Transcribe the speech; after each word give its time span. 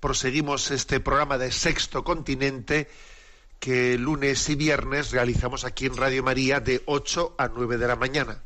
proseguimos 0.00 0.70
este 0.70 1.00
programa 1.00 1.38
de 1.38 1.50
Sexto 1.52 2.04
Continente 2.04 2.88
que 3.58 3.96
lunes 3.98 4.48
y 4.50 4.54
viernes 4.54 5.10
realizamos 5.12 5.64
aquí 5.64 5.86
en 5.86 5.96
Radio 5.96 6.22
María 6.22 6.60
de 6.60 6.82
8 6.86 7.34
a 7.38 7.48
9 7.48 7.78
de 7.78 7.86
la 7.88 7.96
mañana. 7.96 8.42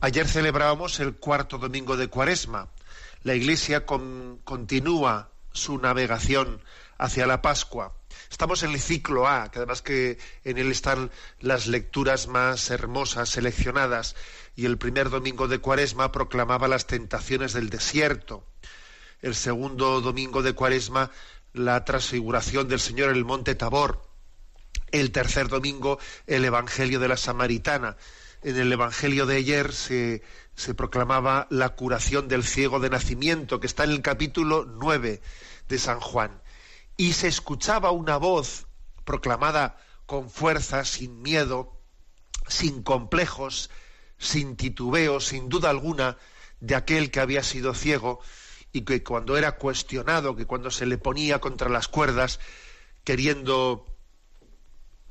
Ayer 0.00 0.26
celebrábamos 0.28 1.00
el 1.00 1.14
cuarto 1.16 1.58
domingo 1.58 1.96
de 1.96 2.08
Cuaresma. 2.08 2.68
La 3.22 3.34
Iglesia 3.34 3.86
con- 3.86 4.40
continúa 4.44 5.30
su 5.52 5.78
navegación 5.78 6.60
hacia 6.98 7.26
la 7.26 7.40
Pascua. 7.42 7.94
Estamos 8.30 8.62
en 8.62 8.72
el 8.72 8.80
ciclo 8.80 9.26
A, 9.28 9.50
que 9.50 9.58
además 9.58 9.82
que 9.82 10.18
en 10.44 10.58
él 10.58 10.70
están 10.70 11.10
las 11.40 11.66
lecturas 11.66 12.26
más 12.26 12.70
hermosas 12.70 13.28
seleccionadas. 13.30 14.16
Y 14.56 14.66
el 14.66 14.78
primer 14.78 15.10
domingo 15.10 15.48
de 15.48 15.58
Cuaresma 15.58 16.12
proclamaba 16.12 16.66
las 16.68 16.86
tentaciones 16.86 17.52
del 17.52 17.70
desierto. 17.70 18.44
El 19.22 19.34
segundo 19.34 20.00
domingo 20.02 20.42
de 20.42 20.52
Cuaresma, 20.52 21.10
la 21.54 21.84
transfiguración 21.84 22.68
del 22.68 22.80
Señor 22.80 23.10
en 23.10 23.16
el 23.16 23.24
monte 23.24 23.54
Tabor. 23.54 24.02
El 24.92 25.10
tercer 25.10 25.48
domingo, 25.48 25.98
el 26.26 26.44
Evangelio 26.44 27.00
de 27.00 27.08
la 27.08 27.16
Samaritana. 27.16 27.96
En 28.42 28.58
el 28.58 28.70
Evangelio 28.70 29.24
de 29.24 29.36
ayer 29.36 29.72
se, 29.72 30.22
se 30.54 30.74
proclamaba 30.74 31.46
la 31.50 31.70
curación 31.70 32.28
del 32.28 32.44
ciego 32.44 32.78
de 32.78 32.90
nacimiento, 32.90 33.58
que 33.58 33.66
está 33.66 33.84
en 33.84 33.90
el 33.90 34.02
capítulo 34.02 34.66
9 34.66 35.22
de 35.68 35.78
San 35.78 36.00
Juan. 36.00 36.42
Y 36.98 37.14
se 37.14 37.28
escuchaba 37.28 37.90
una 37.92 38.18
voz 38.18 38.66
proclamada 39.04 39.78
con 40.04 40.30
fuerza, 40.30 40.84
sin 40.84 41.22
miedo, 41.22 41.80
sin 42.48 42.82
complejos, 42.82 43.70
sin 44.18 44.56
titubeo, 44.56 45.20
sin 45.20 45.48
duda 45.48 45.70
alguna, 45.70 46.18
de 46.60 46.74
aquel 46.74 47.10
que 47.10 47.20
había 47.20 47.42
sido 47.42 47.74
ciego 47.74 48.20
y 48.76 48.82
que 48.82 49.02
cuando 49.02 49.38
era 49.38 49.52
cuestionado, 49.52 50.36
que 50.36 50.44
cuando 50.44 50.70
se 50.70 50.84
le 50.84 50.98
ponía 50.98 51.38
contra 51.38 51.70
las 51.70 51.88
cuerdas, 51.88 52.40
queriendo 53.04 53.86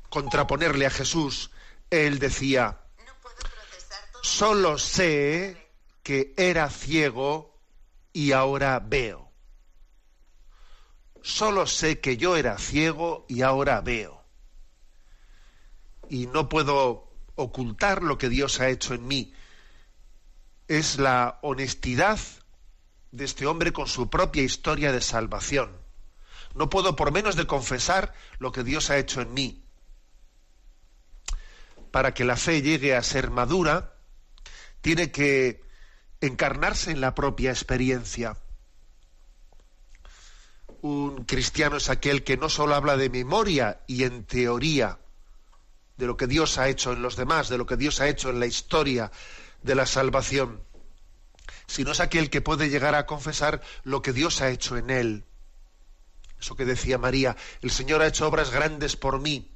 contraponerle 0.08 0.86
a 0.86 0.90
Jesús, 0.90 1.50
él 1.90 2.20
decía, 2.20 2.78
solo 4.22 4.78
sé 4.78 5.68
que 6.04 6.32
era 6.36 6.70
ciego 6.70 7.58
y 8.12 8.30
ahora 8.30 8.78
veo. 8.78 9.32
Solo 11.22 11.66
sé 11.66 11.98
que 11.98 12.16
yo 12.16 12.36
era 12.36 12.58
ciego 12.58 13.26
y 13.28 13.42
ahora 13.42 13.80
veo. 13.80 14.22
Y 16.08 16.28
no 16.28 16.48
puedo 16.48 17.10
ocultar 17.34 18.04
lo 18.04 18.16
que 18.16 18.28
Dios 18.28 18.60
ha 18.60 18.68
hecho 18.68 18.94
en 18.94 19.08
mí. 19.08 19.34
Es 20.68 21.00
la 21.00 21.40
honestidad 21.42 22.20
de 23.12 23.24
este 23.24 23.46
hombre 23.46 23.72
con 23.72 23.86
su 23.86 24.10
propia 24.10 24.42
historia 24.42 24.92
de 24.92 25.00
salvación. 25.00 25.70
No 26.54 26.70
puedo 26.70 26.96
por 26.96 27.12
menos 27.12 27.36
de 27.36 27.46
confesar 27.46 28.14
lo 28.38 28.52
que 28.52 28.64
Dios 28.64 28.90
ha 28.90 28.98
hecho 28.98 29.20
en 29.20 29.34
mí. 29.34 29.62
Para 31.90 32.14
que 32.14 32.24
la 32.24 32.36
fe 32.36 32.62
llegue 32.62 32.96
a 32.96 33.02
ser 33.02 33.30
madura, 33.30 33.94
tiene 34.80 35.10
que 35.10 35.62
encarnarse 36.20 36.90
en 36.90 37.00
la 37.00 37.14
propia 37.14 37.50
experiencia. 37.50 38.36
Un 40.80 41.24
cristiano 41.24 41.76
es 41.76 41.88
aquel 41.88 42.24
que 42.24 42.36
no 42.36 42.48
solo 42.48 42.74
habla 42.74 42.96
de 42.96 43.10
memoria 43.10 43.80
y 43.86 44.04
en 44.04 44.24
teoría 44.24 44.98
de 45.96 46.06
lo 46.06 46.16
que 46.16 46.26
Dios 46.26 46.58
ha 46.58 46.68
hecho 46.68 46.92
en 46.92 47.02
los 47.02 47.16
demás, 47.16 47.48
de 47.48 47.58
lo 47.58 47.66
que 47.66 47.76
Dios 47.76 48.00
ha 48.00 48.08
hecho 48.08 48.30
en 48.30 48.40
la 48.40 48.46
historia 48.46 49.10
de 49.62 49.74
la 49.74 49.86
salvación, 49.86 50.62
sino 51.66 51.92
es 51.92 52.00
aquel 52.00 52.30
que 52.30 52.40
puede 52.40 52.68
llegar 52.68 52.94
a 52.94 53.06
confesar 53.06 53.62
lo 53.84 54.02
que 54.02 54.12
Dios 54.12 54.40
ha 54.40 54.50
hecho 54.50 54.76
en 54.76 54.90
él. 54.90 55.24
Eso 56.40 56.54
que 56.56 56.64
decía 56.64 56.98
María, 56.98 57.36
el 57.62 57.70
Señor 57.70 58.02
ha 58.02 58.06
hecho 58.06 58.26
obras 58.26 58.50
grandes 58.50 58.96
por 58.96 59.20
mí. 59.20 59.50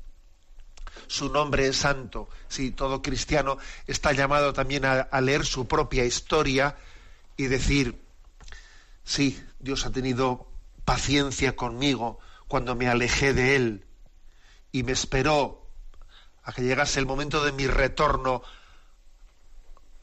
Su 1.07 1.31
nombre 1.31 1.67
es 1.67 1.77
santo. 1.77 2.29
Sí, 2.49 2.71
todo 2.71 3.03
cristiano 3.03 3.59
está 3.87 4.13
llamado 4.13 4.53
también 4.53 4.85
a, 4.85 5.01
a 5.01 5.21
leer 5.21 5.45
su 5.45 5.67
propia 5.67 6.05
historia 6.05 6.77
y 7.37 7.47
decir, 7.47 8.01
sí, 9.05 9.43
Dios 9.59 9.87
ha 9.87 9.93
tenido 9.93 10.49
paciencia 10.85 11.55
conmigo 11.55 12.19
cuando 12.49 12.75
me 12.75 12.89
alejé 12.89 13.33
de 13.33 13.57
Él 13.57 13.85
y 14.73 14.83
me 14.83 14.93
esperó 14.93 15.67
a 16.43 16.53
que 16.53 16.63
llegase 16.63 16.99
el 16.99 17.07
momento 17.07 17.45
de 17.45 17.53
mi 17.53 17.67
retorno 17.67 18.43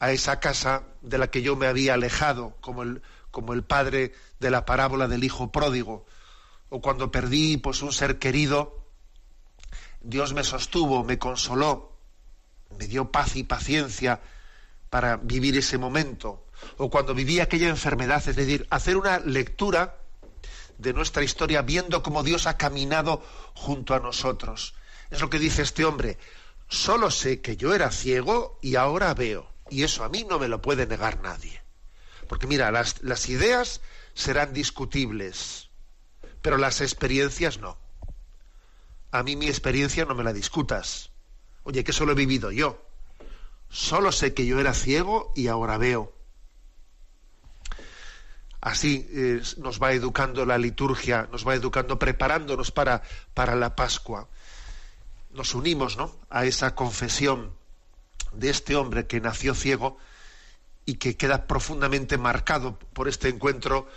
a 0.00 0.12
esa 0.12 0.40
casa 0.40 0.84
de 1.02 1.18
la 1.18 1.30
que 1.30 1.42
yo 1.42 1.56
me 1.56 1.66
había 1.66 1.94
alejado, 1.94 2.56
como 2.60 2.82
el, 2.82 3.02
como 3.30 3.52
el 3.52 3.64
padre 3.64 4.12
de 4.40 4.50
la 4.50 4.64
parábola 4.64 5.08
del 5.08 5.24
hijo 5.24 5.50
pródigo, 5.50 6.06
o 6.68 6.80
cuando 6.80 7.10
perdí 7.10 7.56
pues 7.56 7.82
un 7.82 7.92
ser 7.92 8.18
querido, 8.18 8.84
Dios 10.00 10.32
me 10.32 10.44
sostuvo, 10.44 11.04
me 11.04 11.18
consoló, 11.18 11.92
me 12.78 12.86
dio 12.86 13.10
paz 13.10 13.36
y 13.36 13.44
paciencia 13.44 14.20
para 14.90 15.16
vivir 15.16 15.56
ese 15.56 15.78
momento, 15.78 16.46
o 16.76 16.90
cuando 16.90 17.14
viví 17.14 17.40
aquella 17.40 17.68
enfermedad, 17.68 18.26
es 18.28 18.36
decir, 18.36 18.66
hacer 18.70 18.96
una 18.96 19.18
lectura 19.18 19.96
de 20.78 20.92
nuestra 20.92 21.24
historia 21.24 21.62
viendo 21.62 22.02
cómo 22.02 22.22
Dios 22.22 22.46
ha 22.46 22.56
caminado 22.56 23.22
junto 23.54 23.94
a 23.94 24.00
nosotros. 24.00 24.74
Es 25.10 25.20
lo 25.20 25.28
que 25.28 25.38
dice 25.38 25.62
este 25.62 25.84
hombre, 25.84 26.18
solo 26.68 27.10
sé 27.10 27.40
que 27.40 27.56
yo 27.56 27.74
era 27.74 27.90
ciego 27.90 28.58
y 28.62 28.76
ahora 28.76 29.12
veo. 29.14 29.48
Y 29.70 29.82
eso 29.82 30.04
a 30.04 30.08
mí 30.08 30.24
no 30.28 30.38
me 30.38 30.48
lo 30.48 30.62
puede 30.62 30.86
negar 30.86 31.20
nadie. 31.20 31.60
Porque 32.28 32.46
mira, 32.46 32.70
las, 32.70 33.28
ideas 33.28 33.80
serán 34.14 34.52
discutibles, 34.52 35.70
pero 36.42 36.58
las 36.58 36.80
experiencias 36.80 37.58
no. 37.58 37.78
A 39.10 39.22
mí 39.22 39.36
mi 39.36 39.48
experiencia 39.48 40.04
no 40.04 40.14
me 40.14 40.24
la 40.24 40.32
discutas. 40.32 41.10
Oye, 41.64 41.84
que 41.84 41.90
eso 41.90 42.04
lo 42.04 42.12
he 42.12 42.14
vivido 42.14 42.50
yo. 42.50 42.84
Solo 43.70 44.12
sé 44.12 44.34
que 44.34 44.46
yo 44.46 44.60
era 44.60 44.74
ciego 44.74 45.32
y 45.34 45.48
ahora 45.48 45.78
veo. 45.78 46.12
Así 48.60 49.08
eh, 49.10 49.42
nos 49.58 49.80
va 49.80 49.92
educando 49.92 50.44
la 50.44 50.58
liturgia, 50.58 51.28
nos 51.30 51.46
va 51.46 51.54
educando, 51.54 51.98
preparándonos 51.98 52.70
para, 52.70 53.02
para 53.32 53.54
la 53.54 53.76
Pascua. 53.76 54.28
Nos 55.30 55.54
unimos 55.54 55.96
¿no? 55.96 56.14
a 56.28 56.44
esa 56.44 56.74
confesión 56.74 57.57
de 58.32 58.50
este 58.50 58.76
hombre 58.76 59.06
que 59.06 59.20
nació 59.20 59.54
ciego 59.54 59.98
y 60.84 60.94
que 60.94 61.16
queda 61.16 61.46
profundamente 61.46 62.16
marcado 62.18 62.78
por 62.78 63.08
este 63.08 63.28
encuentro 63.28 63.88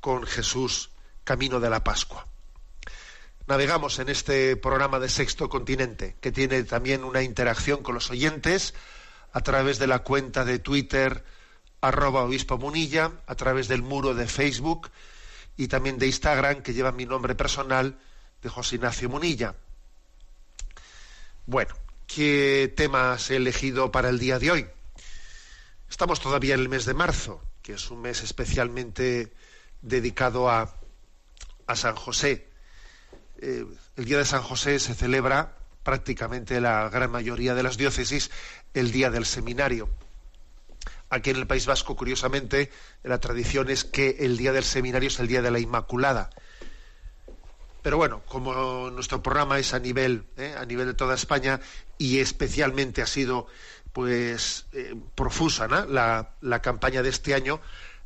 con 0.00 0.24
Jesús, 0.24 0.90
camino 1.24 1.60
de 1.60 1.70
la 1.70 1.84
Pascua. 1.84 2.26
Navegamos 3.46 3.98
en 3.98 4.08
este 4.08 4.56
programa 4.56 4.98
de 4.98 5.08
Sexto 5.08 5.48
Continente, 5.48 6.16
que 6.20 6.32
tiene 6.32 6.62
también 6.64 7.04
una 7.04 7.22
interacción 7.22 7.82
con 7.82 7.94
los 7.94 8.10
oyentes 8.10 8.74
a 9.32 9.40
través 9.40 9.78
de 9.78 9.86
la 9.86 10.00
cuenta 10.00 10.44
de 10.44 10.58
Twitter 10.58 11.24
arroba 11.80 12.24
obispo 12.24 12.58
munilla, 12.58 13.12
a 13.26 13.34
través 13.34 13.68
del 13.68 13.82
muro 13.82 14.14
de 14.14 14.26
Facebook 14.26 14.90
y 15.56 15.68
también 15.68 15.98
de 15.98 16.06
Instagram, 16.06 16.62
que 16.62 16.74
lleva 16.74 16.92
mi 16.92 17.06
nombre 17.06 17.34
personal 17.34 17.98
de 18.42 18.48
José 18.48 18.76
Ignacio 18.76 19.08
Munilla. 19.08 19.54
Bueno, 21.46 21.74
¿qué 22.08 22.72
temas 22.74 23.30
he 23.30 23.36
elegido 23.36 23.92
para 23.92 24.08
el 24.08 24.18
día 24.18 24.40
de 24.40 24.50
hoy? 24.50 24.66
Estamos 25.88 26.20
todavía 26.20 26.54
en 26.54 26.60
el 26.60 26.68
mes 26.68 26.84
de 26.86 26.94
marzo, 26.94 27.40
que 27.62 27.74
es 27.74 27.90
un 27.90 28.00
mes 28.00 28.22
especialmente 28.22 29.32
dedicado 29.82 30.50
a, 30.50 30.74
a 31.66 31.76
San 31.76 31.94
José. 31.94 32.48
eh, 33.40 33.64
el 33.96 34.04
día 34.04 34.18
de 34.18 34.24
San 34.24 34.42
José 34.42 34.78
se 34.78 34.94
celebra 34.94 35.56
prácticamente 35.84 36.60
la 36.60 36.88
gran 36.88 37.10
mayoría 37.10 37.54
de 37.54 37.62
las 37.62 37.76
diócesis 37.76 38.30
el 38.74 38.90
día 38.90 39.10
del 39.10 39.26
seminario. 39.26 39.88
Aquí 41.10 41.30
en 41.30 41.36
el 41.36 41.46
País 41.46 41.66
Vasco, 41.66 41.96
curiosamente, 41.96 42.70
la 43.02 43.18
tradición 43.18 43.70
es 43.70 43.84
que 43.84 44.16
el 44.20 44.36
día 44.36 44.52
del 44.52 44.64
seminario 44.64 45.08
es 45.08 45.18
el 45.20 45.28
día 45.28 45.42
de 45.42 45.50
la 45.50 45.58
Inmaculada. 45.58 46.30
Pero 47.82 47.96
bueno, 47.96 48.22
como 48.26 48.90
nuestro 48.90 49.22
programa 49.22 49.58
es 49.58 49.72
a 49.74 49.78
nivel, 49.78 50.24
¿eh? 50.36 50.54
a 50.58 50.64
nivel 50.64 50.86
de 50.86 50.94
toda 50.94 51.14
España 51.14 51.60
y 51.96 52.18
especialmente 52.18 53.02
ha 53.02 53.06
sido 53.06 53.46
pues 53.92 54.66
eh, 54.72 54.94
profusa 55.14 55.66
la, 55.66 56.30
la 56.40 56.62
campaña 56.62 57.02
de 57.02 57.08
este 57.08 57.34
año, 57.34 57.60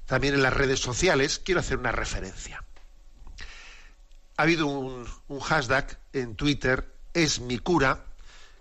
también 0.07 0.35
en 0.35 0.43
las 0.43 0.55
redes 0.55 0.81
sociales, 0.81 1.41
quiero 1.45 1.61
hacer 1.61 1.79
una 1.79 1.93
referencia. 1.93 2.65
Ha 4.37 4.43
habido 4.43 4.67
un, 4.67 5.07
un 5.29 5.41
hashtag 5.41 5.99
en 6.13 6.35
Twitter, 6.37 6.93
es 7.15 7.41
mi 7.41 7.59
cura, 7.59 8.05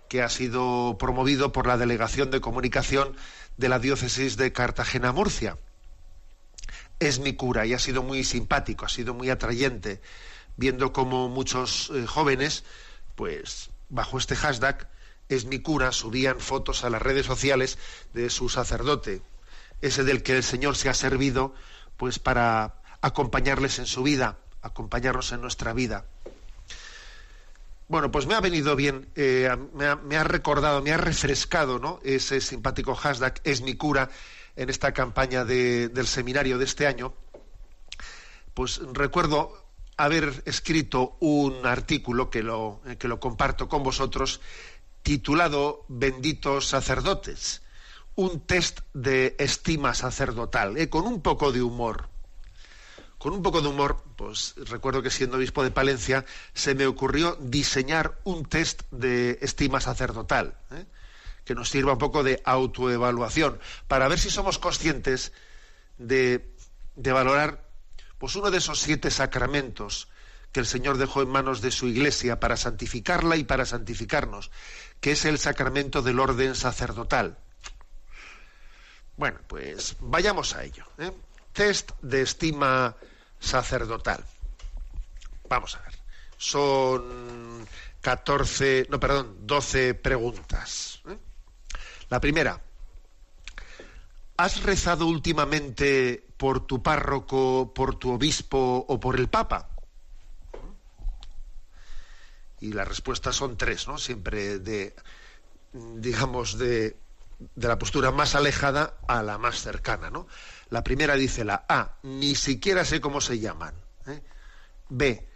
que 0.08 0.22
ha 0.22 0.28
sido 0.28 0.96
promovido 0.98 1.52
por 1.52 1.66
la 1.66 1.78
Delegación 1.78 2.30
de 2.30 2.40
Comunicación 2.42 3.16
de 3.56 3.68
la 3.70 3.78
Diócesis 3.78 4.36
de 4.36 4.52
Cartagena-Murcia. 4.52 5.56
Es 7.00 7.18
mi 7.18 7.34
cura 7.34 7.64
y 7.64 7.72
ha 7.72 7.78
sido 7.78 8.02
muy 8.02 8.22
simpático, 8.24 8.84
ha 8.84 8.90
sido 8.90 9.14
muy 9.14 9.30
atrayente, 9.30 10.02
viendo 10.56 10.92
cómo 10.92 11.28
muchos 11.28 11.90
eh, 11.94 12.06
jóvenes, 12.06 12.64
pues 13.14 13.70
bajo 13.88 14.18
este 14.18 14.36
hashtag, 14.36 14.88
es 15.28 15.44
mi 15.44 15.60
cura, 15.60 15.92
subían 15.92 16.40
fotos 16.40 16.84
a 16.84 16.90
las 16.90 17.02
redes 17.02 17.26
sociales 17.26 17.78
de 18.12 18.30
su 18.30 18.48
sacerdote, 18.48 19.22
ese 19.80 20.04
del 20.04 20.22
que 20.22 20.36
el 20.36 20.42
Señor 20.42 20.76
se 20.76 20.88
ha 20.88 20.94
servido, 20.94 21.54
pues 21.96 22.18
para 22.18 22.82
acompañarles 23.00 23.78
en 23.78 23.86
su 23.86 24.02
vida, 24.02 24.38
acompañarnos 24.62 25.32
en 25.32 25.40
nuestra 25.40 25.72
vida. 25.72 26.04
Bueno, 27.88 28.10
pues 28.10 28.26
me 28.26 28.34
ha 28.34 28.40
venido 28.40 28.74
bien, 28.74 29.08
eh, 29.16 29.54
me, 29.74 30.16
ha, 30.16 30.24
recordado, 30.24 30.80
me 30.82 30.92
ha 30.92 30.96
refrescado 30.96 31.78
¿no? 31.78 32.00
ese 32.02 32.40
simpático 32.40 32.94
hashtag 32.94 33.40
es 33.44 33.60
mi 33.60 33.74
cura 33.74 34.08
en 34.56 34.70
esta 34.70 34.92
campaña 34.92 35.44
del 35.44 36.06
seminario 36.06 36.56
de 36.56 36.64
este 36.64 36.86
año. 36.86 37.12
Pues 38.54 38.80
recuerdo 38.92 39.61
haber 39.96 40.42
escrito 40.46 41.16
un 41.20 41.66
artículo 41.66 42.30
que 42.30 42.42
lo, 42.42 42.80
eh, 42.86 42.96
que 42.96 43.08
lo 43.08 43.20
comparto 43.20 43.68
con 43.68 43.82
vosotros 43.82 44.40
titulado 45.02 45.84
Benditos 45.88 46.68
sacerdotes, 46.68 47.62
un 48.14 48.40
test 48.40 48.80
de 48.94 49.34
estima 49.38 49.94
sacerdotal, 49.94 50.76
eh, 50.76 50.88
con 50.88 51.06
un 51.06 51.22
poco 51.22 51.52
de 51.52 51.62
humor 51.62 52.12
con 53.22 53.34
un 53.34 53.42
poco 53.42 53.62
de 53.62 53.68
humor, 53.68 54.02
pues 54.16 54.56
recuerdo 54.68 55.00
que 55.00 55.08
siendo 55.12 55.36
obispo 55.36 55.62
de 55.62 55.70
Palencia 55.70 56.24
se 56.54 56.74
me 56.74 56.88
ocurrió 56.88 57.38
diseñar 57.40 58.18
un 58.24 58.44
test 58.44 58.82
de 58.90 59.38
estima 59.42 59.80
sacerdotal, 59.80 60.56
¿eh? 60.72 60.86
que 61.44 61.54
nos 61.54 61.70
sirva 61.70 61.92
un 61.92 62.00
poco 62.00 62.24
de 62.24 62.42
autoevaluación, 62.44 63.60
para 63.86 64.08
ver 64.08 64.18
si 64.18 64.28
somos 64.28 64.58
conscientes 64.58 65.32
de, 65.98 66.52
de 66.96 67.12
valorar 67.12 67.61
pues 68.22 68.36
uno 68.36 68.52
de 68.52 68.58
esos 68.58 68.78
siete 68.78 69.10
sacramentos 69.10 70.06
que 70.52 70.60
el 70.60 70.66
Señor 70.66 70.96
dejó 70.96 71.22
en 71.22 71.28
manos 71.28 71.60
de 71.60 71.72
su 71.72 71.88
iglesia 71.88 72.38
para 72.38 72.56
santificarla 72.56 73.34
y 73.34 73.42
para 73.42 73.66
santificarnos, 73.66 74.52
que 75.00 75.10
es 75.10 75.24
el 75.24 75.40
sacramento 75.40 76.02
del 76.02 76.20
orden 76.20 76.54
sacerdotal. 76.54 77.36
Bueno, 79.16 79.40
pues 79.48 79.96
vayamos 79.98 80.54
a 80.54 80.62
ello. 80.62 80.86
¿eh? 80.98 81.10
Test 81.52 81.90
de 82.00 82.22
estima 82.22 82.94
sacerdotal. 83.40 84.24
Vamos 85.48 85.74
a 85.74 85.80
ver. 85.80 85.98
Son 86.36 87.66
14, 88.02 88.86
no, 88.88 89.00
perdón, 89.00 89.36
12 89.40 89.94
preguntas. 89.94 91.02
¿eh? 91.08 91.18
La 92.08 92.20
primera, 92.20 92.60
¿has 94.42 94.62
rezado 94.64 95.06
últimamente 95.06 96.26
por 96.36 96.66
tu 96.66 96.82
párroco, 96.82 97.72
por 97.72 97.96
tu 97.96 98.10
obispo 98.10 98.84
o 98.88 98.98
por 98.98 99.14
el 99.16 99.28
papa? 99.28 99.68
Y 102.60 102.72
las 102.72 102.88
respuestas 102.88 103.36
son 103.36 103.56
tres, 103.56 103.86
¿no? 103.86 103.98
Siempre 103.98 104.58
de, 104.58 104.96
digamos, 105.72 106.58
de, 106.58 106.96
de 107.54 107.68
la 107.68 107.78
postura 107.78 108.10
más 108.10 108.34
alejada 108.34 108.96
a 109.06 109.22
la 109.22 109.38
más 109.38 109.62
cercana, 109.62 110.10
¿no? 110.10 110.26
La 110.70 110.82
primera 110.82 111.14
dice 111.14 111.44
la 111.44 111.64
A, 111.68 111.98
ni 112.02 112.34
siquiera 112.34 112.84
sé 112.84 113.00
cómo 113.00 113.20
se 113.20 113.38
llaman. 113.38 113.74
¿eh? 114.06 114.22
B, 114.88 115.28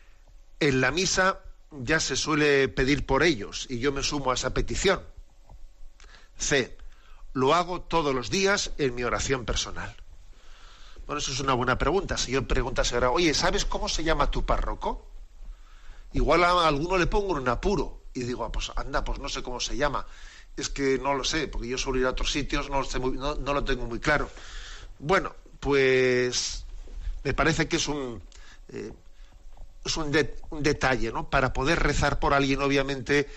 en 0.58 0.80
la 0.80 0.90
misa 0.90 1.40
ya 1.70 2.00
se 2.00 2.16
suele 2.16 2.68
pedir 2.68 3.06
por 3.06 3.22
ellos 3.22 3.66
y 3.70 3.78
yo 3.78 3.92
me 3.92 4.02
sumo 4.02 4.32
a 4.32 4.34
esa 4.34 4.52
petición. 4.52 5.02
C, 6.38 6.76
lo 7.36 7.54
hago 7.54 7.82
todos 7.82 8.14
los 8.14 8.30
días 8.30 8.70
en 8.78 8.94
mi 8.94 9.04
oración 9.04 9.44
personal. 9.44 9.94
Bueno, 11.06 11.18
eso 11.18 11.32
es 11.32 11.40
una 11.40 11.52
buena 11.52 11.76
pregunta. 11.76 12.16
Si 12.16 12.32
yo 12.32 12.48
preguntas 12.48 12.94
ahora, 12.94 13.10
oye, 13.10 13.34
¿sabes 13.34 13.66
cómo 13.66 13.90
se 13.90 14.04
llama 14.04 14.30
tu 14.30 14.46
párroco? 14.46 15.06
Igual 16.14 16.44
a 16.44 16.66
alguno 16.66 16.96
le 16.96 17.06
pongo 17.06 17.34
un 17.34 17.46
apuro 17.46 18.04
y 18.14 18.20
digo, 18.22 18.42
ah, 18.42 18.50
pues 18.50 18.72
anda, 18.74 19.04
pues 19.04 19.18
no 19.18 19.28
sé 19.28 19.42
cómo 19.42 19.60
se 19.60 19.76
llama. 19.76 20.06
Es 20.56 20.70
que 20.70 20.98
no 20.98 21.12
lo 21.12 21.24
sé, 21.24 21.46
porque 21.46 21.68
yo 21.68 21.76
suelo 21.76 21.98
ir 21.98 22.06
a 22.06 22.10
otros 22.10 22.32
sitios, 22.32 22.70
no 22.70 23.52
lo 23.52 23.64
tengo 23.64 23.84
muy 23.84 24.00
claro. 24.00 24.30
Bueno, 24.98 25.34
pues 25.60 26.64
me 27.22 27.34
parece 27.34 27.68
que 27.68 27.76
es 27.76 27.86
un, 27.86 28.22
eh, 28.70 28.94
es 29.86 29.96
un, 29.96 30.10
detalle, 30.10 31.12
¿no? 31.12 31.30
Para 31.30 31.52
poder 31.52 31.80
rezar 31.80 32.18
por 32.18 32.34
alguien, 32.34 32.60
obviamente, 32.62 33.28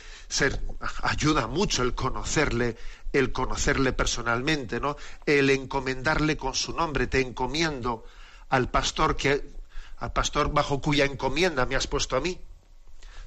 ayuda 1.03 1.47
mucho 1.47 1.83
el 1.83 1.95
conocerle, 1.95 2.77
el 3.11 3.31
conocerle 3.31 3.93
personalmente, 3.93 4.79
¿no? 4.79 4.95
El 5.25 5.49
encomendarle 5.49 6.37
con 6.37 6.53
su 6.53 6.73
nombre, 6.73 7.07
te 7.07 7.21
encomiendo 7.21 8.05
al 8.49 8.69
pastor 8.69 9.15
que, 9.15 9.53
al 9.97 10.13
pastor 10.13 10.51
bajo 10.51 10.81
cuya 10.81 11.05
encomienda 11.05 11.65
me 11.65 11.75
has 11.75 11.87
puesto 11.87 12.15
a 12.15 12.21
mí. 12.21 12.39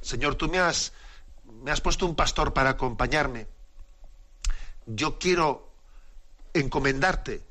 Señor, 0.01 0.37
tú 0.37 0.49
me 0.49 0.59
has, 0.59 0.93
me 1.63 1.71
has 1.71 1.81
puesto 1.81 2.07
un 2.07 2.15
pastor 2.15 2.53
para 2.53 2.71
acompañarme. 2.71 3.47
Yo 4.87 5.19
quiero 5.19 5.71
encomendarte 6.55 7.43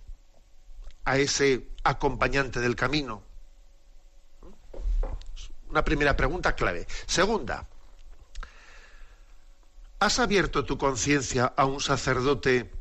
a 1.06 1.18
ese 1.18 1.68
acompañante 1.84 2.60
del 2.60 2.76
camino? 2.76 3.24
Una 5.70 5.84
primera 5.84 6.16
pregunta 6.16 6.54
clave. 6.54 6.86
Segunda, 7.06 7.68
¿has 10.02 10.18
abierto 10.18 10.66
tu 10.66 10.80
conciencia 10.80 11.54
a 11.56 11.66
un 11.66 11.80
sacerdote 11.80 12.72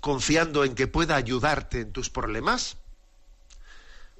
confiando 0.00 0.64
en 0.64 0.74
que 0.74 0.88
pueda 0.88 1.14
ayudarte 1.14 1.80
en 1.80 1.92
tus 1.92 2.10
problemas? 2.10 2.78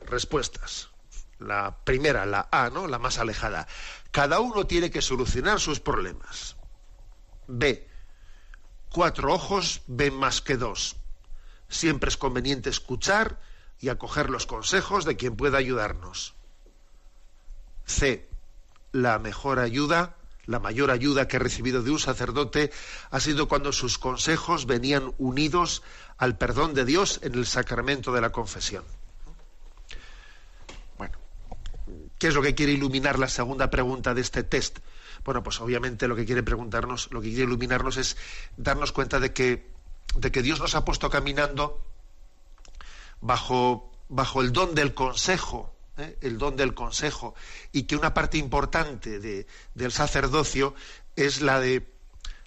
Respuestas. 0.07 0.89
La 1.41 1.79
primera, 1.83 2.25
la 2.25 2.49
A, 2.53 2.71
¿no? 2.71 2.87
La 2.87 3.01
más 3.01 3.19
alejada. 3.19 3.67
Cada 4.13 4.39
uno 4.39 4.69
tiene 4.69 4.93
que 4.93 5.03
solucionar 5.03 5.59
sus 5.59 5.81
problemas. 5.81 6.55
B. 7.49 7.89
Cuatro 8.93 9.35
ojos 9.35 9.83
ven 9.89 10.15
más 10.15 10.41
que 10.41 10.57
dos. 10.57 10.95
Siempre 11.69 12.09
es 12.09 12.17
conveniente 12.17 12.71
escuchar 12.71 13.41
y 13.81 13.89
acoger 13.89 14.31
los 14.31 14.47
consejos 14.47 15.05
de 15.05 15.17
quien 15.17 15.35
pueda 15.35 15.59
ayudarnos. 15.59 16.35
C. 17.85 18.29
La 18.93 19.19
mejor 19.19 19.59
ayuda, 19.59 20.15
la 20.47 20.59
mayor 20.59 20.91
ayuda 20.91 21.29
que 21.29 21.37
he 21.37 21.41
recibido 21.41 21.83
de 21.83 21.91
un 21.91 21.99
sacerdote 21.99 22.73
ha 23.11 23.21
sido 23.21 23.49
cuando 23.49 23.73
sus 23.73 23.99
consejos 23.99 24.67
venían 24.67 25.13
unidos 25.19 25.83
al 26.19 26.37
perdón 26.37 26.75
de 26.75 26.85
Dios 26.85 27.21
en 27.23 27.35
el 27.35 27.47
sacramento 27.47 28.13
de 28.13 28.21
la 28.21 28.31
confesión. 28.31 28.85
Bueno, 30.99 31.19
¿qué 32.19 32.29
es 32.29 32.35
lo 32.35 32.43
que 32.43 32.55
quiere 32.55 32.73
iluminar 32.73 33.19
la 33.19 33.29
segunda 33.29 33.71
pregunta 33.71 34.15
de 34.15 34.21
este 34.21 34.43
test? 34.43 34.79
Bueno, 35.25 35.43
pues 35.43 35.61
obviamente 35.61 36.09
lo 36.09 36.17
que 36.17 36.25
quiere 36.25 36.43
preguntarnos, 36.43 37.09
lo 37.13 37.21
que 37.21 37.29
quiere 37.29 37.45
iluminarnos 37.45 37.97
es 37.97 38.17
darnos 38.57 38.93
cuenta 38.93 39.21
de 39.21 39.33
que 39.33 39.73
de 40.15 40.31
que 40.31 40.43
Dios 40.43 40.61
nos 40.61 40.75
ha 40.75 40.85
puesto 40.85 41.11
caminando 41.11 41.81
bajo, 43.21 43.91
bajo 44.09 44.43
el 44.43 44.53
don 44.53 44.75
del 44.75 44.95
consejo, 44.95 45.72
¿eh? 45.99 46.17
el 46.21 46.39
don 46.39 46.57
del 46.57 46.75
consejo, 46.75 47.35
y 47.73 47.85
que 47.85 47.97
una 47.97 48.15
parte 48.15 48.39
importante 48.39 49.19
de, 49.19 49.47
del 49.75 49.93
sacerdocio 49.93 50.75
es 51.17 51.41
la 51.41 51.61
de, 51.61 51.87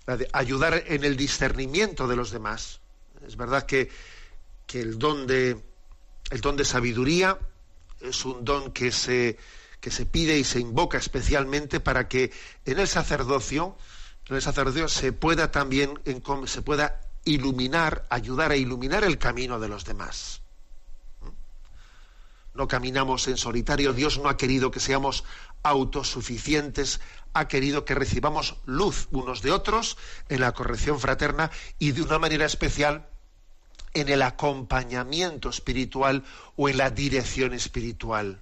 la 0.05 0.17
de 0.17 0.29
ayudar 0.33 0.83
en 0.87 1.03
el 1.03 1.17
discernimiento 1.17 2.07
de 2.07 2.15
los 2.15 2.31
demás. 2.31 2.81
Es 3.25 3.37
verdad 3.37 3.65
que, 3.65 3.89
que 4.65 4.81
el, 4.81 4.99
don 4.99 5.27
de, 5.27 5.63
el 6.31 6.41
don 6.41 6.57
de 6.57 6.65
sabiduría 6.65 7.37
es 8.01 8.25
un 8.25 8.43
don 8.43 8.71
que 8.71 8.91
se, 8.91 9.37
que 9.79 9.91
se 9.91 10.05
pide 10.05 10.37
y 10.37 10.43
se 10.43 10.59
invoca 10.59 10.97
especialmente 10.97 11.79
para 11.79 12.07
que 12.07 12.31
en 12.65 12.79
el 12.79 12.87
sacerdocio, 12.87 13.77
en 14.27 14.35
el 14.35 14.41
sacerdocio 14.41 14.87
se 14.87 15.13
pueda 15.13 15.51
también 15.51 15.99
se 16.45 16.61
pueda 16.61 17.01
iluminar, 17.23 18.05
ayudar 18.09 18.51
a 18.51 18.55
iluminar 18.55 19.03
el 19.03 19.17
camino 19.17 19.59
de 19.59 19.67
los 19.67 19.85
demás. 19.85 20.41
No 22.55 22.67
caminamos 22.67 23.27
en 23.27 23.37
solitario, 23.37 23.93
Dios 23.93 24.17
no 24.17 24.29
ha 24.29 24.37
querido 24.37 24.71
que 24.71 24.79
seamos 24.79 25.23
autosuficientes, 25.61 27.01
ha 27.33 27.47
querido 27.47 27.83
que 27.85 27.95
recibamos 27.95 28.55
luz 28.65 29.07
unos 29.11 29.41
de 29.41 29.51
otros 29.51 29.97
en 30.29 30.39
la 30.39 30.53
corrección 30.53 30.99
fraterna 30.99 31.51
y 31.79 31.91
de 31.91 32.01
una 32.01 32.17
manera 32.17 32.45
especial 32.45 33.07
en 33.93 34.09
el 34.09 34.21
acompañamiento 34.21 35.49
espiritual 35.49 36.23
o 36.55 36.69
en 36.69 36.77
la 36.77 36.89
dirección 36.89 37.53
espiritual, 37.53 38.41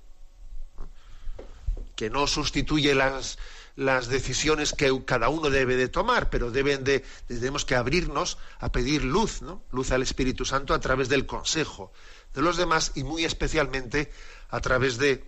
que 1.96 2.10
no 2.10 2.27
sustituye 2.27 2.93
las, 2.93 3.39
las 3.75 4.08
decisiones 4.08 4.74
que 4.74 4.91
cada 5.05 5.29
uno 5.29 5.50
debe 5.50 5.75
de 5.75 5.88
tomar, 5.88 6.29
pero 6.29 6.51
deben 6.51 6.84
de, 6.84 7.03
tenemos 7.27 7.65
que 7.65 7.75
abrirnos 7.75 8.38
a 8.60 8.72
pedir 8.72 9.03
luz, 9.03 9.41
¿no? 9.41 9.63
luz 9.72 9.91
al 9.91 10.03
Espíritu 10.03 10.46
Santo 10.46 10.74
a 10.74 10.79
través 10.79 11.10
del 11.10 11.25
consejo 11.25 11.91
de 12.34 12.42
los 12.42 12.58
demás 12.58 12.92
y 12.96 13.04
muy 13.04 13.25
especialmente 13.25 14.12
a 14.50 14.60
través 14.60 14.98
de 14.98 15.24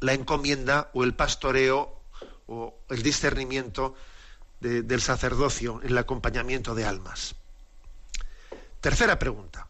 la 0.00 0.12
encomienda 0.12 0.90
o 0.94 1.04
el 1.04 1.14
pastoreo 1.14 2.00
o 2.46 2.74
el 2.88 3.02
discernimiento 3.02 3.94
del 4.60 5.00
sacerdocio 5.00 5.80
en 5.82 5.90
el 5.90 5.98
acompañamiento 5.98 6.74
de 6.74 6.84
almas. 6.84 7.34
Tercera 8.80 9.18
pregunta. 9.18 9.66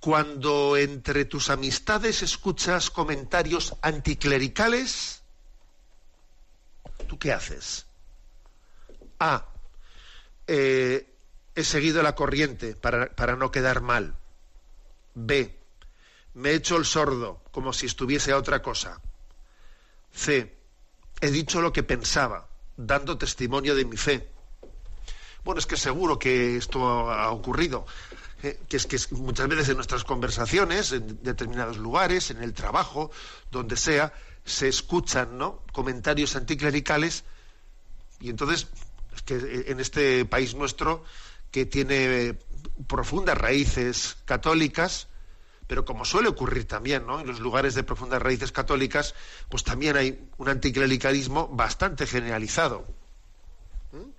Cuando 0.00 0.76
entre 0.76 1.24
tus 1.24 1.50
amistades 1.50 2.22
escuchas 2.22 2.90
comentarios 2.90 3.74
anticlericales, 3.82 5.22
¿tú 7.08 7.18
qué 7.18 7.32
haces? 7.32 7.86
A. 9.18 9.44
Eh, 10.46 11.15
he 11.56 11.64
seguido 11.64 12.02
la 12.02 12.14
corriente 12.14 12.76
para, 12.76 13.10
para 13.14 13.34
no 13.34 13.50
quedar 13.50 13.80
mal. 13.80 14.16
B. 15.14 15.58
Me 16.34 16.50
he 16.50 16.54
hecho 16.54 16.76
el 16.76 16.84
sordo, 16.84 17.42
como 17.50 17.72
si 17.72 17.86
estuviese 17.86 18.30
a 18.32 18.36
otra 18.36 18.62
cosa. 18.62 19.00
C. 20.12 20.54
He 21.20 21.30
dicho 21.30 21.62
lo 21.62 21.72
que 21.72 21.82
pensaba, 21.82 22.48
dando 22.76 23.16
testimonio 23.16 23.74
de 23.74 23.86
mi 23.86 23.96
fe. 23.96 24.30
Bueno, 25.44 25.58
es 25.58 25.66
que 25.66 25.78
seguro 25.78 26.18
que 26.18 26.56
esto 26.56 27.10
ha 27.10 27.30
ocurrido. 27.30 27.86
Eh, 28.42 28.60
que 28.68 28.76
es 28.76 28.86
que 28.86 28.98
muchas 29.12 29.48
veces 29.48 29.70
en 29.70 29.76
nuestras 29.76 30.04
conversaciones, 30.04 30.92
en 30.92 31.22
determinados 31.22 31.78
lugares, 31.78 32.30
en 32.30 32.42
el 32.42 32.52
trabajo, 32.52 33.10
donde 33.50 33.76
sea, 33.76 34.12
se 34.44 34.68
escuchan 34.68 35.38
¿no? 35.38 35.62
comentarios 35.72 36.36
anticlericales 36.36 37.24
y 38.20 38.28
entonces 38.28 38.68
es 39.14 39.22
que 39.22 39.64
en 39.68 39.80
este 39.80 40.24
país 40.26 40.54
nuestro 40.54 41.04
que 41.50 41.66
tiene 41.66 42.38
profundas 42.86 43.38
raíces 43.38 44.16
católicas, 44.24 45.08
pero 45.66 45.84
como 45.84 46.04
suele 46.04 46.28
ocurrir 46.28 46.66
también 46.66 47.06
¿no? 47.06 47.20
en 47.20 47.26
los 47.26 47.40
lugares 47.40 47.74
de 47.74 47.82
profundas 47.82 48.22
raíces 48.22 48.52
católicas, 48.52 49.14
pues 49.48 49.64
también 49.64 49.96
hay 49.96 50.28
un 50.38 50.48
anticlericalismo 50.48 51.48
bastante 51.48 52.06
generalizado. 52.06 52.86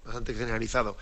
Bastante 0.03 0.34
generalizado. 0.34 0.98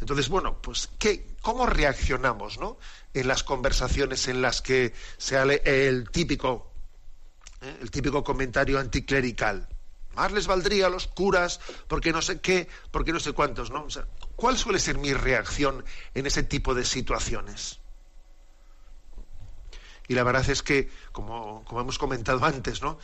Entonces, 0.00 0.28
bueno, 0.28 0.60
pues 0.60 0.88
¿qué, 0.98 1.26
¿cómo 1.40 1.66
reaccionamos 1.66 2.58
¿no? 2.58 2.78
en 3.12 3.28
las 3.28 3.42
conversaciones 3.42 4.28
en 4.28 4.42
las 4.42 4.62
que 4.62 4.92
se 5.18 5.34
sale 5.36 5.62
el 5.64 6.10
típico 6.10 6.70
¿eh? 7.64 7.78
el 7.80 7.90
típico 7.90 8.22
comentario 8.22 8.78
anticlerical. 8.78 9.68
Más 10.16 10.32
les 10.32 10.46
valdría 10.46 10.86
a 10.86 10.90
los 10.90 11.06
curas, 11.06 11.60
porque 11.88 12.12
no 12.12 12.22
sé 12.22 12.40
qué, 12.40 12.68
porque 12.90 13.12
no 13.12 13.20
sé 13.20 13.32
cuántos, 13.32 13.70
¿no? 13.70 13.86
¿Cuál 14.36 14.56
suele 14.56 14.78
ser 14.78 14.98
mi 14.98 15.12
reacción 15.12 15.84
en 16.14 16.26
ese 16.26 16.42
tipo 16.42 16.74
de 16.74 16.84
situaciones? 16.84 17.80
Y 20.06 20.14
la 20.14 20.22
verdad 20.22 20.48
es 20.48 20.62
que, 20.62 20.90
como, 21.12 21.64
hemos 21.70 21.98
comentado 21.98 22.44
antes, 22.44 22.82
¿no? 22.82 22.98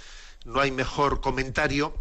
No 0.45 0.61
hay 0.61 0.71
mejor 0.71 1.21
comentario 1.21 1.95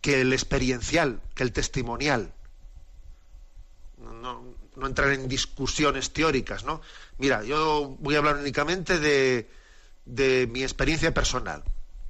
que 0.00 0.20
el 0.22 0.32
experiencial, 0.32 1.20
que 1.34 1.42
el 1.42 1.52
testimonial. 1.52 2.32
No, 3.98 4.42
no 4.76 4.86
entrar 4.86 5.10
en 5.10 5.28
discusiones 5.28 6.12
teóricas, 6.12 6.64
¿no? 6.64 6.80
Mira, 7.18 7.44
yo 7.44 7.96
voy 8.00 8.14
a 8.14 8.18
hablar 8.18 8.36
únicamente 8.36 8.98
de 8.98 10.48
mi 10.50 10.62
experiencia 10.62 11.12
personal. 11.14 11.62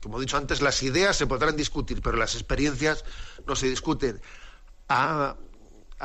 Como 0.03 0.19
he 0.19 0.21
dicho 0.21 0.37
antes, 0.37 0.63
las 0.63 0.83
ideas 0.83 1.17
se 1.17 1.27
podrán 1.27 1.57
discutir, 1.57 2.01
pero 2.01 2.17
las 2.17 2.35
experiencias 2.35 3.05
no 3.47 3.55
se 3.55 3.69
discuten. 3.69 4.21
A, 4.89 5.37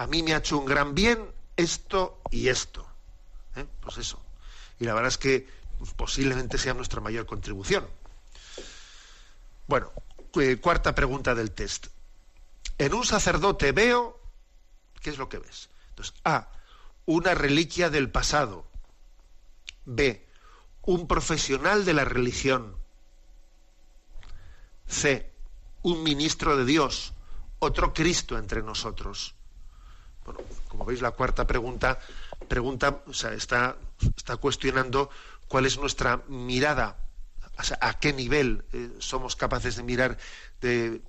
mí 0.09 0.21
me 0.21 0.33
ha 0.33 0.37
hecho 0.37 0.57
un 0.57 0.65
gran 0.65 0.93
bien 0.93 1.31
esto 1.55 2.21
y 2.29 2.49
esto. 2.49 2.85
¿eh? 3.55 3.65
Pues 3.81 3.97
eso. 3.97 4.21
Y 4.79 4.85
la 4.85 4.93
verdad 4.93 5.07
es 5.07 5.17
que 5.17 5.47
posiblemente 5.95 6.57
sea 6.57 6.73
nuestra 6.73 7.01
mayor 7.01 7.25
contribución. 7.25 7.87
Bueno, 9.67 9.91
eh, 10.35 10.57
cuarta 10.57 10.93
pregunta 10.93 11.33
del 11.33 11.51
test. 11.51 11.87
En 12.77 12.93
un 12.93 13.05
sacerdote 13.05 13.71
veo, 13.71 14.19
¿qué 15.01 15.09
es 15.09 15.17
lo 15.17 15.29
que 15.29 15.39
ves? 15.39 15.69
Entonces, 15.89 16.13
A, 16.25 16.49
una 17.05 17.33
reliquia 17.33 17.89
del 17.89 18.09
pasado. 18.09 18.65
B, 19.85 20.25
un 20.81 21.07
profesional 21.07 21.85
de 21.85 21.93
la 21.93 22.05
religión. 22.05 22.75
C. 24.87 25.31
Un 25.83 26.03
ministro 26.03 26.57
de 26.57 26.65
Dios, 26.65 27.13
otro 27.59 27.93
Cristo 27.93 28.37
entre 28.37 28.61
nosotros. 28.61 29.35
Bueno, 30.25 30.41
como 30.67 30.85
veis, 30.85 31.01
la 31.01 31.11
cuarta 31.11 31.45
pregunta, 31.45 31.99
pregunta 32.47 33.03
está, 33.35 33.77
está 34.17 34.37
cuestionando 34.37 35.09
cuál 35.47 35.65
es 35.65 35.77
nuestra 35.77 36.23
mirada, 36.27 36.97
a 37.79 37.99
qué 37.99 38.11
nivel 38.11 38.65
eh, 38.73 38.91
somos 38.99 39.35
capaces 39.35 39.75
de 39.75 39.83
mirar, 39.83 40.17
de, 40.59 41.01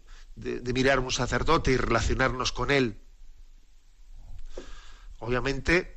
mirar 0.73 1.00
un 1.00 1.11
sacerdote 1.11 1.73
y 1.73 1.76
relacionarnos 1.76 2.52
con 2.52 2.71
él. 2.71 2.99
Obviamente, 5.18 5.97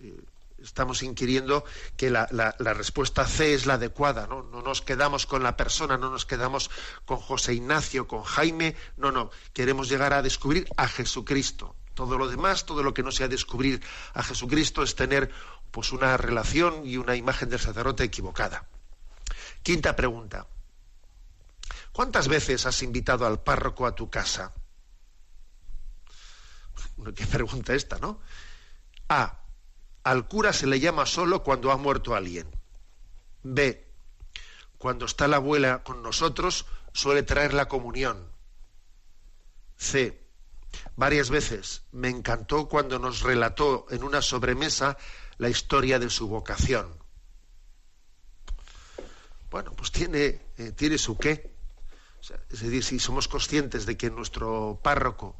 eh, 0.00 0.24
estamos 0.62 1.02
inquiriendo 1.02 1.64
que 1.96 2.10
la, 2.10 2.26
respuesta 2.58 3.26
C 3.26 3.54
es 3.54 3.66
la 3.66 3.74
adecuada, 3.74 4.26
¿no? 4.26 4.42
No 4.42 4.62
nos 4.62 4.82
quedamos 4.82 5.26
con 5.26 5.42
la 5.42 5.56
persona, 5.56 5.96
no 5.96 6.10
nos 6.10 6.26
quedamos 6.26 6.70
con 7.04 7.18
José 7.18 7.54
Ignacio, 7.54 8.08
con 8.08 8.22
Jaime, 8.22 8.76
no, 8.96 9.12
no, 9.12 9.30
queremos 9.52 9.88
llegar 9.88 10.12
a 10.12 10.22
descubrir 10.22 10.68
a 10.76 10.88
Jesucristo. 10.88 11.76
Todo 11.94 12.16
lo 12.16 12.28
demás, 12.28 12.64
todo 12.64 12.82
lo 12.82 12.94
que 12.94 13.02
no 13.02 13.10
sea 13.10 13.28
descubrir 13.28 13.82
a 14.14 14.22
Jesucristo 14.22 14.82
es 14.82 14.94
tener 14.94 15.30
pues 15.70 15.92
una 15.92 16.16
relación 16.16 16.86
y 16.86 16.96
una 16.96 17.16
imagen 17.16 17.48
del 17.48 17.60
sacerdote 17.60 18.04
equivocada. 18.04 18.68
Quinta 19.62 19.96
pregunta. 19.96 20.46
¿Cuántas 21.92 22.28
veces 22.28 22.66
has 22.66 22.82
invitado 22.82 23.26
al 23.26 23.42
párroco 23.42 23.86
a 23.86 23.94
tu 23.94 24.08
casa? 24.08 24.52
¿Qué 27.14 27.26
pregunta 27.26 27.74
esta, 27.74 27.98
no? 27.98 28.20
A 29.08 29.47
al 30.08 30.26
cura 30.26 30.54
se 30.54 30.66
le 30.66 30.80
llama 30.80 31.04
solo 31.04 31.42
cuando 31.42 31.70
ha 31.70 31.76
muerto 31.76 32.14
alguien. 32.14 32.48
B. 33.42 33.86
Cuando 34.78 35.04
está 35.04 35.28
la 35.28 35.36
abuela 35.36 35.82
con 35.84 36.02
nosotros, 36.02 36.64
suele 36.94 37.22
traer 37.22 37.52
la 37.52 37.68
comunión. 37.68 38.32
C. 39.76 40.18
Varias 40.96 41.28
veces 41.28 41.82
me 41.92 42.08
encantó 42.08 42.70
cuando 42.70 42.98
nos 42.98 43.20
relató 43.20 43.84
en 43.90 44.02
una 44.02 44.22
sobremesa 44.22 44.96
la 45.36 45.50
historia 45.50 45.98
de 45.98 46.08
su 46.08 46.26
vocación. 46.26 46.88
Bueno, 49.50 49.72
pues 49.72 49.92
tiene, 49.92 50.40
eh, 50.56 50.72
tiene 50.74 50.96
su 50.96 51.18
qué. 51.18 51.52
es 52.48 52.62
decir, 52.62 52.82
si 52.82 52.98
somos 52.98 53.28
conscientes 53.28 53.84
de 53.84 53.98
que 53.98 54.08
nuestro 54.08 54.80
párroco 54.82 55.36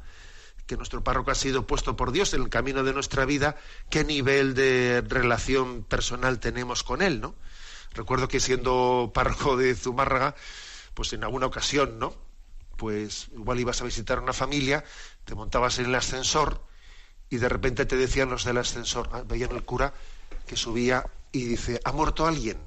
que 0.69 0.77
nuestro 0.77 1.03
párroco 1.03 1.31
ha 1.31 1.35
sido 1.35 1.65
puesto 1.65 1.95
por 1.95 2.11
Dios 2.11 2.35
en 2.35 2.43
el 2.43 2.49
camino 2.49 2.83
de 2.83 2.93
nuestra 2.93 3.25
vida, 3.25 3.57
qué 3.89 4.03
nivel 4.03 4.53
de 4.53 5.01
relación 5.01 5.81
personal 5.81 6.39
tenemos 6.39 6.83
con 6.83 7.01
él, 7.01 7.19
¿no? 7.19 7.33
Recuerdo 7.95 8.27
que 8.27 8.39
siendo 8.39 9.09
párroco 9.11 9.57
de 9.57 9.73
Zumárraga, 9.73 10.35
pues 10.93 11.11
en 11.13 11.23
alguna 11.23 11.47
ocasión, 11.47 11.97
¿no? 11.97 12.13
Pues 12.77 13.29
igual 13.33 13.59
ibas 13.59 13.81
a 13.81 13.85
visitar 13.85 14.19
una 14.19 14.31
familia, 14.31 14.83
te 15.25 15.33
montabas 15.33 15.79
en 15.79 15.87
el 15.87 15.95
ascensor 15.95 16.63
y 17.31 17.37
de 17.37 17.49
repente 17.49 17.87
te 17.87 17.97
decían 17.97 18.29
los 18.29 18.43
del 18.43 18.57
ascensor, 18.57 19.25
veían 19.25 19.55
el 19.55 19.65
cura 19.65 19.95
que 20.45 20.55
subía 20.55 21.03
y 21.31 21.45
dice, 21.45 21.81
¿ha 21.83 21.91
muerto 21.93 22.27
alguien? 22.27 22.59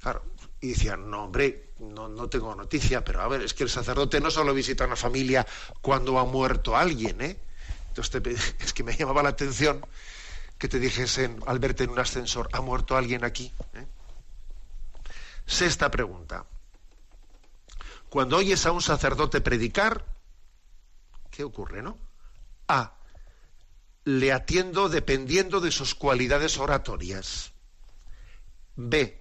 Claro, 0.00 0.24
y 0.60 0.68
decían, 0.70 1.10
no, 1.10 1.24
hombre, 1.24 1.72
no, 1.78 2.08
no, 2.08 2.28
tengo 2.28 2.54
noticia, 2.54 3.02
pero 3.02 3.22
a 3.22 3.28
ver, 3.28 3.42
es 3.42 3.54
que 3.54 3.62
el 3.62 3.70
sacerdote 3.70 4.20
no 4.20 4.30
solo 4.30 4.52
visita 4.52 4.84
a 4.84 4.86
una 4.86 4.96
familia 4.96 5.46
cuando 5.80 6.18
ha 6.18 6.24
muerto 6.24 6.76
alguien, 6.76 7.20
¿eh? 7.22 7.36
Entonces 7.88 8.54
es 8.60 8.72
que 8.72 8.84
me 8.84 8.96
llamaba 8.96 9.22
la 9.22 9.30
atención 9.30 9.84
que 10.58 10.68
te 10.68 10.78
dijesen 10.78 11.40
al 11.46 11.58
verte 11.58 11.84
en 11.84 11.90
un 11.90 11.98
ascensor, 11.98 12.48
¿ha 12.52 12.60
muerto 12.60 12.96
alguien 12.96 13.24
aquí? 13.24 13.52
¿Eh? 13.72 13.86
Sexta 15.46 15.90
pregunta. 15.90 16.44
Cuando 18.10 18.36
oyes 18.36 18.66
a 18.66 18.72
un 18.72 18.82
sacerdote 18.82 19.40
predicar, 19.40 20.04
¿qué 21.30 21.44
ocurre, 21.44 21.80
no? 21.80 21.96
A. 22.68 22.94
Le 24.04 24.32
atiendo 24.32 24.88
dependiendo 24.88 25.60
de 25.60 25.70
sus 25.70 25.94
cualidades 25.94 26.58
oratorias. 26.58 27.52
B. 28.76 29.18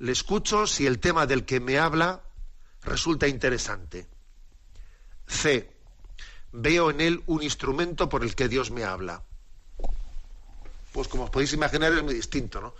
Le 0.00 0.12
escucho 0.12 0.66
si 0.66 0.86
el 0.86 0.98
tema 0.98 1.26
del 1.26 1.44
que 1.44 1.60
me 1.60 1.78
habla 1.78 2.22
resulta 2.82 3.28
interesante. 3.28 4.06
C. 5.26 5.70
Veo 6.52 6.90
en 6.90 7.02
él 7.02 7.22
un 7.26 7.42
instrumento 7.42 8.08
por 8.08 8.24
el 8.24 8.34
que 8.34 8.48
Dios 8.48 8.70
me 8.70 8.82
habla. 8.82 9.22
Pues 10.92 11.06
como 11.06 11.24
os 11.24 11.30
podéis 11.30 11.52
imaginar 11.52 11.92
es 11.92 12.02
muy 12.02 12.14
distinto, 12.14 12.62
¿no? 12.62 12.74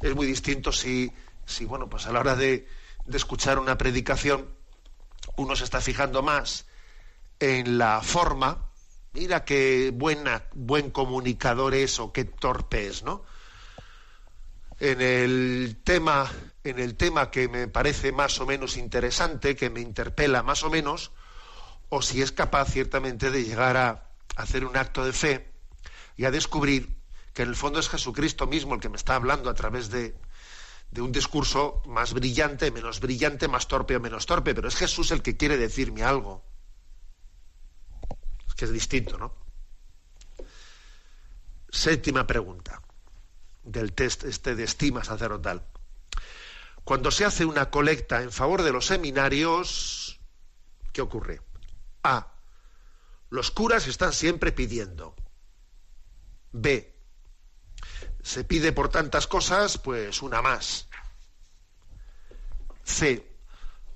Es 0.00 0.14
muy 0.14 0.26
distinto 0.26 0.70
si, 0.70 1.12
si 1.44 1.64
bueno, 1.64 1.88
pues 1.88 2.06
a 2.06 2.12
la 2.12 2.20
hora 2.20 2.36
de, 2.36 2.68
escuchar 3.12 3.58
una 3.58 3.76
predicación 3.76 4.48
uno 5.36 5.56
se 5.56 5.64
está 5.64 5.80
fijando 5.80 6.22
más 6.22 6.66
en 7.40 7.78
la 7.78 8.00
forma, 8.00 8.70
mira 9.12 9.44
qué 9.44 9.90
buena, 9.92 10.44
buen 10.54 10.92
comunicador 10.92 11.74
es 11.74 11.98
o 11.98 12.12
qué 12.12 12.24
torpe 12.24 12.86
es, 12.86 13.02
¿no? 13.02 13.24
En 14.78 15.00
el 15.00 15.78
tema, 15.82 16.30
en 16.64 16.78
el 16.78 16.96
tema 16.96 17.30
que 17.30 17.48
me 17.48 17.68
parece 17.68 18.12
más 18.12 18.38
o 18.40 18.46
menos 18.46 18.76
interesante, 18.76 19.56
que 19.56 19.70
me 19.70 19.80
interpela 19.80 20.42
más 20.42 20.62
o 20.62 20.70
menos, 20.70 21.12
o 21.88 22.02
si 22.02 22.22
es 22.22 22.32
capaz 22.32 22.70
ciertamente 22.70 23.30
de 23.30 23.44
llegar 23.44 23.76
a 23.76 24.10
hacer 24.36 24.64
un 24.64 24.76
acto 24.76 25.04
de 25.04 25.12
fe 25.12 25.52
y 26.16 26.24
a 26.24 26.30
descubrir 26.30 26.96
que 27.32 27.42
en 27.42 27.48
el 27.48 27.56
fondo 27.56 27.80
es 27.80 27.88
Jesucristo 27.88 28.46
mismo 28.46 28.74
el 28.74 28.80
que 28.80 28.88
me 28.88 28.96
está 28.96 29.14
hablando 29.14 29.50
a 29.50 29.54
través 29.54 29.90
de, 29.90 30.16
de 30.90 31.02
un 31.02 31.12
discurso 31.12 31.82
más 31.86 32.12
brillante, 32.12 32.70
menos 32.70 33.00
brillante, 33.00 33.48
más 33.48 33.68
torpe 33.68 33.96
o 33.96 34.00
menos 34.00 34.26
torpe, 34.26 34.54
pero 34.54 34.68
es 34.68 34.76
Jesús 34.76 35.10
el 35.12 35.22
que 35.22 35.36
quiere 35.36 35.56
decirme 35.56 36.02
algo. 36.02 36.44
Es 38.46 38.54
que 38.54 38.64
es 38.64 38.72
distinto, 38.72 39.16
¿no? 39.16 39.34
Séptima 41.70 42.26
pregunta 42.26 42.82
del 43.62 43.92
test 43.92 44.24
este 44.24 44.56
de 44.56 44.64
estima 44.64 45.04
sacerdotal. 45.04 45.64
Cuando 46.90 47.12
se 47.12 47.24
hace 47.24 47.44
una 47.44 47.70
colecta 47.70 48.20
en 48.20 48.32
favor 48.32 48.64
de 48.64 48.72
los 48.72 48.86
seminarios, 48.86 50.18
¿qué 50.92 51.00
ocurre? 51.00 51.40
A. 52.02 52.32
Los 53.28 53.52
curas 53.52 53.86
están 53.86 54.12
siempre 54.12 54.50
pidiendo. 54.50 55.14
B. 56.50 56.92
Se 58.24 58.42
pide 58.42 58.72
por 58.72 58.88
tantas 58.88 59.28
cosas, 59.28 59.78
pues 59.78 60.20
una 60.20 60.42
más. 60.42 60.88
C. 62.82 63.38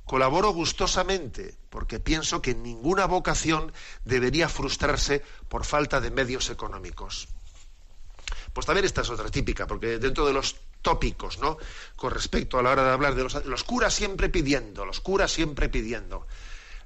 Colaboro 0.04 0.50
gustosamente 0.50 1.58
porque 1.70 1.98
pienso 1.98 2.40
que 2.40 2.54
ninguna 2.54 3.06
vocación 3.06 3.72
debería 4.04 4.48
frustrarse 4.48 5.24
por 5.48 5.64
falta 5.64 6.00
de 6.00 6.12
medios 6.12 6.48
económicos. 6.48 7.26
Pues 8.54 8.66
también 8.66 8.86
esta 8.86 9.02
es 9.02 9.10
otra 9.10 9.28
típica, 9.28 9.66
porque 9.66 9.98
dentro 9.98 10.24
de 10.24 10.32
los 10.32 10.56
tópicos, 10.80 11.38
¿no? 11.40 11.58
Con 11.96 12.12
respecto 12.12 12.58
a 12.58 12.62
la 12.62 12.70
hora 12.70 12.84
de 12.84 12.90
hablar 12.90 13.16
de 13.16 13.24
los, 13.24 13.44
los 13.44 13.64
curas 13.64 13.92
siempre 13.92 14.28
pidiendo, 14.28 14.86
los 14.86 15.00
curas 15.00 15.32
siempre 15.32 15.68
pidiendo. 15.68 16.26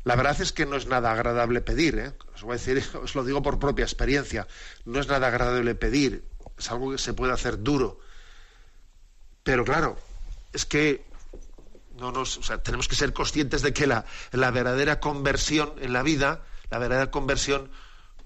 La 0.05 0.17
verdad 0.17 0.41
es 0.41 0.53
que 0.53 0.65
no 0.65 0.77
es 0.77 0.87
nada 0.87 1.13
agradable 1.13 1.61
pedir, 1.61 1.99
¿eh? 1.99 2.13
os 2.35 2.43
voy 2.43 2.55
a 2.55 2.59
decir, 2.59 2.83
os 3.03 3.15
lo 3.15 3.23
digo 3.23 3.43
por 3.43 3.59
propia 3.59 3.85
experiencia, 3.85 4.49
no 4.87 4.99
es 4.99 5.09
nada 5.09 5.29
agradable 5.29 5.75
pedir, 5.75 6.25
es 6.57 6.71
algo 6.71 6.91
que 6.91 6.99
se 6.99 7.13
puede 7.13 7.35
hacer 7.35 7.63
duro. 7.63 8.01
Pero 9.43 9.65
claro, 9.65 9.99
es 10.55 10.65
que 10.65 11.05
no 11.99 12.13
nos, 12.13 12.39
o 12.39 12.43
sea, 12.43 12.63
tenemos 12.63 12.89
que 12.89 12.97
ser 12.97 13.13
conscientes 13.13 13.61
de 13.61 13.75
que 13.75 13.87
la, 13.87 14.07
la, 14.33 14.51
verdadera 14.51 15.01
conversión 15.01 15.75
en 15.81 15.93
la 15.93 16.03
vida, 16.03 16.45
la 16.71 16.79
verdadera 16.79 17.11
conversión, 17.11 17.71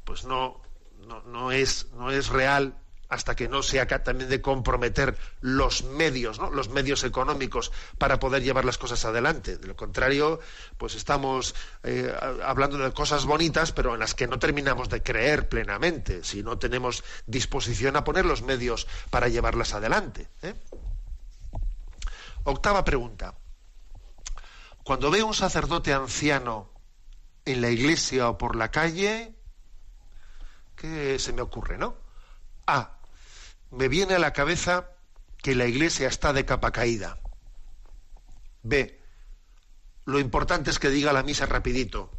pues 0.05 0.25
no, 0.25 0.63
no, 1.09 1.23
no, 1.23 1.51
es, 1.51 1.87
no 1.95 2.13
es 2.13 2.29
real 2.29 2.77
hasta 3.13 3.37
que 3.37 3.47
no 3.47 3.63
sea 3.63 3.87
también 3.87 4.31
de 4.31 4.41
comprometer 4.41 5.19
los 5.43 5.85
medios, 5.85 6.39
¿no? 6.39 6.51
los 6.51 6.71
medios 6.71 7.05
económicos 7.05 7.71
para 7.99 8.19
poder 8.19 8.43
llevar 8.43 8.65
las 8.65 8.79
cosas 8.79 9.05
adelante. 9.05 9.59
De 9.59 9.67
lo 9.67 9.77
contrario, 9.77 10.41
pues 10.79 10.95
estamos 10.95 11.55
eh, 11.83 12.11
hablando 12.43 12.79
de 12.79 12.91
cosas 12.93 13.27
bonitas, 13.27 13.71
pero 13.73 13.93
en 13.93 14.01
las 14.01 14.15
que 14.15 14.27
no 14.27 14.39
terminamos 14.39 14.89
de 14.89 15.03
creer 15.03 15.47
plenamente, 15.47 16.25
si 16.25 16.43
no 16.43 16.57
tenemos 16.57 17.05
disposición 17.27 17.97
a 17.97 18.05
poner 18.05 18.25
los 18.25 18.41
medios 18.41 18.87
para 19.11 19.29
llevarlas 19.29 19.75
adelante. 19.75 20.29
¿eh? 20.41 20.55
Octava 22.45 22.83
pregunta. 22.83 23.35
Cuando 24.85 25.11
veo 25.11 25.27
un 25.27 25.35
sacerdote 25.35 25.93
anciano 25.93 26.71
en 27.45 27.61
la 27.61 27.69
iglesia 27.69 28.31
o 28.31 28.39
por 28.39 28.57
la 28.57 28.71
calle, 28.71 29.35
¿qué 30.77 31.19
se 31.19 31.35
me 31.35 31.43
ocurre, 31.43 31.77
no? 31.77 31.95
A 32.67 33.02
me 33.73 33.89
viene 33.89 34.15
a 34.15 34.19
la 34.19 34.33
cabeza 34.33 34.91
que 35.43 35.55
la 35.55 35.67
iglesia 35.67 36.07
está 36.07 36.33
de 36.33 36.45
capa 36.45 36.71
caída. 36.71 37.19
B. 38.63 39.01
Lo 40.05 40.21
importante 40.21 40.71
es 40.71 40.79
que 40.79 40.91
diga 40.91 41.13
la 41.13 41.23
misa 41.23 41.47
rapidito. 41.47 42.11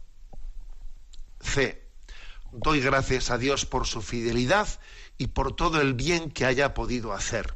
C. 1.40 1.88
Doy 2.52 2.82
gracias 2.82 3.30
a 3.30 3.38
Dios 3.38 3.66
por 3.66 3.86
su 3.86 4.02
fidelidad 4.02 4.68
y 5.18 5.28
por 5.28 5.56
todo 5.56 5.80
el 5.80 5.94
bien 5.94 6.32
que 6.32 6.46
haya 6.46 6.74
podido 6.74 7.14
hacer. 7.14 7.56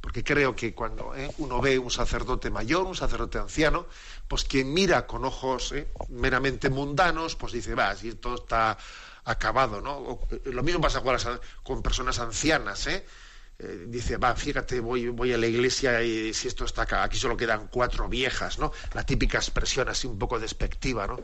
Porque 0.00 0.24
creo 0.24 0.56
que 0.56 0.74
cuando 0.74 1.14
¿eh? 1.14 1.30
uno 1.38 1.60
ve 1.60 1.78
un 1.78 1.90
sacerdote 1.90 2.50
mayor, 2.50 2.86
un 2.86 2.96
sacerdote 2.96 3.38
anciano, 3.38 3.86
pues 4.28 4.44
quien 4.44 4.72
mira 4.72 5.06
con 5.06 5.24
ojos 5.24 5.72
¿eh? 5.72 5.92
meramente 6.08 6.70
mundanos, 6.70 7.36
pues 7.36 7.52
dice, 7.52 7.74
va, 7.74 7.94
si 7.96 8.14
todo 8.14 8.36
está 8.36 8.78
acabado, 9.24 9.80
¿no? 9.80 10.20
Eh, 10.30 10.40
lo 10.46 10.62
mismo 10.62 10.80
pasa 10.80 11.02
con, 11.62 11.82
personas 11.82 12.18
ancianas, 12.18 12.86
¿eh? 12.86 13.04
¿eh? 13.58 13.84
dice, 13.88 14.16
va, 14.16 14.34
fíjate, 14.34 14.80
voy, 14.80 15.08
voy 15.08 15.32
a 15.32 15.38
la 15.38 15.46
iglesia 15.46 16.02
y 16.02 16.32
si 16.34 16.48
esto 16.48 16.64
está 16.64 16.82
acá, 16.82 17.02
aquí 17.02 17.18
solo 17.18 17.36
quedan 17.36 17.68
cuatro 17.68 18.08
viejas, 18.08 18.58
¿no? 18.58 18.72
La 18.94 19.04
típica 19.04 19.38
expresión 19.38 19.88
así 19.88 20.06
un 20.06 20.18
poco 20.18 20.38
despectiva, 20.38 21.06
¿no? 21.06 21.20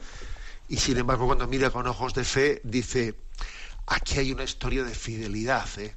Y 0.68 0.78
sin 0.78 0.98
embargo, 0.98 1.26
cuando 1.26 1.46
mira 1.46 1.70
con 1.70 1.86
ojos 1.86 2.14
de 2.14 2.24
fe, 2.24 2.60
dice, 2.64 3.14
aquí 3.86 4.18
hay 4.18 4.32
una 4.32 4.44
historia 4.44 4.84
de 4.84 4.94
fidelidad, 4.94 5.68
¿eh? 5.78 5.94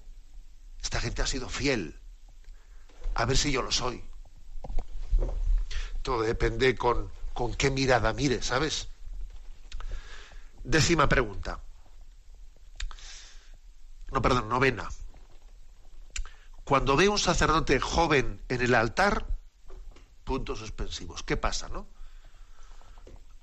Esta 0.81 1.01
gente 1.01 1.21
ha 1.21 1.27
sido 1.27 1.49
fiel. 1.49 1.99
A 3.15 3.25
ver 3.25 3.37
si 3.37 3.51
yo 3.51 3.61
lo 3.61 3.71
soy. 3.71 4.01
Todo 6.03 6.21
depende 6.21 6.75
con, 6.75 7.11
con 7.33 7.53
qué 7.53 7.69
mirada 7.69 8.13
mire, 8.13 8.41
¿sabes? 8.41 8.87
Décima 10.63 11.09
pregunta 11.09 11.59
no, 14.11 14.21
perdón, 14.21 14.49
novena. 14.49 14.89
Cuando 16.63 16.95
ve 16.95 17.09
un 17.09 17.19
sacerdote 17.19 17.79
joven 17.79 18.41
en 18.49 18.61
el 18.61 18.75
altar, 18.75 19.25
puntos 20.23 20.59
suspensivos. 20.59 21.23
¿Qué 21.23 21.37
pasa, 21.37 21.69
no? 21.69 21.87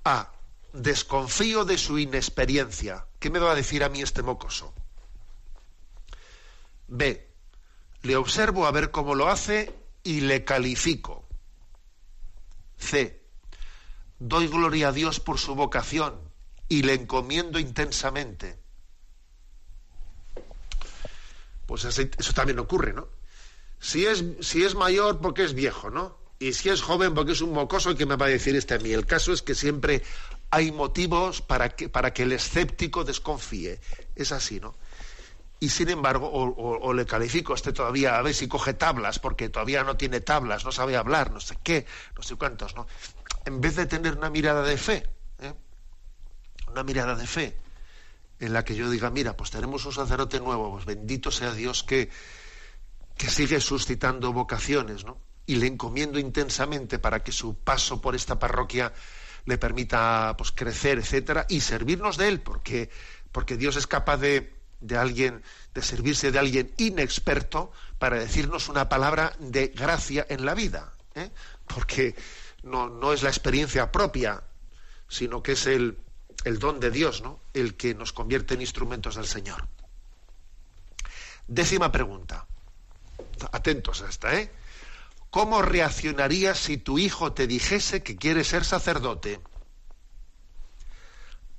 A. 0.05 0.31
Desconfío 0.73 1.65
de 1.65 1.77
su 1.77 1.99
inexperiencia. 1.99 3.07
¿Qué 3.19 3.29
me 3.29 3.39
va 3.39 3.51
a 3.51 3.55
decir 3.55 3.83
a 3.83 3.89
mí 3.89 4.01
este 4.01 4.23
mocoso? 4.23 4.73
B. 6.87 7.29
Le 8.03 8.15
observo 8.15 8.65
a 8.65 8.71
ver 8.71 8.91
cómo 8.91 9.15
lo 9.15 9.27
hace 9.27 9.73
y 10.03 10.21
le 10.21 10.45
califico. 10.45 11.27
C. 12.77 13.21
Doy 14.19 14.47
gloria 14.47 14.89
a 14.89 14.91
Dios 14.91 15.19
por 15.19 15.39
su 15.39 15.55
vocación 15.55 16.19
y 16.69 16.83
le 16.83 16.93
encomiendo 16.93 17.59
intensamente 17.59 18.59
pues 21.67 21.85
eso 21.85 22.33
también 22.33 22.57
ocurre, 22.57 22.93
¿no? 22.93 23.07
Si 23.79 24.07
es, 24.07 24.23
si 24.39 24.63
es 24.63 24.73
mayor 24.73 25.19
porque 25.19 25.43
es 25.43 25.53
viejo, 25.53 25.91
¿no? 25.91 26.17
Y 26.39 26.53
si 26.53 26.69
es 26.69 26.81
joven 26.81 27.13
porque 27.13 27.33
es 27.33 27.41
un 27.41 27.51
mocoso, 27.51 27.95
¿qué 27.95 28.05
me 28.05 28.15
va 28.15 28.25
a 28.25 28.29
decir 28.29 28.55
este 28.55 28.75
a 28.75 28.79
mí? 28.79 28.91
El 28.91 29.05
caso 29.05 29.33
es 29.33 29.41
que 29.41 29.53
siempre 29.53 30.01
hay 30.49 30.71
motivos 30.71 31.41
para 31.41 31.69
que, 31.69 31.89
para 31.89 32.13
que 32.13 32.23
el 32.23 32.31
escéptico 32.31 33.03
desconfíe. 33.03 33.79
Es 34.15 34.31
así, 34.31 34.59
¿no? 34.59 34.75
Y 35.59 35.69
sin 35.69 35.89
embargo, 35.89 36.29
o, 36.31 36.93
le 36.93 37.05
califico 37.07 37.55
este 37.55 37.73
todavía, 37.73 38.17
a 38.17 38.21
ver 38.21 38.35
si 38.35 38.47
coge 38.47 38.75
tablas, 38.75 39.17
porque 39.17 39.49
todavía 39.49 39.83
no 39.83 39.97
tiene 39.97 40.21
tablas, 40.21 40.63
no 40.63 40.71
sabe 40.71 40.95
hablar, 40.95 41.31
no 41.31 41.39
sé 41.39 41.57
qué, 41.63 41.87
no 42.15 42.21
sé 42.21 42.35
cuántos, 42.35 42.75
¿no? 42.75 42.85
En 43.45 43.59
vez 43.59 43.75
de 43.75 43.87
tener 43.87 44.15
una 44.17 44.29
mirada 44.29 44.61
de 44.61 44.77
fe, 44.77 45.09
¿eh? 45.39 45.53
una 46.69 46.83
mirada 46.83 47.15
de 47.15 47.25
fe, 47.25 47.57
en 48.39 48.53
la 48.53 48.63
que 48.63 48.75
yo 48.75 48.89
diga, 48.89 49.09
mira, 49.09 49.35
pues 49.35 49.51
tenemos 49.51 49.85
un 49.85 49.93
sacerdote 49.93 50.39
nuevo, 50.39 50.71
pues 50.71 50.85
bendito 50.85 51.31
sea 51.31 51.53
Dios 51.53 51.83
que, 51.83 52.09
que 53.17 53.29
sigue 53.29 53.59
suscitando 53.59 54.33
vocaciones, 54.33 55.05
¿no? 55.05 55.19
Y 55.45 55.55
le 55.55 55.67
encomiendo 55.67 56.19
intensamente 56.19 56.99
para 56.99 57.23
que 57.23 57.31
su 57.31 57.57
paso 57.57 58.01
por 58.01 58.15
esta 58.15 58.37
parroquia 58.37 58.93
le 59.45 59.57
permita 59.57 60.35
pues, 60.37 60.51
crecer, 60.51 60.99
etcétera, 60.99 61.45
y 61.49 61.61
servirnos 61.61 62.17
de 62.17 62.27
él, 62.27 62.41
porque, 62.41 62.89
porque 63.31 63.55
Dios 63.55 63.77
es 63.77 63.87
capaz 63.87 64.17
de, 64.17 64.53
de 64.81 64.97
alguien, 64.97 65.41
de 65.73 65.81
servirse 65.81 66.31
de 66.31 66.39
alguien 66.39 66.73
inexperto 66.77 67.71
para 67.97 68.19
decirnos 68.19 68.69
una 68.69 68.89
palabra 68.89 69.33
de 69.39 69.67
gracia 69.67 70.25
en 70.29 70.45
la 70.45 70.53
vida. 70.53 70.93
¿eh? 71.15 71.31
Porque 71.65 72.15
no, 72.63 72.89
no 72.89 73.13
es 73.13 73.23
la 73.23 73.29
experiencia 73.29 73.91
propia, 73.91 74.43
sino 75.07 75.41
que 75.41 75.53
es 75.53 75.65
el, 75.65 75.97
el 76.47 76.59
don 76.59 76.79
de 76.79 76.91
Dios, 76.91 77.21
¿no? 77.21 77.39
El 77.53 77.75
que 77.75 77.93
nos 77.93 78.13
convierte 78.13 78.53
en 78.53 78.61
instrumentos 78.61 79.15
del 79.15 79.27
Señor. 79.27 79.67
Décima 81.47 81.91
pregunta. 81.91 82.47
Atentos 83.51 84.01
a 84.01 84.09
esta, 84.09 84.33
¿eh? 84.33 84.51
¿Cómo 85.29 85.61
reaccionarías 85.61 86.57
si 86.57 86.77
tu 86.77 86.97
hijo 86.97 87.33
te 87.33 87.47
dijese 87.47 88.01
que 88.01 88.15
quiere 88.15 88.43
ser 88.43 88.63
sacerdote? 88.63 89.41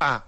A. 0.00 0.24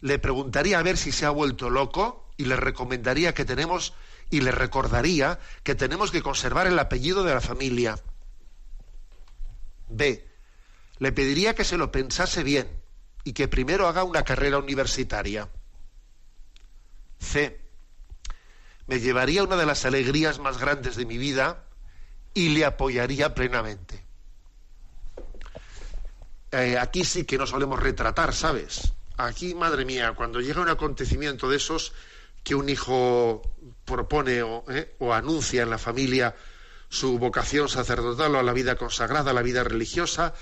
Le 0.00 0.18
preguntaría 0.18 0.78
a 0.78 0.82
ver 0.82 0.98
si 0.98 1.10
se 1.10 1.24
ha 1.24 1.30
vuelto 1.30 1.70
loco 1.70 2.30
y 2.36 2.44
le 2.44 2.56
recomendaría 2.56 3.34
que 3.34 3.44
tenemos 3.44 3.94
y 4.30 4.40
le 4.40 4.52
recordaría 4.52 5.38
que 5.62 5.74
tenemos 5.74 6.10
que 6.10 6.22
conservar 6.22 6.66
el 6.66 6.78
apellido 6.78 7.24
de 7.24 7.34
la 7.34 7.40
familia. 7.40 7.98
B. 9.88 10.28
Le 10.98 11.12
pediría 11.12 11.54
que 11.54 11.64
se 11.64 11.78
lo 11.78 11.92
pensase 11.92 12.42
bien 12.42 12.81
y 13.24 13.32
que 13.32 13.48
primero 13.48 13.86
haga 13.86 14.04
una 14.04 14.24
carrera 14.24 14.58
universitaria. 14.58 15.48
C. 17.18 17.60
Me 18.86 19.00
llevaría 19.00 19.44
una 19.44 19.56
de 19.56 19.66
las 19.66 19.84
alegrías 19.84 20.38
más 20.38 20.58
grandes 20.58 20.96
de 20.96 21.06
mi 21.06 21.18
vida 21.18 21.64
y 22.34 22.50
le 22.50 22.64
apoyaría 22.64 23.34
plenamente. 23.34 24.04
Eh, 26.50 26.76
aquí 26.78 27.04
sí 27.04 27.24
que 27.24 27.38
no 27.38 27.46
solemos 27.46 27.80
retratar, 27.80 28.34
¿sabes? 28.34 28.92
Aquí, 29.16 29.54
madre 29.54 29.84
mía, 29.84 30.12
cuando 30.12 30.40
llega 30.40 30.60
un 30.60 30.68
acontecimiento 30.68 31.48
de 31.48 31.56
esos 31.56 31.92
que 32.42 32.54
un 32.54 32.68
hijo 32.68 33.42
propone 33.84 34.42
o, 34.42 34.64
eh, 34.68 34.96
o 34.98 35.14
anuncia 35.14 35.62
en 35.62 35.70
la 35.70 35.78
familia 35.78 36.34
su 36.88 37.18
vocación 37.18 37.68
sacerdotal 37.68 38.34
o 38.34 38.38
a 38.38 38.42
la 38.42 38.52
vida 38.52 38.76
consagrada, 38.76 39.30
a 39.30 39.34
la 39.34 39.42
vida 39.42 39.64
religiosa, 39.64 40.34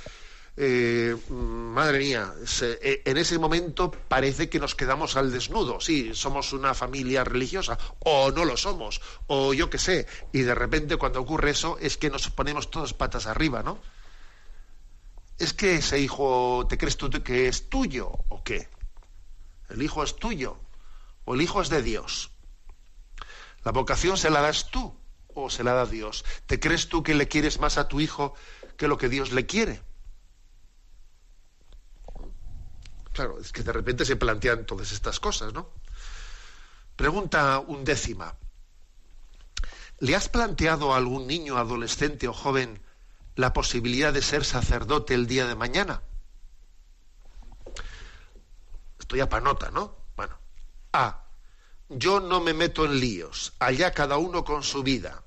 eh, 0.63 1.17
madre 1.31 2.01
mía, 2.01 2.35
eh, 2.61 3.01
en 3.07 3.17
ese 3.17 3.39
momento 3.39 3.91
parece 3.91 4.51
que 4.51 4.61
nos 4.61 4.75
quedamos 4.75 5.17
al 5.17 5.33
desnudo. 5.33 5.81
Sí, 5.81 6.11
somos 6.13 6.53
una 6.53 6.75
familia 6.75 7.25
religiosa, 7.25 7.79
o 8.01 8.31
no 8.31 8.45
lo 8.45 8.59
somos, 8.59 9.01
o 9.27 9.55
yo 9.55 9.71
qué 9.71 9.79
sé. 9.79 10.07
Y 10.35 10.43
de 10.43 10.55
repente 10.55 10.99
cuando 10.99 11.19
ocurre 11.19 11.53
eso 11.53 11.79
es 11.81 11.97
que 11.97 12.11
nos 12.11 12.29
ponemos 12.29 12.71
todas 12.71 12.93
patas 12.93 13.27
arriba, 13.27 13.63
¿no? 13.63 13.79
Es 15.39 15.55
que 15.55 15.77
ese 15.77 15.99
hijo, 15.99 16.67
¿te 16.69 16.77
crees 16.77 16.99
tú 16.99 17.09
que 17.09 17.49
es 17.49 17.71
tuyo 17.71 18.11
o 18.29 18.45
qué? 18.45 18.69
El 19.71 19.81
hijo 19.81 20.05
es 20.05 20.17
tuyo, 20.17 20.59
o 21.25 21.37
el 21.37 21.41
hijo 21.41 21.63
es 21.63 21.71
de 21.71 21.81
Dios. 21.81 22.33
La 23.65 23.73
vocación 23.73 24.19
se 24.19 24.29
la 24.29 24.43
das 24.43 24.71
tú 24.71 24.95
o 25.35 25.49
se 25.49 25.65
la 25.65 25.73
da 25.73 25.87
Dios. 25.87 26.23
¿Te 26.45 26.61
crees 26.61 26.91
tú 26.91 27.03
que 27.03 27.15
le 27.15 27.29
quieres 27.29 27.61
más 27.61 27.79
a 27.79 27.89
tu 27.89 27.99
hijo 27.99 28.35
que 28.77 28.89
lo 28.89 28.99
que 28.99 29.09
Dios 29.09 29.33
le 29.33 29.47
quiere? 29.47 29.89
Claro, 33.21 33.39
es 33.39 33.53
que 33.53 33.63
de 33.63 33.75
repente 33.75 34.07
se 34.07 34.17
plantean 34.17 34.65
todas 34.65 34.93
estas 34.93 35.21
cosas, 35.21 35.53
¿no? 35.53 35.69
Pregunta 36.97 37.59
undécima. 37.59 38.35
¿Le 39.99 40.17
has 40.17 40.31
planteado 40.31 40.95
a 40.95 40.97
algún 40.97 41.27
niño, 41.27 41.59
adolescente 41.59 42.29
o 42.29 42.33
joven 42.33 42.81
la 43.37 43.53
posibilidad 43.53 44.11
de 44.11 44.23
ser 44.23 44.47
sacerdote 44.47 45.13
el 45.13 45.27
día 45.27 45.47
de 45.47 45.55
mañana? 45.55 46.01
Estoy 48.99 49.21
a 49.21 49.29
panota, 49.29 49.71
¿no? 49.71 49.99
Bueno. 50.17 50.39
A. 50.95 51.23
Yo 51.91 52.21
no 52.21 52.41
me 52.41 52.55
meto 52.55 52.87
en 52.87 53.01
líos. 53.01 53.53
Allá 53.59 53.93
cada 53.93 54.17
uno 54.17 54.45
con 54.45 54.63
su 54.63 54.83
vida. 54.83 55.23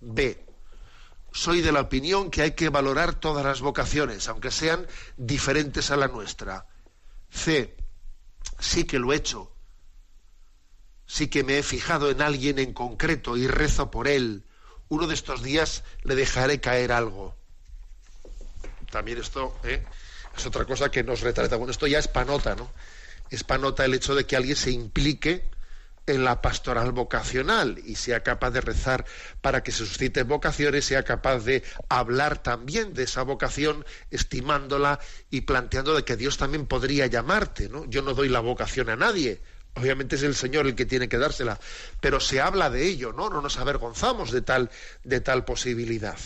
B. 0.00 0.42
Soy 1.32 1.60
de 1.60 1.72
la 1.72 1.82
opinión 1.82 2.30
que 2.30 2.40
hay 2.40 2.52
que 2.52 2.70
valorar 2.70 3.14
todas 3.14 3.44
las 3.44 3.60
vocaciones, 3.60 4.26
aunque 4.28 4.50
sean 4.50 4.86
diferentes 5.18 5.90
a 5.90 5.98
la 5.98 6.08
nuestra. 6.08 6.69
C. 7.30 7.76
Sí 8.58 8.84
que 8.84 8.98
lo 8.98 9.12
he 9.12 9.16
hecho. 9.16 9.52
Sí 11.06 11.28
que 11.28 11.42
me 11.42 11.58
he 11.58 11.62
fijado 11.62 12.10
en 12.10 12.22
alguien 12.22 12.58
en 12.58 12.72
concreto 12.72 13.36
y 13.36 13.46
rezo 13.46 13.90
por 13.90 14.08
él. 14.08 14.44
Uno 14.88 15.06
de 15.06 15.14
estos 15.14 15.42
días 15.42 15.84
le 16.02 16.14
dejaré 16.14 16.60
caer 16.60 16.92
algo. 16.92 17.34
También 18.90 19.18
esto 19.18 19.56
¿eh? 19.64 19.84
es 20.36 20.46
otra 20.46 20.64
cosa 20.64 20.90
que 20.90 21.02
nos 21.02 21.20
retrata. 21.20 21.56
Bueno, 21.56 21.70
esto 21.70 21.86
ya 21.86 21.98
es 21.98 22.08
panota, 22.08 22.54
¿no? 22.54 22.70
Es 23.30 23.44
panota 23.44 23.84
el 23.84 23.94
hecho 23.94 24.14
de 24.14 24.26
que 24.26 24.36
alguien 24.36 24.56
se 24.56 24.72
implique 24.72 25.48
en 26.10 26.24
la 26.24 26.42
pastoral 26.42 26.92
vocacional 26.92 27.80
y 27.84 27.96
sea 27.96 28.22
capaz 28.22 28.50
de 28.50 28.60
rezar 28.60 29.04
para 29.40 29.62
que 29.62 29.72
se 29.72 29.78
susciten 29.78 30.28
vocaciones, 30.28 30.84
sea 30.84 31.02
capaz 31.02 31.40
de 31.40 31.62
hablar 31.88 32.42
también 32.42 32.94
de 32.94 33.04
esa 33.04 33.22
vocación, 33.22 33.84
estimándola 34.10 35.00
y 35.30 35.42
planteando 35.42 35.94
de 35.94 36.04
que 36.04 36.16
Dios 36.16 36.36
también 36.36 36.66
podría 36.66 37.06
llamarte, 37.06 37.68
¿no? 37.68 37.84
Yo 37.86 38.02
no 38.02 38.14
doy 38.14 38.28
la 38.28 38.40
vocación 38.40 38.90
a 38.90 38.96
nadie, 38.96 39.40
obviamente 39.74 40.16
es 40.16 40.22
el 40.22 40.34
Señor 40.34 40.66
el 40.66 40.74
que 40.74 40.86
tiene 40.86 41.08
que 41.08 41.18
dársela, 41.18 41.58
pero 42.00 42.20
se 42.20 42.40
habla 42.40 42.70
de 42.70 42.86
ello, 42.86 43.12
¿no? 43.12 43.30
No 43.30 43.40
nos 43.40 43.58
avergonzamos 43.58 44.30
de 44.32 44.42
tal 44.42 44.70
de 45.04 45.20
tal 45.20 45.44
posibilidad. 45.44 46.18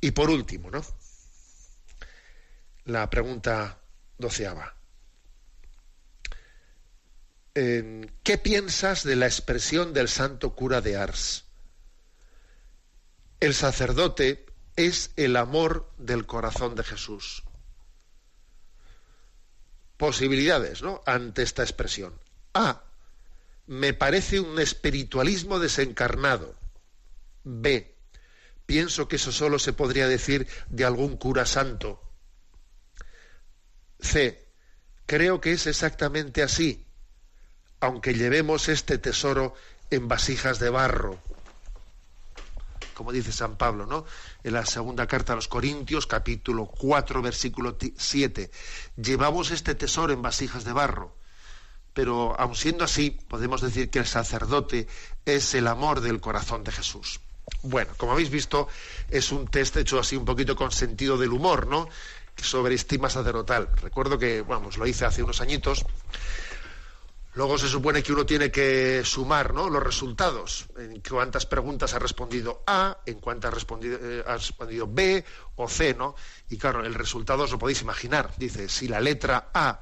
Y 0.00 0.10
por 0.12 0.30
último, 0.30 0.70
¿no? 0.70 0.82
La 2.84 3.10
pregunta 3.10 3.80
doceava. 4.18 4.75
¿Qué 8.22 8.36
piensas 8.36 9.02
de 9.02 9.16
la 9.16 9.24
expresión 9.24 9.94
del 9.94 10.08
santo 10.08 10.54
cura 10.54 10.82
de 10.82 10.96
Ars? 10.96 11.44
El 13.40 13.54
sacerdote 13.54 14.44
es 14.76 15.12
el 15.16 15.36
amor 15.36 15.90
del 15.96 16.26
corazón 16.26 16.74
de 16.74 16.84
Jesús. 16.84 17.44
Posibilidades, 19.96 20.82
¿no? 20.82 21.00
Ante 21.06 21.42
esta 21.42 21.62
expresión. 21.62 22.20
A. 22.52 22.82
Me 23.66 23.94
parece 23.94 24.38
un 24.38 24.60
espiritualismo 24.60 25.58
desencarnado. 25.58 26.54
B. 27.42 27.96
Pienso 28.66 29.08
que 29.08 29.16
eso 29.16 29.32
solo 29.32 29.58
se 29.58 29.72
podría 29.72 30.08
decir 30.08 30.46
de 30.68 30.84
algún 30.84 31.16
cura 31.16 31.46
santo. 31.46 32.02
C. 33.98 34.46
Creo 35.06 35.40
que 35.40 35.52
es 35.52 35.66
exactamente 35.66 36.42
así 36.42 36.85
aunque 37.80 38.14
llevemos 38.14 38.68
este 38.68 38.98
tesoro 38.98 39.54
en 39.90 40.08
vasijas 40.08 40.58
de 40.58 40.70
barro. 40.70 41.18
Como 42.94 43.12
dice 43.12 43.30
San 43.30 43.56
Pablo, 43.56 43.84
¿no? 43.84 44.06
En 44.42 44.54
la 44.54 44.64
segunda 44.64 45.06
carta 45.06 45.34
a 45.34 45.36
los 45.36 45.48
Corintios, 45.48 46.06
capítulo 46.06 46.66
4, 46.66 47.20
versículo 47.20 47.76
7. 47.96 48.50
Llevamos 48.96 49.50
este 49.50 49.74
tesoro 49.74 50.12
en 50.12 50.22
vasijas 50.22 50.64
de 50.64 50.72
barro. 50.72 51.14
Pero 51.92 52.38
aun 52.38 52.54
siendo 52.54 52.84
así, 52.84 53.10
podemos 53.10 53.60
decir 53.60 53.90
que 53.90 53.98
el 53.98 54.06
sacerdote 54.06 54.86
es 55.24 55.54
el 55.54 55.66
amor 55.66 56.00
del 56.00 56.20
corazón 56.20 56.64
de 56.64 56.72
Jesús. 56.72 57.20
Bueno, 57.62 57.92
como 57.96 58.12
habéis 58.12 58.30
visto, 58.30 58.68
es 59.10 59.30
un 59.30 59.46
test 59.46 59.76
hecho 59.76 60.00
así 60.00 60.16
un 60.16 60.24
poquito 60.24 60.56
con 60.56 60.72
sentido 60.72 61.16
del 61.16 61.32
humor, 61.32 61.66
¿no? 61.66 61.88
Sobre 62.36 62.74
estima 62.74 63.08
sacerdotal. 63.08 63.68
Recuerdo 63.80 64.18
que, 64.18 64.42
vamos, 64.42 64.76
lo 64.78 64.86
hice 64.86 65.04
hace 65.04 65.22
unos 65.22 65.40
añitos 65.40 65.84
Luego 67.36 67.58
se 67.58 67.68
supone 67.68 68.02
que 68.02 68.14
uno 68.14 68.24
tiene 68.24 68.50
que 68.50 69.02
sumar 69.04 69.52
¿no? 69.52 69.68
los 69.68 69.82
resultados, 69.82 70.68
en 70.78 71.02
cuántas 71.02 71.44
preguntas 71.44 71.92
ha 71.92 71.98
respondido 71.98 72.62
A, 72.66 72.96
en 73.04 73.20
cuántas 73.20 73.52
ha 73.52 73.54
respondido, 73.54 73.98
eh, 74.00 74.24
ha 74.26 74.38
respondido 74.38 74.88
B 74.88 75.22
o 75.56 75.68
C, 75.68 75.92
¿no? 75.92 76.14
Y 76.48 76.56
claro, 76.56 76.82
el 76.82 76.94
resultado 76.94 77.42
os 77.42 77.52
lo 77.52 77.58
podéis 77.58 77.82
imaginar. 77.82 78.32
Dice, 78.38 78.70
si 78.70 78.88
la 78.88 79.00
letra 79.00 79.50
A 79.52 79.80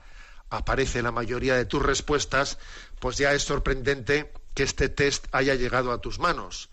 aparece 0.50 0.98
en 0.98 1.04
la 1.04 1.12
mayoría 1.12 1.54
de 1.54 1.64
tus 1.64 1.80
respuestas, 1.80 2.58
pues 2.98 3.18
ya 3.18 3.32
es 3.34 3.44
sorprendente 3.44 4.32
que 4.52 4.64
este 4.64 4.88
test 4.88 5.26
haya 5.30 5.54
llegado 5.54 5.92
a 5.92 6.00
tus 6.00 6.18
manos. 6.18 6.70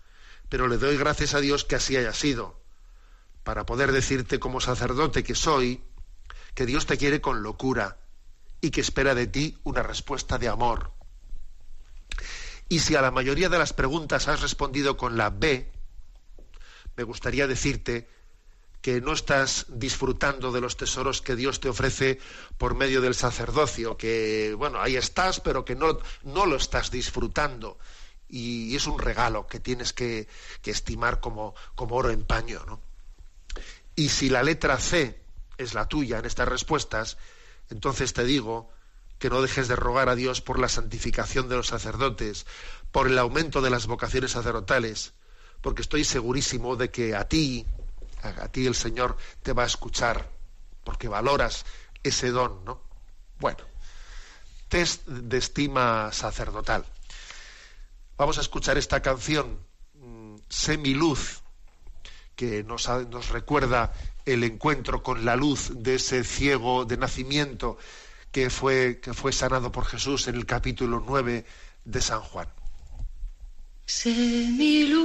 Pero 0.48 0.66
le 0.66 0.78
doy 0.78 0.96
gracias 0.96 1.34
a 1.34 1.40
Dios 1.40 1.64
que 1.64 1.76
así 1.76 1.96
haya 1.96 2.12
sido, 2.12 2.60
para 3.44 3.66
poder 3.66 3.92
decirte 3.92 4.40
como 4.40 4.60
sacerdote 4.60 5.22
que 5.22 5.36
soy, 5.36 5.80
que 6.56 6.66
Dios 6.66 6.86
te 6.86 6.98
quiere 6.98 7.20
con 7.20 7.44
locura 7.44 8.01
y 8.62 8.70
que 8.70 8.80
espera 8.80 9.14
de 9.14 9.26
ti 9.26 9.58
una 9.64 9.82
respuesta 9.82 10.38
de 10.38 10.48
amor. 10.48 10.92
Y 12.68 12.78
si 12.78 12.94
a 12.94 13.02
la 13.02 13.10
mayoría 13.10 13.50
de 13.50 13.58
las 13.58 13.74
preguntas 13.74 14.28
has 14.28 14.40
respondido 14.40 14.96
con 14.96 15.18
la 15.18 15.28
B, 15.28 15.70
me 16.96 17.02
gustaría 17.02 17.46
decirte 17.46 18.08
que 18.80 19.00
no 19.00 19.12
estás 19.12 19.66
disfrutando 19.68 20.52
de 20.52 20.60
los 20.60 20.76
tesoros 20.76 21.20
que 21.20 21.36
Dios 21.36 21.60
te 21.60 21.68
ofrece 21.68 22.18
por 22.56 22.74
medio 22.74 23.00
del 23.00 23.14
sacerdocio, 23.14 23.96
que, 23.96 24.54
bueno, 24.56 24.80
ahí 24.80 24.96
estás, 24.96 25.40
pero 25.40 25.64
que 25.64 25.74
no, 25.74 25.98
no 26.22 26.46
lo 26.46 26.56
estás 26.56 26.90
disfrutando. 26.90 27.78
Y 28.28 28.74
es 28.76 28.86
un 28.86 28.98
regalo 28.98 29.46
que 29.46 29.60
tienes 29.60 29.92
que, 29.92 30.28
que 30.62 30.70
estimar 30.70 31.20
como, 31.20 31.54
como 31.74 31.96
oro 31.96 32.10
en 32.10 32.24
paño. 32.24 32.64
¿no? 32.66 32.80
Y 33.96 34.08
si 34.08 34.30
la 34.30 34.42
letra 34.42 34.78
C 34.78 35.20
es 35.58 35.74
la 35.74 35.86
tuya 35.88 36.18
en 36.18 36.24
estas 36.24 36.48
respuestas, 36.48 37.18
entonces 37.72 38.12
te 38.12 38.24
digo 38.24 38.70
que 39.18 39.30
no 39.30 39.40
dejes 39.40 39.68
de 39.68 39.76
rogar 39.76 40.08
a 40.08 40.14
Dios 40.14 40.40
por 40.40 40.58
la 40.58 40.68
santificación 40.68 41.48
de 41.48 41.56
los 41.56 41.68
sacerdotes, 41.68 42.46
por 42.90 43.06
el 43.06 43.18
aumento 43.18 43.62
de 43.62 43.70
las 43.70 43.86
vocaciones 43.86 44.32
sacerdotales, 44.32 45.14
porque 45.60 45.82
estoy 45.82 46.04
segurísimo 46.04 46.76
de 46.76 46.90
que 46.90 47.14
a 47.16 47.28
ti, 47.28 47.66
a, 48.22 48.48
ti 48.48 48.66
el 48.66 48.74
Señor 48.74 49.16
te 49.42 49.52
va 49.52 49.62
a 49.62 49.66
escuchar, 49.66 50.28
porque 50.84 51.08
valoras 51.08 51.64
ese 52.02 52.30
don, 52.30 52.64
¿no? 52.64 52.82
Bueno, 53.38 53.64
test 54.68 55.06
de 55.06 55.38
estima 55.38 56.12
sacerdotal. 56.12 56.84
Vamos 58.16 58.38
a 58.38 58.42
escuchar 58.42 58.76
esta 58.76 59.00
canción 59.00 59.58
semiluz, 60.48 61.40
que 62.36 62.64
nos, 62.64 62.88
nos 63.08 63.28
recuerda 63.30 63.92
el 64.26 64.44
encuentro 64.44 65.02
con 65.02 65.24
la 65.24 65.36
luz 65.36 65.70
de 65.74 65.96
ese 65.96 66.24
ciego 66.24 66.84
de 66.84 66.96
nacimiento 66.96 67.78
que 68.30 68.50
fue, 68.50 69.00
que 69.00 69.12
fue 69.14 69.32
sanado 69.32 69.70
por 69.70 69.84
Jesús 69.84 70.28
en 70.28 70.36
el 70.36 70.46
capítulo 70.46 71.02
9 71.06 71.44
de 71.84 72.00
San 72.00 72.20
Juan. 72.20 72.48
Semiluz, 73.84 75.02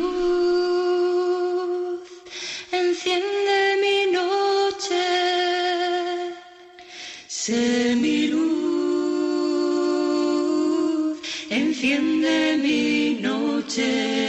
enciende 2.71 3.77
mi 3.81 4.11
noche. 4.13 5.03
Semiluz, 7.27 8.37
enciende 11.49 12.57
mi 12.63 13.19
noche. 13.21 14.27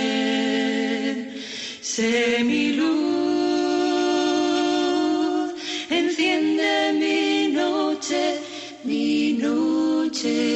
Semiluz, 1.81 3.38
enciende 5.89 6.93
mi 6.93 7.49
noche, 7.53 8.41
mi 8.83 9.33
noche. 9.33 10.48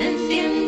Semiluz, 0.00 0.08
enciende 0.08 0.59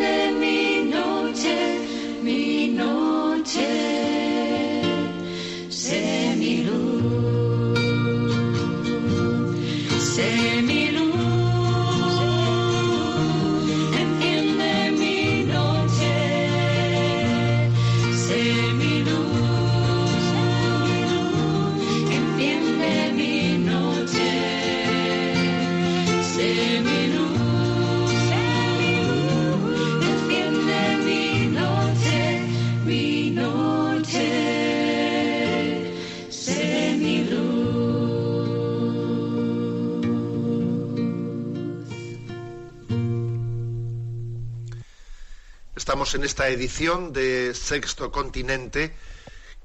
Estamos 45.92 46.14
en 46.14 46.24
esta 46.24 46.48
edición 46.48 47.12
de 47.12 47.52
Sexto 47.54 48.10
Continente. 48.10 48.94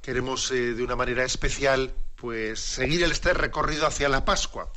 Queremos 0.02 0.52
eh, 0.52 0.74
de 0.74 0.84
una 0.84 0.98
manera 0.98 1.24
especial 1.24 1.94
pues 2.18 2.60
seguir 2.60 3.02
este 3.04 3.34
recorrido 3.34 3.88
hacia 3.88 4.10
la 4.10 4.26
Pascua. 4.26 4.70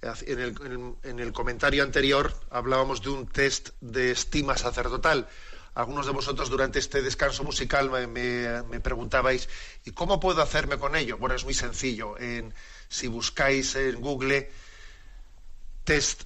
En 0.00 0.38
el, 0.40 0.54
en- 0.64 0.96
en 1.02 1.20
el 1.20 1.34
comentario 1.34 1.82
anterior 1.82 2.32
hablábamos 2.48 3.02
de 3.02 3.10
un 3.10 3.26
test 3.26 3.68
de 3.82 4.12
estima 4.12 4.56
sacerdotal. 4.56 5.28
Algunos 5.74 6.06
de 6.06 6.12
vosotros 6.12 6.48
durante 6.48 6.78
este 6.78 7.02
descanso 7.02 7.44
musical 7.44 7.90
me, 8.08 8.80
preguntabais, 8.80 9.46
¿y 9.84 9.90
cómo 9.90 10.18
puedo 10.20 10.40
hacerme 10.40 10.78
con 10.78 10.96
ello? 10.96 11.18
Bueno, 11.18 11.34
es 11.34 11.44
muy 11.44 11.52
sencillo. 11.52 12.16
En- 12.18 12.54
si 12.88 13.08
buscáis 13.08 13.74
en 13.76 14.00
Google 14.00 14.50
test 15.84 16.22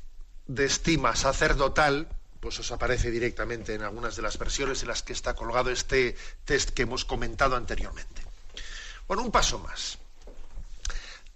de 0.47 0.67
estima 0.67 1.17
sacerdotal, 1.17 2.07
pues 2.43 2.59
os 2.59 2.73
aparece 2.73 3.13
directamente 3.13 3.73
en 3.73 3.83
algunas 3.83 4.17
de 4.17 4.23
las 4.23 4.37
versiones 4.37 4.83
en 4.83 4.89
las 4.89 5.05
que 5.05 5.13
está 5.13 5.37
colgado 5.37 5.71
este 5.71 6.17
test 6.45 6.71
que 6.71 6.83
hemos 6.83 7.05
comentado 7.05 7.55
anteriormente. 7.55 8.21
Bueno, 9.07 9.23
un 9.23 9.31
paso 9.31 9.61
más. 9.61 9.99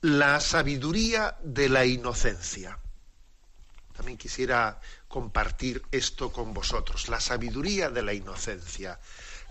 La 0.00 0.40
sabiduría 0.40 1.36
de 1.44 1.68
la 1.68 1.84
inocencia. 1.86 2.80
También 3.96 4.18
quisiera 4.18 4.80
compartir 5.06 5.80
esto 5.92 6.32
con 6.32 6.52
vosotros. 6.52 7.08
La 7.08 7.20
sabiduría 7.20 7.88
de 7.88 8.02
la 8.02 8.12
inocencia. 8.12 8.98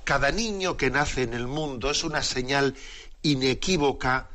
Cada 0.04 0.32
niño 0.32 0.76
que 0.76 0.92
nace 0.92 1.24
en 1.24 1.34
el 1.34 1.48
mundo 1.48 1.90
es 1.90 2.04
una 2.04 2.22
señal 2.22 2.76
inequívoca 3.22 4.28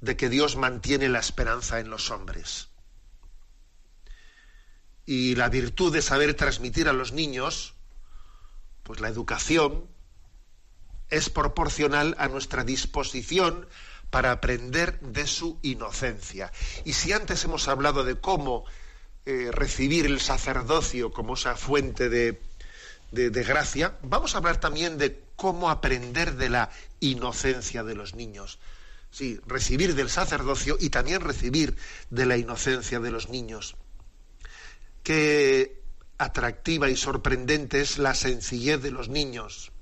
de 0.00 0.16
que 0.16 0.28
Dios 0.28 0.56
mantiene 0.56 1.08
la 1.08 1.20
esperanza 1.20 1.78
en 1.78 1.88
los 1.88 2.10
hombres 2.10 2.67
y 5.08 5.34
la 5.36 5.48
virtud 5.48 5.90
de 5.90 6.02
saber 6.02 6.34
transmitir 6.34 6.86
a 6.86 6.92
los 6.92 7.12
niños, 7.12 7.72
pues 8.82 9.00
la 9.00 9.08
educación 9.08 9.86
es 11.08 11.30
proporcional 11.30 12.14
a 12.18 12.28
nuestra 12.28 12.62
disposición 12.62 13.66
para 14.10 14.32
aprender 14.32 15.00
de 15.00 15.26
su 15.26 15.58
inocencia. 15.62 16.52
Y 16.84 16.92
si 16.92 17.14
antes 17.14 17.42
hemos 17.44 17.68
hablado 17.68 18.04
de 18.04 18.16
cómo 18.20 18.66
eh, 19.24 19.48
recibir 19.50 20.04
el 20.04 20.20
sacerdocio 20.20 21.10
como 21.10 21.34
esa 21.34 21.56
fuente 21.56 22.10
de, 22.10 22.38
de- 23.10 23.30
de 23.30 23.44
gracia, 23.44 23.96
vamos 24.02 24.34
a 24.34 24.38
hablar 24.38 24.60
también 24.60 24.98
de 24.98 25.22
cómo 25.36 25.70
aprender 25.70 26.34
de 26.34 26.50
la 26.50 26.68
inocencia 27.00 27.82
de 27.82 27.94
los 27.94 28.14
niños. 28.14 28.58
Sí, 29.10 29.40
recibir 29.46 29.94
del 29.94 30.10
sacerdocio 30.10 30.76
y 30.78 30.90
también 30.90 31.22
recibir 31.22 31.78
de 32.10 32.26
la 32.26 32.36
inocencia 32.36 33.00
de 33.00 33.10
los 33.10 33.30
niños 33.30 33.74
qué 35.08 35.80
atractiva 36.18 36.90
y 36.90 36.94
sorprendente 36.94 37.80
es 37.80 37.96
la 37.96 38.14
sencillez 38.14 38.82
de 38.82 38.90
los 38.90 39.08
niños. 39.08 39.72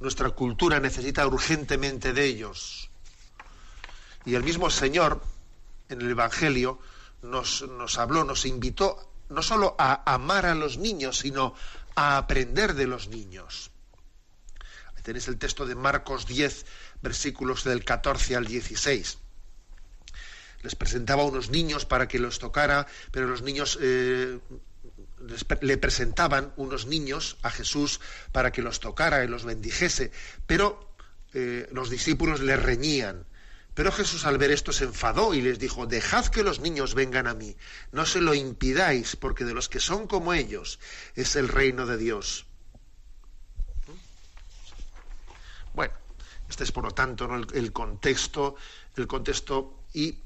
Nuestra 0.00 0.30
cultura 0.30 0.80
necesita 0.80 1.24
urgentemente 1.28 2.12
de 2.12 2.24
ellos. 2.24 2.90
Y 4.24 4.34
el 4.34 4.42
mismo 4.42 4.68
Señor, 4.68 5.22
en 5.88 6.00
el 6.00 6.10
Evangelio, 6.10 6.80
nos, 7.22 7.62
habló, 7.98 8.24
nos 8.24 8.46
invitó 8.46 9.12
no 9.28 9.42
solo 9.42 9.76
a 9.78 10.12
amar 10.12 10.46
a 10.46 10.56
los 10.56 10.78
niños, 10.78 11.18
sino 11.18 11.54
a 11.94 12.16
aprender 12.16 12.74
de 12.74 12.88
los 12.88 13.06
niños. 13.06 13.70
Ahí 14.96 15.02
tenéis 15.04 15.28
el 15.28 15.38
texto 15.38 15.66
de 15.66 15.76
Marcos 15.76 16.26
10, 16.26 16.66
versículos 17.00 17.62
del 17.62 17.84
14 17.84 18.34
al 18.34 18.44
16. 18.44 19.18
Les 20.62 20.74
presentaba 20.74 21.22
a 21.22 21.26
unos 21.26 21.50
niños 21.50 21.84
para 21.84 22.08
que 22.08 22.18
los 22.18 22.38
tocara, 22.38 22.86
pero 23.10 23.26
los 23.26 23.42
niños 23.42 23.78
eh, 23.80 24.38
le 25.60 25.78
presentaban 25.78 26.52
unos 26.56 26.86
niños 26.86 27.36
a 27.42 27.50
Jesús 27.50 28.00
para 28.32 28.52
que 28.52 28.62
los 28.62 28.80
tocara 28.80 29.24
y 29.24 29.28
los 29.28 29.44
bendijese, 29.44 30.10
pero 30.46 30.94
eh, 31.34 31.68
los 31.72 31.90
discípulos 31.90 32.40
le 32.40 32.56
reñían. 32.56 33.26
Pero 33.74 33.90
Jesús 33.90 34.26
al 34.26 34.36
ver 34.36 34.50
esto 34.50 34.72
se 34.72 34.84
enfadó 34.84 35.32
y 35.32 35.40
les 35.40 35.58
dijo, 35.58 35.86
dejad 35.86 36.26
que 36.26 36.42
los 36.42 36.60
niños 36.60 36.94
vengan 36.94 37.26
a 37.26 37.34
mí, 37.34 37.56
no 37.90 38.04
se 38.04 38.20
lo 38.20 38.34
impidáis, 38.34 39.16
porque 39.16 39.44
de 39.44 39.54
los 39.54 39.68
que 39.68 39.80
son 39.80 40.06
como 40.06 40.34
ellos 40.34 40.78
es 41.14 41.36
el 41.36 41.48
reino 41.48 41.86
de 41.86 41.96
Dios. 41.96 42.44
Bueno, 45.72 45.94
este 46.50 46.64
es 46.64 46.72
por 46.72 46.84
lo 46.84 46.90
tanto 46.90 47.34
el, 47.34 47.46
el, 47.54 47.72
contexto, 47.72 48.56
el 48.96 49.06
contexto 49.06 49.84
y 49.94 50.18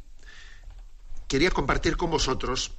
quería 1.29 1.51
compartir 1.51 1.97
con 1.97 2.11
vosotros, 2.11 2.73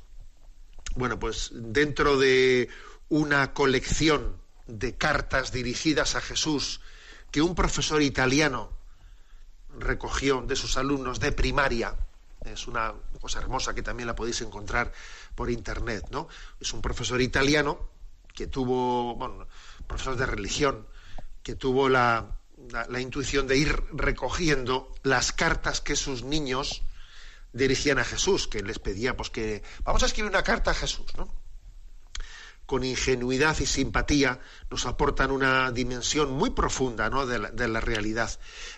bueno, 0.96 1.20
pues 1.20 1.50
dentro 1.54 2.18
de 2.18 2.70
una 3.10 3.54
colección 3.54 4.38
de 4.68 4.98
cartas 4.98 5.52
dirigidas 5.52 6.16
a 6.16 6.22
Jesús 6.22 6.82
que 7.32 7.42
un 7.42 7.56
profesor 7.56 8.02
italiano 8.02 8.72
recogió 9.78 10.42
de 10.42 10.56
sus 10.56 10.78
alumnos 10.78 11.20
de 11.20 11.32
primaria. 11.32 11.96
Es 12.46 12.68
una 12.68 12.94
cosa 13.20 13.40
hermosa 13.40 13.76
que 13.76 13.84
también 13.84 14.08
la 14.08 14.16
podéis 14.16 14.42
encontrar 14.42 14.94
por 15.36 15.50
internet, 15.50 16.06
¿no? 16.12 16.28
Es 16.60 16.74
un 16.74 16.82
profesor 16.82 17.22
italiano 17.22 17.90
que 18.34 18.48
tuvo, 18.48 19.16
bueno, 19.16 19.48
profesor 19.88 20.16
de 20.16 20.26
religión, 20.26 20.88
que 21.44 21.56
tuvo 21.56 21.90
la, 21.90 22.38
la, 22.72 22.86
la 22.88 23.02
intuición 23.02 23.48
de 23.48 23.58
ir 23.58 23.76
recogiendo 23.92 24.94
las 25.04 25.32
cartas 25.34 25.82
que 25.82 25.96
sus 25.96 26.24
niños 26.24 26.84
dirigían 27.58 28.00
a 28.00 28.06
Jesús, 28.06 28.48
que 28.48 28.62
les 28.62 28.80
pedía, 28.80 29.17
pues 29.17 29.30
que 29.30 29.63
vamos 29.84 30.04
a 30.04 30.06
escribir 30.06 30.30
una 30.30 30.43
carta 30.43 30.72
a 30.72 30.74
Jesús, 30.74 31.08
¿no? 31.17 31.28
con 32.67 32.84
ingenuidad 32.84 33.58
y 33.60 33.65
simpatía, 33.65 34.41
nos 34.70 34.86
aportan 34.86 35.32
una 35.32 35.72
dimensión 35.72 36.34
muy 36.34 36.50
profunda 36.50 37.10
¿no? 37.10 37.26
de, 37.26 37.67
la, 37.67 37.80
realidad. 37.80 38.30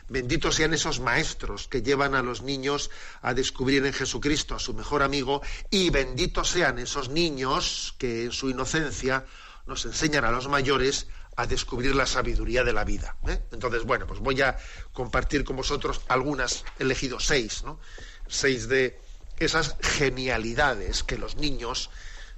Benditos 0.07 0.55
sean 0.55 0.75
esos 0.75 0.99
maestros 0.99 1.67
que 1.67 1.81
llevan 1.81 2.13
a 2.13 2.21
los 2.21 2.43
niños 2.43 2.91
a 3.23 3.33
descubrir 3.33 3.83
en 3.83 3.91
Jesucristo 3.91 4.53
a 4.53 4.59
su 4.59 4.75
mejor 4.75 5.01
amigo 5.01 5.41
y 5.71 5.89
benditos 5.89 6.49
sean 6.49 6.77
esos 6.77 7.09
niños 7.09 7.95
que 7.97 8.25
en 8.25 8.31
su 8.31 8.51
inocencia 8.51 9.25
nos 9.65 9.83
enseñan 9.85 10.23
a 10.23 10.31
los 10.31 10.47
mayores 10.47 11.07
a 11.35 11.47
descubrir 11.47 11.95
la 11.95 12.05
sabiduría 12.05 12.63
de 12.63 12.73
la 12.73 12.83
vida. 12.83 13.15
¿eh? 13.27 13.41
Entonces, 13.51 13.85
bueno, 13.85 14.05
pues 14.05 14.19
voy 14.19 14.39
a 14.41 14.55
compartir 14.93 15.43
con 15.43 15.55
vosotros 15.55 16.01
algunas, 16.09 16.63
he 16.77 16.83
elegido 16.83 17.19
seis, 17.19 17.63
¿no? 17.63 17.79
Seis 18.29 18.67
de 18.67 18.99
esas 19.37 19.75
genialidades 19.81 21.03
que 21.03 21.17
los 21.17 21.35
niños 21.35 21.89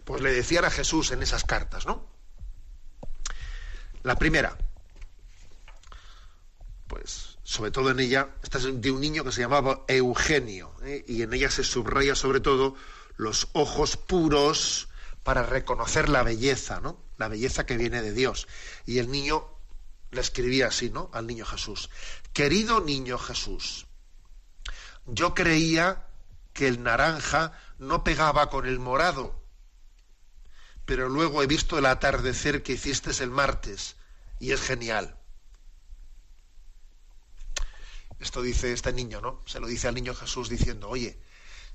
pues 0.04 0.22
le 0.22 0.32
decían 0.32 0.66
a 0.66 0.72
Jesús 0.72 1.12
en 1.12 1.22
esas 1.22 1.44
cartas, 1.44 1.86
¿no? 1.86 2.06
La 4.04 4.16
primera, 4.16 4.58
pues 6.88 7.38
sobre 7.44 7.72
todo 7.72 7.92
en 7.92 8.00
ella, 8.00 8.30
esta 8.44 8.58
es 8.58 8.82
de 8.82 8.92
un 8.92 9.02
niño 9.02 9.24
que 9.24 9.32
se 9.32 9.42
llamaba 9.42 9.84
Eugenio, 9.88 10.74
¿eh? 10.84 11.04
y 11.08 11.22
en 11.22 11.34
ella 11.34 11.52
se 11.52 11.64
subraya 11.64 12.16
sobre 12.16 12.40
todo 12.40 12.76
los 13.18 13.50
ojos 13.54 13.98
puros 13.98 14.88
para 15.24 15.44
reconocer 15.44 16.10
la 16.10 16.24
belleza, 16.24 16.82
¿no? 16.82 16.98
La 17.18 17.28
belleza 17.28 17.66
que 17.66 17.78
viene 17.78 18.02
de 18.02 18.14
Dios. 18.14 18.48
Y 18.86 18.98
el 18.98 19.12
niño 19.12 19.48
le 20.10 20.22
escribía 20.22 20.68
así, 20.68 20.90
¿no? 20.90 21.10
Al 21.14 21.28
niño 21.28 21.46
Jesús. 21.46 21.90
Querido 22.34 22.82
niño 22.82 23.18
Jesús, 23.20 23.86
yo 25.06 25.34
creía 25.34 26.06
que 26.54 26.68
el 26.68 26.84
naranja 26.84 27.54
no 27.80 28.04
pegaba 28.04 28.50
con 28.50 28.66
el 28.66 28.80
morado 28.80 29.42
pero 30.92 31.08
luego 31.08 31.42
he 31.42 31.48
visto 31.48 31.78
el 31.78 31.86
atardecer 31.86 32.64
que 32.64 32.74
hiciste 32.74 33.12
el 33.24 33.30
martes 33.30 33.96
y 34.40 34.52
es 34.52 34.62
genial. 34.62 35.16
Esto 38.20 38.42
dice 38.42 38.74
este 38.74 38.92
niño, 38.92 39.22
¿no? 39.22 39.42
Se 39.46 39.62
lo 39.62 39.68
dice 39.68 39.88
al 39.88 39.96
niño 39.96 40.14
Jesús 40.14 40.50
diciendo, 40.50 40.90
oye, 40.90 41.18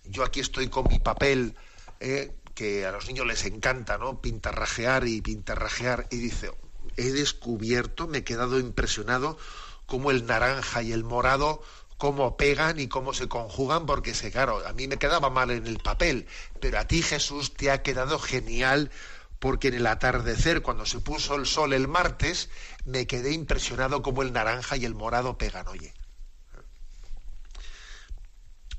yo 0.04 0.22
aquí 0.22 0.40
estoy 0.40 0.68
con 0.68 0.86
mi 0.88 0.98
papel, 0.98 1.56
eh, 1.98 2.36
que 2.54 2.84
a 2.84 2.92
los 2.92 3.06
niños 3.06 3.26
les 3.26 3.46
encanta, 3.46 3.96
¿no? 3.96 4.20
Pintarrajear 4.20 5.08
y 5.08 5.22
pintarrajear. 5.22 6.08
Y 6.10 6.18
dice, 6.18 6.52
he 6.98 7.10
descubierto, 7.10 8.06
me 8.06 8.18
he 8.18 8.24
quedado 8.24 8.60
impresionado 8.60 9.38
cómo 9.86 10.10
el 10.10 10.26
naranja 10.26 10.82
y 10.82 10.92
el 10.92 11.04
morado 11.04 11.62
cómo 11.98 12.36
pegan 12.36 12.78
y 12.78 12.88
cómo 12.88 13.14
se 13.14 13.28
conjugan, 13.28 13.86
porque 13.86 14.12
a 14.12 14.72
mí 14.72 14.86
me 14.86 14.98
quedaba 14.98 15.30
mal 15.30 15.50
en 15.50 15.66
el 15.66 15.78
papel, 15.78 16.26
pero 16.60 16.78
a 16.78 16.86
ti 16.86 17.02
Jesús 17.02 17.54
te 17.54 17.70
ha 17.70 17.82
quedado 17.82 18.18
genial, 18.18 18.90
porque 19.38 19.68
en 19.68 19.74
el 19.74 19.86
atardecer, 19.86 20.62
cuando 20.62 20.86
se 20.86 21.00
puso 21.00 21.34
el 21.34 21.46
sol 21.46 21.72
el 21.72 21.88
martes, 21.88 22.50
me 22.84 23.06
quedé 23.06 23.32
impresionado 23.32 24.02
cómo 24.02 24.22
el 24.22 24.32
naranja 24.32 24.76
y 24.76 24.84
el 24.84 24.94
morado 24.94 25.38
pegan, 25.38 25.68
oye. 25.68 25.94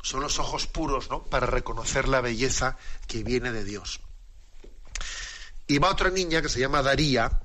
Son 0.03 0.21
los 0.21 0.39
ojos 0.39 0.67
puros, 0.67 1.09
¿no? 1.09 1.23
Para 1.23 1.47
reconocer 1.47 2.07
la 2.07 2.21
belleza 2.21 2.77
que 3.07 3.23
viene 3.23 3.51
de 3.51 3.63
Dios. 3.63 3.99
Y 5.67 5.79
va 5.79 5.91
otra 5.91 6.09
niña 6.09 6.41
que 6.41 6.49
se 6.49 6.61
llama 6.61 6.81
Daría 6.81 7.41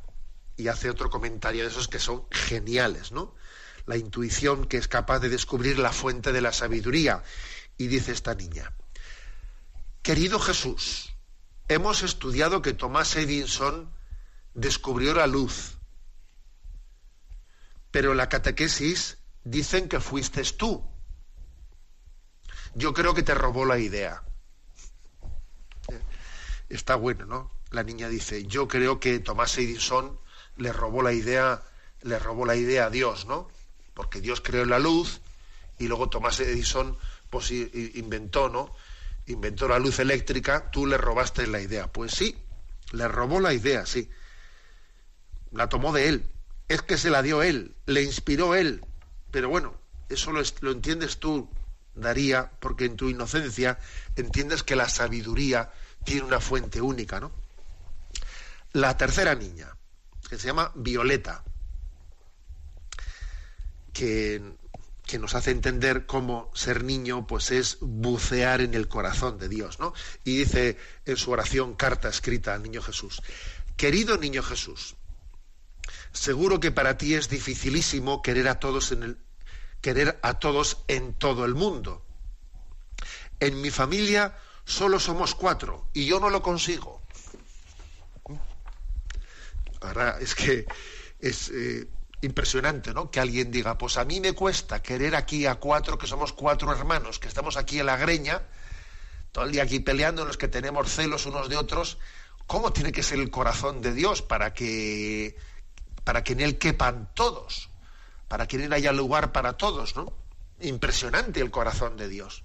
y 0.56 0.68
hace 0.68 0.88
otro 0.88 1.11
comentario 1.11 1.64
de 1.64 1.70
esos 1.70 1.88
que 1.88 1.98
son 1.98 2.24
geniales, 2.30 3.11
¿no? 3.11 3.35
La 3.87 3.97
intuición 3.97 4.66
que 4.66 4.77
es 4.77 4.88
capaz 4.88 5.18
de 5.21 5.29
descubrir 5.29 5.79
la 5.79 5.92
fuente 5.92 6.33
de 6.33 6.40
la 6.40 6.53
sabiduría. 6.53 7.23
Y 7.77 7.87
dice 7.87 8.12
esta 8.12 8.35
niña, 8.35 8.73
querido 10.03 10.38
Jesús, 10.38 11.14
hemos 11.68 12.03
estudiado 12.03 12.62
que 12.62 12.75
Tomás 12.75 13.16
Edison 13.16 13.90
descubrió 14.55 15.14
la 15.14 15.27
luz, 15.27 15.79
pero 17.90 18.14
la 18.14 18.29
catequesis 18.29 19.18
dicen 19.45 19.88
que 19.88 20.01
fuiste 20.01 20.42
tú. 20.45 20.85
Yo 22.75 22.95
creo 22.95 23.14
que 23.14 23.23
te 23.23 23.35
robó 23.35 23.64
la 23.64 23.79
idea. 23.79 24.23
Está 26.68 26.95
bueno, 26.95 27.27
¿no? 27.27 27.51
La 27.71 27.83
niña 27.83 28.09
dice, 28.09 28.45
yo 28.47 28.68
creo 28.68 28.99
que 28.99 29.18
Tomás 29.18 29.59
Edison 29.59 30.18
le 30.57 30.73
robó 30.73 31.03
la 31.03 31.12
idea, 31.12 31.62
le 32.03 32.18
robó 32.18 32.47
la 32.47 32.57
idea 32.57 32.87
a 32.87 32.90
Dios, 32.90 33.27
¿no? 33.27 33.49
Porque 33.94 34.20
Dios 34.20 34.40
creó 34.40 34.64
la 34.64 34.78
luz 34.78 35.20
y 35.78 35.88
luego 35.88 36.09
Tomás 36.09 36.40
Edison 36.40 36.96
pues, 37.31 37.50
inventó, 37.50 38.48
¿no? 38.48 38.74
Inventó 39.26 39.68
la 39.68 39.78
luz 39.78 39.98
eléctrica, 39.98 40.70
tú 40.70 40.87
le 40.87 40.96
robaste 40.98 41.46
la 41.46 41.61
idea. 41.61 41.90
Pues 41.90 42.12
sí, 42.12 42.37
le 42.92 43.09
robó 43.09 43.40
la 43.40 43.55
idea, 43.55 43.87
sí. 43.87 44.11
La 45.50 45.68
tomó 45.68 45.92
de 45.92 46.09
él. 46.09 46.24
Es 46.68 46.83
que 46.83 46.96
se 46.98 47.11
la 47.11 47.22
dio 47.22 47.42
él, 47.42 47.74
le 47.87 48.02
inspiró 48.02 48.55
él. 48.55 48.85
Pero 49.31 49.48
bueno, 49.48 49.74
eso 50.09 50.33
lo, 50.33 50.42
lo 50.61 50.72
entiendes 50.72 51.18
tú, 51.18 51.48
Daría, 51.94 52.50
porque 52.61 52.87
en 52.87 52.96
tu 52.96 53.11
inocencia 53.11 53.78
entiendes 54.16 54.62
que 54.62 54.76
la 54.76 54.88
sabiduría 54.88 55.70
tiene 56.05 56.22
una 56.22 56.40
fuente 56.40 56.81
única, 56.81 57.20
¿no? 57.20 57.33
La 58.72 58.96
tercera 58.96 59.35
niña, 59.35 59.76
que 60.28 60.38
se 60.38 60.46
llama 60.46 60.72
Violeta, 60.74 61.45
que, 63.93 64.43
que, 65.07 65.18
nos 65.18 65.34
hace 65.34 65.51
entender 65.51 66.07
cómo 66.07 66.51
ser 66.55 66.84
niño 66.84 67.26
pues 67.26 67.51
es 67.51 67.78
bucear 67.80 68.61
en 68.61 68.74
el 68.74 68.88
corazón 68.88 69.38
de 69.38 69.49
Dios, 69.49 69.78
¿no? 69.78 69.95
Y 70.24 70.38
dice 70.38 70.78
en 71.05 71.16
su 71.16 71.30
oración 71.30 71.74
carta 71.74 72.09
escrita 72.09 72.55
al 72.55 72.62
niño 72.62 72.82
Jesús, 72.82 73.22
querido 73.76 74.18
niño 74.18 74.43
Jesús, 74.43 74.97
seguro 76.12 76.61
que 76.61 76.70
para 76.70 76.97
ti 76.97 77.14
es 77.14 77.28
dificilísimo 77.28 78.22
querer 78.22 78.49
a 78.49 78.61
todos 78.61 78.93
en 78.93 79.03
el 79.03 79.18
querer 79.80 80.18
a 80.22 80.38
todos 80.38 80.84
en 80.88 81.12
todo 81.14 81.45
el 81.45 81.55
mundo. 81.55 82.05
En 83.40 83.61
mi 83.61 83.70
familia 83.70 84.38
solo 84.64 85.01
somos 85.01 85.34
cuatro 85.34 85.88
y 85.93 86.07
yo 86.07 86.20
no 86.20 86.30
lo 86.30 86.43
consigo. 86.43 87.03
Ahora 89.80 90.18
es 90.20 90.34
que 90.36 90.64
es 91.18 91.51
eh, 91.51 91.88
impresionante, 92.23 92.95
¿no? 92.95 93.11
Que 93.11 93.20
alguien 93.20 93.51
diga, 93.51 93.77
pues 93.77 93.97
a 93.99 94.05
mí 94.05 94.20
me 94.20 94.33
cuesta 94.33 94.81
querer 94.83 95.14
aquí 95.14 95.47
a 95.47 95.57
cuatro, 95.57 95.99
que 95.99 96.07
somos 96.07 96.33
cuatro 96.33 96.73
hermanos, 96.73 97.18
que 97.18 97.29
estamos 97.29 97.57
aquí 97.57 97.81
en 97.81 97.87
la 97.87 97.97
greña, 97.97 98.43
todo 99.33 99.45
el 99.45 99.53
día 99.53 99.64
aquí 99.64 99.81
peleando, 99.81 100.25
los 100.25 100.37
que 100.37 100.49
tenemos 100.49 100.91
celos 100.91 101.27
unos 101.27 101.49
de 101.49 101.57
otros, 101.57 101.99
¿cómo 102.47 102.73
tiene 102.73 102.93
que 102.93 103.03
ser 103.03 103.18
el 103.18 103.31
corazón 103.31 103.83
de 103.83 103.93
Dios 103.93 104.23
para 104.23 104.55
que, 104.55 105.37
para 106.05 106.23
que 106.23 106.35
en 106.35 106.41
él 106.41 106.59
quepan 106.59 107.11
todos? 107.14 107.68
Para 108.29 108.47
que 108.47 108.57
en 108.57 108.62
él 108.62 108.73
haya 108.73 108.93
lugar 108.93 109.33
para 109.33 109.55
todos, 109.57 109.97
¿no? 109.97 110.12
Impresionante 110.61 111.41
el 111.41 111.51
corazón 111.51 111.97
de 111.97 112.09
Dios. 112.09 112.45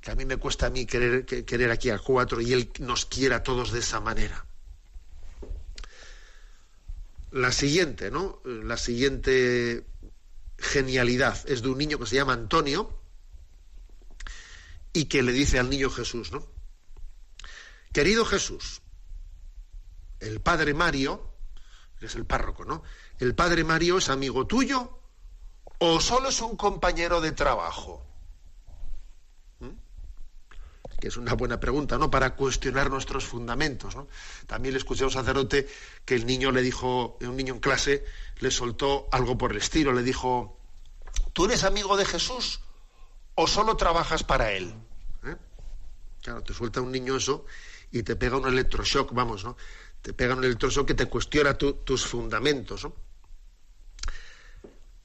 que 0.00 0.10
a 0.10 0.14
mí 0.14 0.24
me 0.24 0.38
cuesta 0.38 0.66
a 0.66 0.70
mí 0.70 0.86
querer, 0.86 1.26
querer 1.26 1.70
aquí 1.70 1.90
a 1.90 1.98
cuatro 1.98 2.40
y 2.40 2.52
Él 2.52 2.72
nos 2.78 3.04
quiera 3.04 3.36
a 3.36 3.42
todos 3.42 3.70
de 3.72 3.80
esa 3.80 4.00
manera. 4.00 4.46
La 7.30 7.52
siguiente, 7.52 8.10
¿no? 8.10 8.40
La 8.44 8.76
siguiente 8.76 9.86
genialidad 10.58 11.38
es 11.48 11.62
de 11.62 11.68
un 11.68 11.78
niño 11.78 11.98
que 11.98 12.06
se 12.06 12.16
llama 12.16 12.32
Antonio 12.32 13.00
y 14.92 15.04
que 15.04 15.22
le 15.22 15.32
dice 15.32 15.58
al 15.58 15.70
niño 15.70 15.90
Jesús, 15.90 16.32
¿no? 16.32 16.46
Querido 17.92 18.24
Jesús, 18.24 18.82
el 20.20 20.40
padre 20.40 20.74
Mario, 20.74 21.34
que 21.98 22.06
es 22.06 22.14
el 22.14 22.26
párroco, 22.26 22.64
¿no? 22.64 22.82
¿El 23.18 23.34
padre 23.34 23.64
Mario 23.64 23.98
es 23.98 24.08
amigo 24.08 24.46
tuyo 24.46 25.00
o 25.78 26.00
solo 26.00 26.28
es 26.28 26.40
un 26.40 26.56
compañero 26.56 27.20
de 27.20 27.32
trabajo? 27.32 28.09
Que 31.00 31.08
es 31.08 31.16
una 31.16 31.34
buena 31.34 31.58
pregunta, 31.58 31.98
¿no? 31.98 32.10
Para 32.10 32.36
cuestionar 32.36 32.90
nuestros 32.90 33.24
fundamentos, 33.24 33.96
¿no? 33.96 34.06
También 34.46 34.74
le 34.74 34.78
escuché 34.78 35.02
a 35.02 35.06
un 35.06 35.12
sacerdote 35.12 35.66
que 36.04 36.14
el 36.14 36.26
niño 36.26 36.52
le 36.52 36.62
dijo, 36.62 37.18
un 37.22 37.36
niño 37.36 37.54
en 37.54 37.60
clase, 37.60 38.04
le 38.38 38.50
soltó 38.50 39.08
algo 39.10 39.36
por 39.36 39.50
el 39.52 39.56
estilo, 39.56 39.92
le 39.92 40.02
dijo, 40.02 40.58
¿tú 41.32 41.46
eres 41.46 41.64
amigo 41.64 41.96
de 41.96 42.04
Jesús 42.04 42.60
o 43.34 43.46
solo 43.46 43.76
trabajas 43.76 44.22
para 44.22 44.52
él? 44.52 44.74
¿Eh? 45.24 45.36
Claro, 46.22 46.42
te 46.42 46.54
suelta 46.54 46.80
un 46.80 46.92
niño 46.92 47.16
eso 47.16 47.46
y 47.90 48.02
te 48.02 48.14
pega 48.14 48.36
un 48.36 48.46
electroshock, 48.46 49.12
vamos, 49.12 49.44
¿no? 49.44 49.56
Te 50.02 50.12
pega 50.12 50.34
un 50.34 50.44
electroshock 50.44 50.86
que 50.86 50.94
te 50.94 51.06
cuestiona 51.06 51.54
tus 51.54 52.06
fundamentos, 52.06 52.84
¿no? 52.84 52.94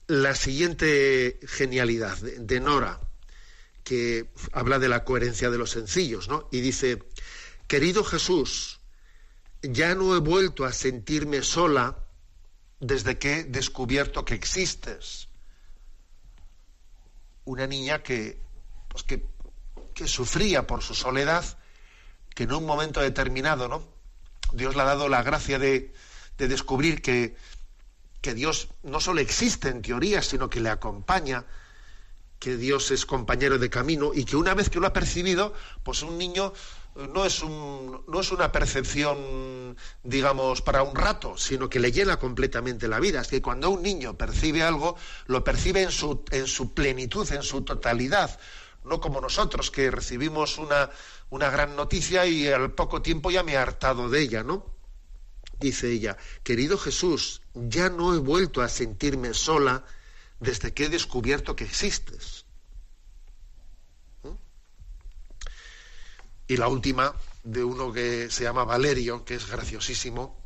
La 0.08 0.36
siguiente 0.36 1.40
genialidad 1.48 2.18
de 2.18 2.60
Nora, 2.60 3.00
que 3.86 4.32
habla 4.52 4.80
de 4.80 4.90
la 4.90 5.06
coherencia 5.06 5.52
de 5.52 5.60
los 5.60 5.70
sencillos, 5.70 6.28
¿no? 6.28 6.50
Y 6.52 6.60
dice, 6.60 7.04
querido 7.68 8.04
Jesús, 8.04 8.82
ya 9.62 9.94
no 9.94 10.16
he 10.16 10.20
vuelto 10.20 10.66
a 10.66 10.74
sentirme 10.74 11.44
sola 11.44 12.00
desde 12.80 13.20
que 13.20 13.40
he 13.40 13.44
descubierto 13.44 14.26
que 14.26 14.34
existes. 14.34 15.30
Una 17.46 17.68
niña 17.68 18.02
que, 18.02 18.42
pues 18.90 19.04
que, 19.04 19.24
que 19.94 20.08
sufría 20.08 20.66
por 20.66 20.82
su 20.82 20.96
soledad, 20.96 21.46
que 22.34 22.44
en 22.44 22.54
un 22.54 22.66
momento 22.66 23.02
determinado, 23.02 23.68
¿no? 23.68 23.88
Dios 24.52 24.76
le 24.76 24.82
ha 24.82 24.86
dado 24.86 25.10
la 25.10 25.22
gracia 25.22 25.60
de, 25.60 25.94
de 26.40 26.48
descubrir 26.48 27.04
que, 27.04 27.36
que 28.22 28.34
Dios 28.34 28.70
no 28.82 29.00
solo 29.00 29.22
existe 29.22 29.70
en 29.70 29.84
teoría, 29.84 30.24
sino 30.24 30.50
que 30.50 30.60
le 30.60 30.70
acompaña, 30.70 31.46
que 32.40 32.58
Dios 32.58 32.92
es 32.92 33.06
compañero 33.06 33.58
de 33.58 33.70
camino 33.70 34.12
y 34.14 34.26
que 34.26 34.36
una 34.36 34.54
vez 34.54 34.70
que 34.70 34.80
lo 34.80 34.88
ha 34.88 34.94
percibido, 34.94 35.54
pues 35.84 36.02
un 36.04 36.18
niño 36.18 36.54
eh, 36.96 37.08
no 37.14 37.26
es, 37.26 37.42
un, 37.44 38.04
no 38.08 38.20
es 38.20 38.32
una 38.32 38.52
percepción, 38.52 39.76
digamos, 40.04 40.62
para 40.62 40.84
un 40.84 40.96
rato, 40.96 41.38
sino 41.38 41.70
que 41.70 41.80
le 41.80 41.92
llena 41.92 42.18
completamente 42.18 42.88
la 42.88 43.00
vida. 43.00 43.22
Es 43.22 43.28
que 43.28 43.42
cuando 43.42 43.70
un 43.70 43.82
niño 43.82 44.18
percibe 44.18 44.64
algo, 44.64 44.96
lo 45.28 45.44
percibe 45.44 45.82
en 45.82 45.92
su, 45.92 46.24
en 46.32 46.48
su 46.48 46.74
plenitud, 46.74 47.30
en 47.32 47.44
su 47.44 47.64
totalidad, 47.64 48.40
no 48.84 49.02
como 49.02 49.20
nosotros, 49.20 49.72
que 49.72 49.92
recibimos 49.92 50.58
una, 50.58 50.90
una 51.30 51.50
gran 51.50 51.76
noticia 51.76 52.26
y 52.26 52.48
al 52.48 52.72
poco 52.74 53.02
tiempo 53.02 53.32
ya 53.32 53.44
me 53.44 53.54
he 53.54 53.58
hartado 53.58 54.10
de 54.10 54.22
ella, 54.22 54.44
¿no? 54.44 54.66
Dice 55.60 55.92
ella, 55.92 56.18
querido 56.44 56.78
Jesús, 56.78 57.42
ya 57.54 57.90
no 57.90 58.14
he 58.14 58.20
vuelto 58.20 58.62
a 58.62 58.70
sentirme 58.70 59.34
sola 59.34 59.86
desde 60.40 60.74
que 60.74 60.86
he 60.86 60.90
descubierto 60.90 61.56
que 61.56 61.64
existes. 61.64 62.46
Y 66.48 66.58
la 66.58 66.68
última, 66.68 67.16
de 67.44 67.64
uno 67.64 67.92
que 67.92 68.30
se 68.30 68.44
llama 68.44 68.66
Valerio, 68.66 69.26
que 69.26 69.36
es 69.36 69.48
graciosísimo, 69.50 70.46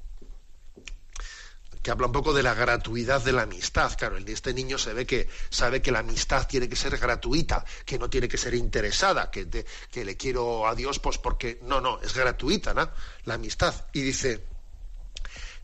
que 1.81 1.91
habla 1.91 2.07
un 2.07 2.13
poco 2.13 2.33
de 2.33 2.43
la 2.43 2.53
gratuidad 2.53 3.21
de 3.21 3.33
la 3.33 3.43
amistad. 3.43 3.97
Claro, 3.97 4.17
este 4.17 4.53
niño 4.53 4.77
se 4.77 4.93
ve 4.93 5.05
que 5.05 5.29
sabe 5.49 5.81
que 5.81 5.91
la 5.91 5.99
amistad 5.99 6.47
tiene 6.47 6.69
que 6.69 6.75
ser 6.75 6.97
gratuita, 6.97 7.65
que 7.85 7.97
no 7.97 8.09
tiene 8.09 8.27
que 8.27 8.37
ser 8.37 8.53
interesada, 8.53 9.29
que, 9.31 9.65
que 9.91 10.05
le 10.05 10.15
quiero 10.15 10.67
a 10.67 10.75
Dios, 10.75 10.99
pues 10.99 11.17
porque 11.17 11.59
no, 11.63 11.81
no, 11.81 11.99
es 12.01 12.13
gratuita, 12.13 12.73
¿no? 12.73 12.89
La 13.25 13.35
amistad. 13.35 13.73
Y 13.93 14.01
dice, 14.01 14.45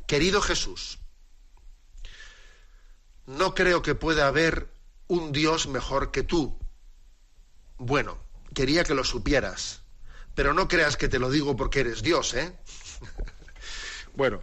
querido 0.07 0.41
Jesús, 0.41 0.99
no 3.25 3.55
creo 3.55 3.81
que 3.81 3.95
pueda 3.95 4.27
haber 4.27 4.69
un 5.07 5.31
Dios 5.31 5.67
mejor 5.67 6.11
que 6.11 6.23
tú. 6.23 6.57
Bueno, 7.77 8.17
quería 8.53 8.83
que 8.83 8.93
lo 8.93 9.03
supieras, 9.03 9.81
pero 10.33 10.53
no 10.53 10.67
creas 10.67 10.97
que 10.97 11.07
te 11.07 11.19
lo 11.19 11.29
digo 11.29 11.55
porque 11.55 11.81
eres 11.81 12.01
Dios, 12.01 12.33
¿eh? 12.33 12.55
bueno, 14.15 14.41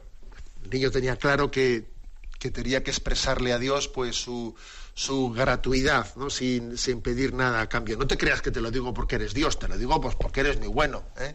el 0.64 0.70
niño 0.70 0.91
tenía 0.91 1.16
claro 1.16 1.51
que, 1.51 1.91
que, 2.39 2.51
tenía 2.51 2.83
que 2.83 2.91
expresarle 2.91 3.53
a 3.53 3.59
Dios 3.59 3.89
pues 3.89 4.16
su, 4.16 4.55
su 4.95 5.30
gratuidad, 5.30 6.14
¿no? 6.16 6.30
Sin, 6.30 6.76
sin, 6.76 7.01
pedir 7.01 7.33
nada 7.35 7.61
a 7.62 7.68
cambio. 7.68 7.97
No 7.97 8.07
te 8.07 8.18
creas 8.18 8.43
que 8.43 8.51
te 8.51 8.61
lo 8.61 8.70
digo 8.70 8.93
porque 8.93 9.16
eres 9.16 9.35
Dios, 9.35 9.59
te 9.59 9.68
lo 9.68 9.78
digo 9.78 10.01
pues 10.01 10.14
porque 10.16 10.41
eres 10.41 10.59
muy 10.59 10.68
bueno, 10.68 11.05
¿eh? 11.18 11.35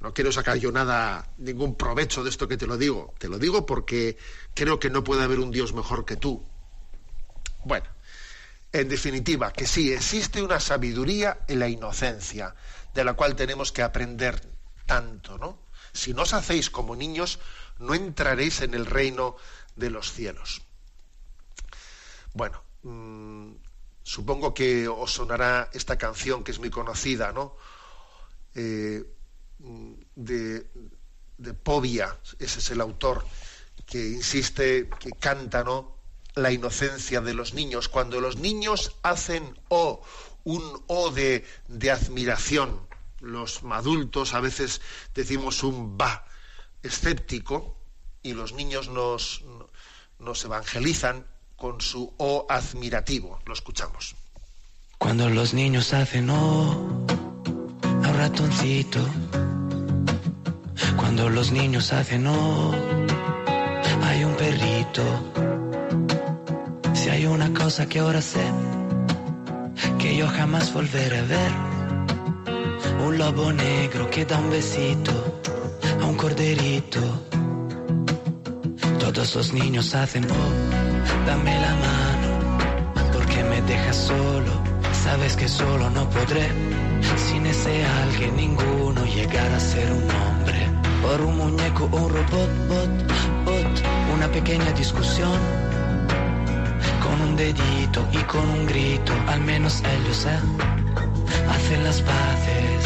No 0.00 0.14
quiero 0.14 0.30
sacar 0.30 0.58
yo 0.58 0.70
nada, 0.70 1.28
ningún 1.38 1.74
provecho 1.74 2.22
de 2.22 2.30
esto 2.30 2.46
que 2.46 2.56
te 2.56 2.66
lo 2.66 2.76
digo. 2.76 3.14
Te 3.18 3.28
lo 3.28 3.38
digo 3.38 3.66
porque 3.66 4.16
creo 4.54 4.78
que 4.78 4.90
no 4.90 5.02
puede 5.02 5.24
haber 5.24 5.40
un 5.40 5.50
Dios 5.50 5.72
mejor 5.72 6.04
que 6.04 6.16
tú. 6.16 6.44
Bueno, 7.64 7.86
en 8.72 8.88
definitiva, 8.88 9.52
que 9.52 9.66
sí, 9.66 9.92
existe 9.92 10.42
una 10.42 10.60
sabiduría 10.60 11.40
en 11.48 11.58
la 11.58 11.68
inocencia, 11.68 12.54
de 12.94 13.04
la 13.04 13.14
cual 13.14 13.34
tenemos 13.34 13.72
que 13.72 13.82
aprender 13.82 14.40
tanto, 14.86 15.36
¿no? 15.36 15.58
Si 15.92 16.14
no 16.14 16.22
os 16.22 16.32
hacéis 16.32 16.70
como 16.70 16.94
niños, 16.94 17.40
no 17.78 17.94
entraréis 17.94 18.60
en 18.60 18.74
el 18.74 18.86
reino 18.86 19.36
de 19.74 19.90
los 19.90 20.12
cielos. 20.12 20.62
Bueno, 22.34 22.62
mmm, 22.82 23.52
supongo 24.02 24.54
que 24.54 24.86
os 24.86 25.12
sonará 25.12 25.70
esta 25.72 25.98
canción 25.98 26.44
que 26.44 26.52
es 26.52 26.58
muy 26.58 26.70
conocida, 26.70 27.32
¿no? 27.32 27.56
Eh, 28.54 29.04
de, 30.14 30.66
de 31.38 31.54
Povia, 31.54 32.16
ese 32.38 32.58
es 32.58 32.70
el 32.70 32.80
autor, 32.80 33.24
que 33.86 34.08
insiste, 34.08 34.88
que 34.98 35.10
canta, 35.12 35.64
¿no? 35.64 35.96
La 36.34 36.52
inocencia 36.52 37.20
de 37.20 37.34
los 37.34 37.54
niños. 37.54 37.88
Cuando 37.88 38.20
los 38.20 38.36
niños 38.36 38.96
hacen 39.02 39.58
O, 39.68 40.02
un 40.44 40.82
O 40.86 41.10
de, 41.10 41.44
de 41.68 41.90
admiración, 41.90 42.80
los 43.20 43.62
adultos 43.70 44.34
a 44.34 44.40
veces 44.40 44.80
decimos 45.14 45.62
un 45.62 45.98
va 45.98 46.24
escéptico 46.82 47.76
y 48.22 48.34
los 48.34 48.52
niños 48.52 48.88
nos, 48.88 49.42
nos 50.18 50.44
evangelizan 50.44 51.26
con 51.56 51.80
su 51.80 52.12
O 52.18 52.46
admirativo. 52.48 53.40
Lo 53.46 53.52
escuchamos. 53.52 54.14
Cuando 54.98 55.28
los 55.28 55.54
niños 55.54 55.92
hacen 55.92 56.30
O, 56.30 57.06
a 58.04 58.12
ratoncito 58.12 59.00
cuando 60.96 61.28
los 61.28 61.52
niños 61.52 61.92
hacen 61.92 62.26
oh, 62.26 62.74
hay 64.04 64.24
un 64.24 64.34
perrito. 64.34 65.02
Si 66.94 67.08
hay 67.08 67.26
una 67.26 67.52
cosa 67.52 67.86
que 67.86 67.98
ahora 68.00 68.20
sé, 68.20 68.44
que 69.98 70.16
yo 70.16 70.26
jamás 70.28 70.72
volveré 70.72 71.18
a 71.18 71.22
ver, 71.22 71.52
un 73.06 73.18
lobo 73.18 73.52
negro 73.52 74.10
que 74.10 74.24
da 74.24 74.38
un 74.38 74.50
besito 74.50 75.12
a 76.00 76.04
un 76.04 76.16
corderito. 76.16 77.00
Todos 78.98 79.34
los 79.36 79.52
niños 79.52 79.94
hacen 79.94 80.24
oh, 80.24 81.26
dame 81.26 81.54
la 81.60 81.74
mano, 81.86 82.28
porque 83.12 83.42
me 83.44 83.60
dejas 83.62 83.96
solo. 83.96 84.52
Sabes 85.04 85.36
que 85.36 85.48
solo 85.48 85.88
no 85.90 86.08
podré, 86.10 86.48
sin 87.16 87.46
ese 87.46 87.84
alguien 88.02 88.36
ninguno 88.36 89.04
llegar 89.04 89.50
a 89.52 89.60
ser 89.60 89.90
un 89.92 90.10
hombre 90.10 90.68
por 91.02 91.20
un 91.20 91.36
muñeco 91.36 91.84
un 91.92 92.08
robot, 92.10 92.50
bot, 92.68 92.90
bot, 93.44 93.82
una 94.14 94.28
pequeña 94.28 94.70
discusión. 94.72 95.38
Con 97.02 97.20
un 97.20 97.36
dedito 97.36 98.06
y 98.12 98.18
con 98.24 98.46
un 98.48 98.66
grito, 98.66 99.12
al 99.28 99.40
menos 99.40 99.80
ellos 99.80 100.26
¿eh? 100.26 100.38
hacen 101.48 101.84
las 101.84 102.00
paces. 102.02 102.84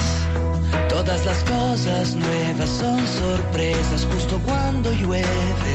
Todas 0.88 1.24
las 1.24 1.42
cosas 1.44 2.14
nuevas 2.14 2.70
son 2.70 3.00
sorpresas 3.06 4.06
justo 4.12 4.38
cuando 4.44 4.92
llueve 4.92 5.74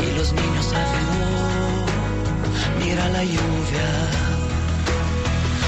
y 0.00 0.18
los 0.18 0.32
niños 0.32 0.66
hacen 0.66 1.06
oh, 1.22 2.84
mira 2.84 3.08
la 3.10 3.22
lluvia. 3.22 3.88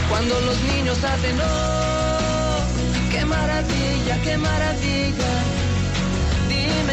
Cuando 0.08 0.40
los 0.40 0.60
niños 0.62 1.04
hacen 1.04 1.36
oh, 1.40 1.87
qué 3.18 3.24
maravilla, 3.24 4.16
qué 4.22 4.36
maravilla 4.36 5.30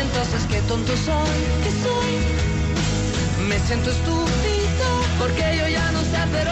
entonces 0.02 0.46
qué 0.50 0.60
tonto 0.68 0.94
soy, 0.98 1.40
que 1.64 1.72
soy. 1.86 2.14
Me 3.48 3.60
siento 3.60 3.90
estúpido 3.92 4.88
porque 5.20 5.44
yo 5.58 5.68
ya 5.68 5.92
no 5.92 6.02
sé 6.02 6.18
hacer 6.18 6.48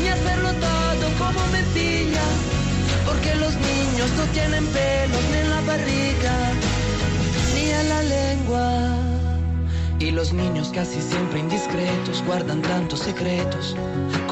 ni 0.00 0.08
hacerlo 0.08 0.50
todo 0.54 1.04
como 1.18 1.40
me 1.52 1.62
pillo. 1.74 2.26
Porque 3.06 3.34
los 3.36 3.54
niños 3.54 4.10
no 4.16 4.24
tienen 4.32 4.66
pelos 4.66 5.22
ni 5.30 5.38
en 5.38 5.50
la 5.50 5.60
barriga, 5.62 6.34
ni 7.54 7.70
en 7.70 7.88
la 7.88 8.02
lengua. 8.02 8.68
Y 9.98 10.10
los 10.10 10.32
niños 10.32 10.70
casi 10.74 11.00
siempre 11.00 11.40
indiscretos 11.40 12.22
guardan 12.26 12.60
tantos 12.62 13.00
secretos 13.00 13.76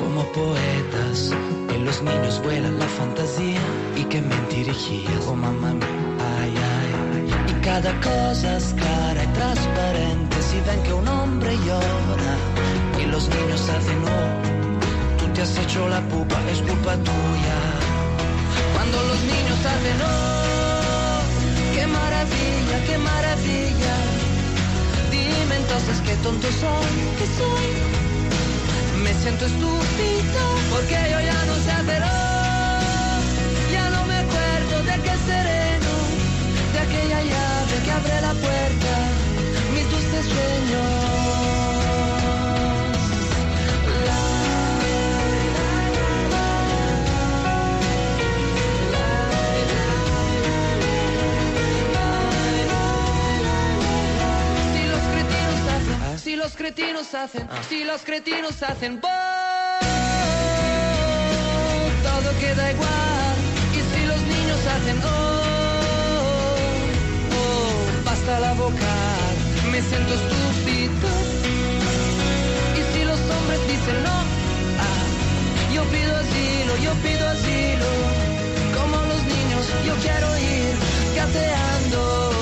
como 0.00 0.24
poetas. 0.32 1.30
En 1.74 1.84
los 1.84 2.02
niños 2.02 2.40
vuelan 2.42 2.78
la 2.78 2.88
fantasía 2.88 3.60
y 3.96 4.04
que 4.04 4.20
mentirijía, 4.20 5.10
oh 5.28 5.34
mamá 5.34 5.72
ay, 6.40 6.54
ay. 6.72 7.50
Y 7.50 7.54
cada 7.60 7.92
cosa 8.00 8.56
es 8.56 8.74
clara 8.80 9.24
y 9.24 9.26
transparente 9.28 10.36
si 10.48 10.58
ven 10.66 10.82
que 10.82 10.92
un 10.92 11.08
hombre 11.08 11.52
llora 11.66 12.34
y 13.02 13.04
los 13.06 13.28
niños 13.28 13.60
hacen 13.68 14.00
oh, 14.16 15.18
tú 15.18 15.26
te 15.34 15.42
has 15.42 15.56
hecho 15.58 15.88
la 15.88 16.00
pupa, 16.08 16.36
es 16.50 16.60
culpa 16.62 16.94
tuya. 16.96 17.58
Cuando 18.74 18.96
los 19.10 19.20
niños 19.32 19.58
hacen 19.72 19.98
oh, 20.12 21.20
qué 21.74 21.86
maravilla, 21.86 22.76
qué 22.86 22.98
maravilla. 22.98 23.94
Dime 25.10 25.54
entonces 25.62 25.96
qué 26.06 26.14
tonto 26.24 26.48
soy, 26.62 26.92
que 27.18 27.26
soy. 27.38 27.99
Me 29.10 29.16
siento 29.16 29.44
estúpido 29.44 30.40
porque 30.70 30.94
yo 31.10 31.20
ya 31.20 31.44
no 31.44 31.56
sé 31.56 31.72
oh, 31.72 33.20
ya 33.72 33.90
no 33.90 34.06
me 34.06 34.14
acuerdo 34.14 34.84
de 34.84 35.02
qué 35.02 35.16
sereno, 35.26 35.92
de 36.72 36.78
aquella 36.78 37.20
llave 37.20 37.82
que 37.84 37.90
abre 37.90 38.20
la 38.20 38.32
puerta, 38.34 39.08
mis 39.74 39.90
dulces 39.90 40.26
sueños. 40.26 41.59
Si 56.30 56.36
los 56.36 56.52
cretinos 56.52 57.12
hacen, 57.14 57.48
si 57.68 57.82
los 57.82 58.02
cretinos 58.02 58.62
hacen, 58.62 59.00
¡boh! 59.00 59.08
todo 62.04 62.38
queda 62.38 62.70
igual. 62.70 63.34
Y 63.72 63.80
si 63.90 64.06
los 64.06 64.20
niños 64.22 64.60
hacen, 64.74 64.96
oh, 65.02 65.08
oh, 67.34 68.04
basta 68.04 68.38
la 68.38 68.52
boca, 68.52 68.92
me 69.72 69.82
siento 69.82 70.14
estúpido. 70.14 71.08
Y 72.78 72.82
si 72.92 73.04
los 73.04 73.18
hombres 73.18 73.60
dicen 73.66 74.02
no, 74.04 74.16
ah, 74.86 75.04
yo 75.74 75.82
pido 75.94 76.16
asilo, 76.16 76.76
yo 76.76 76.92
pido 77.06 77.28
asilo. 77.28 77.88
Como 78.78 78.96
los 79.10 79.22
niños, 79.34 79.64
yo 79.84 79.94
quiero 79.96 80.38
ir 80.38 80.74
gateando. 81.16 82.39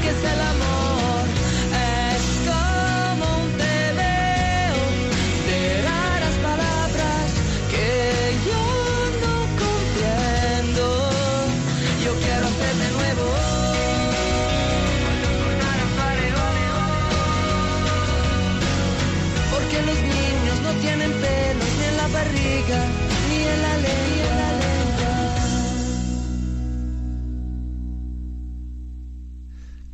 Que 0.00 0.08
es 0.08 0.24
el 0.24 0.40
amor. 0.40 0.69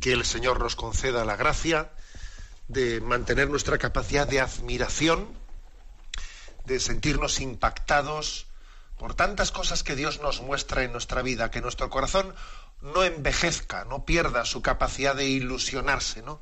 Que 0.07 0.13
el 0.13 0.23
Señor 0.23 0.61
nos 0.61 0.77
conceda 0.77 1.25
la 1.25 1.35
gracia 1.35 1.91
de 2.69 3.01
mantener 3.01 3.49
nuestra 3.49 3.77
capacidad 3.77 4.25
de 4.25 4.39
admiración, 4.39 5.27
de 6.63 6.79
sentirnos 6.79 7.41
impactados 7.41 8.47
por 8.97 9.15
tantas 9.15 9.51
cosas 9.51 9.83
que 9.83 9.97
Dios 9.97 10.21
nos 10.21 10.39
muestra 10.39 10.83
en 10.85 10.93
nuestra 10.93 11.23
vida, 11.23 11.51
que 11.51 11.59
nuestro 11.59 11.89
corazón 11.89 12.33
no 12.79 13.03
envejezca, 13.03 13.83
no 13.83 14.05
pierda 14.05 14.45
su 14.45 14.61
capacidad 14.61 15.13
de 15.13 15.25
ilusionarse, 15.25 16.21
¿no? 16.21 16.39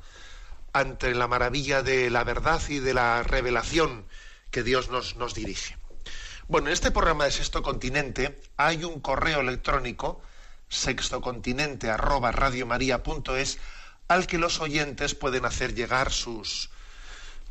ante 0.72 1.12
la 1.12 1.26
maravilla 1.26 1.82
de 1.82 2.08
la 2.08 2.22
verdad 2.22 2.62
y 2.68 2.78
de 2.78 2.94
la 2.94 3.24
revelación 3.24 4.06
que 4.52 4.62
Dios 4.62 4.90
nos, 4.90 5.16
nos 5.16 5.34
dirige. 5.34 5.76
Bueno, 6.46 6.68
en 6.68 6.74
este 6.74 6.92
programa 6.92 7.24
de 7.24 7.32
Sexto 7.32 7.64
Continente 7.64 8.40
hay 8.56 8.84
un 8.84 9.00
correo 9.00 9.40
electrónico 9.40 10.22
sextocontinente 10.68 11.90
arroba 11.90 12.32
radiomaria.es 12.32 13.58
al 14.08 14.26
que 14.26 14.38
los 14.38 14.60
oyentes 14.60 15.14
pueden 15.14 15.44
hacer 15.44 15.74
llegar 15.74 16.12
sus 16.12 16.70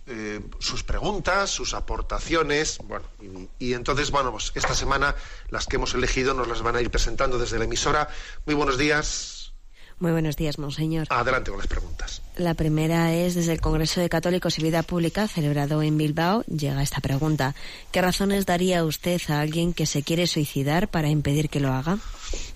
eh, 0.08 0.40
sus 0.60 0.84
preguntas, 0.84 1.50
sus 1.50 1.74
aportaciones, 1.74 2.78
bueno, 2.84 3.06
y, 3.20 3.70
y 3.70 3.74
entonces, 3.74 4.12
bueno, 4.12 4.32
pues 4.32 4.52
esta 4.54 4.76
semana 4.76 5.16
las 5.50 5.66
que 5.66 5.78
hemos 5.78 5.96
elegido 5.96 6.36
nos 6.36 6.48
las 6.48 6.62
van 6.62 6.76
a 6.76 6.82
ir 6.82 6.92
presentando 6.92 7.40
desde 7.40 7.58
la 7.58 7.66
emisora. 7.66 8.08
Muy 8.46 8.54
buenos 8.54 8.78
días. 8.78 9.35
Muy 10.00 10.12
buenos 10.12 10.36
días, 10.36 10.60
monseñor. 10.60 11.08
Adelante 11.10 11.52
con 11.52 11.60
las 11.60 11.68
preguntas. 11.68 12.22
La 12.36 12.54
primera 12.54 13.14
es 13.14 13.34
desde 13.34 13.54
el 13.54 13.62
Congreso 13.62 14.02
de 14.02 14.10
Católicos 14.10 14.60
y 14.60 14.64
Vida 14.64 14.84
Pública 14.84 15.28
celebrado 15.28 15.82
en 15.82 15.98
Bilbao. 15.98 16.44
Llega 16.44 16.84
esta 16.84 17.00
pregunta. 17.00 17.56
¿Qué 17.92 18.02
razones 18.02 18.46
daría 18.46 18.84
usted 18.84 19.22
a 19.30 19.40
alguien 19.40 19.74
que 19.74 19.86
se 19.86 20.04
quiere 20.04 20.28
suicidar 20.28 20.90
para 20.90 21.08
impedir 21.10 21.50
que 21.50 21.62
lo 21.62 21.72
haga? 21.72 21.98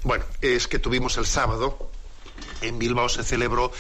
Bueno, 0.04 0.26
es 0.42 0.68
que 0.68 0.80
tuvimos 0.80 1.18
el 1.18 1.26
sábado, 1.26 1.90
en 2.62 2.78
Bilbao 2.78 3.08
se 3.08 3.24
celebró 3.24 3.72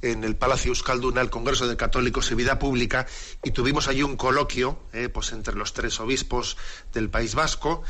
en 0.00 0.22
el 0.22 0.36
Palacio 0.36 0.70
Euskalduna 0.70 1.20
el 1.20 1.30
Congreso 1.30 1.66
de 1.66 1.76
Católicos 1.76 2.30
y 2.30 2.34
Vida 2.34 2.58
Pública 2.58 3.06
y 3.42 3.50
tuvimos 3.50 3.88
allí 3.88 4.02
un 4.02 4.16
coloquio 4.16 4.78
eh, 4.92 5.08
pues 5.08 5.32
entre 5.32 5.56
los 5.56 5.72
tres 5.72 5.98
obispos 5.98 6.56
del 6.92 7.10
País 7.10 7.34
Vasco 7.34 7.82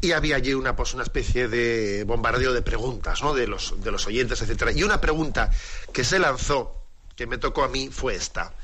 y 0.00 0.12
había 0.12 0.36
allí 0.36 0.54
una 0.54 0.74
pues 0.76 0.94
una 0.94 1.02
especie 1.02 1.48
de 1.48 2.04
bombardeo 2.04 2.52
de 2.52 2.62
preguntas 2.62 3.22
¿no? 3.22 3.34
de 3.34 3.46
los 3.46 3.74
de 3.82 3.90
los 3.90 4.06
oyentes 4.06 4.40
etcétera. 4.40 4.72
Y 4.72 4.82
una 4.82 5.00
pregunta 5.00 5.50
que 5.92 6.04
se 6.04 6.18
lanzó 6.18 6.76
que 7.16 7.26
me 7.26 7.36
tocó 7.38 7.64
a 7.64 7.68
mí 7.68 7.90
fue 7.92 8.14
esta. 8.14 8.54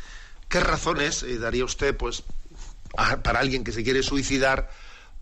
Qué 0.48 0.60
razones 0.60 1.22
eh, 1.24 1.38
daría 1.38 1.64
usted 1.64 1.94
pues 1.96 2.22
a- 2.96 3.18
para 3.22 3.40
alguien 3.40 3.64
que 3.64 3.72
se 3.72 3.82
quiere 3.84 4.02
suicidar 4.02 4.70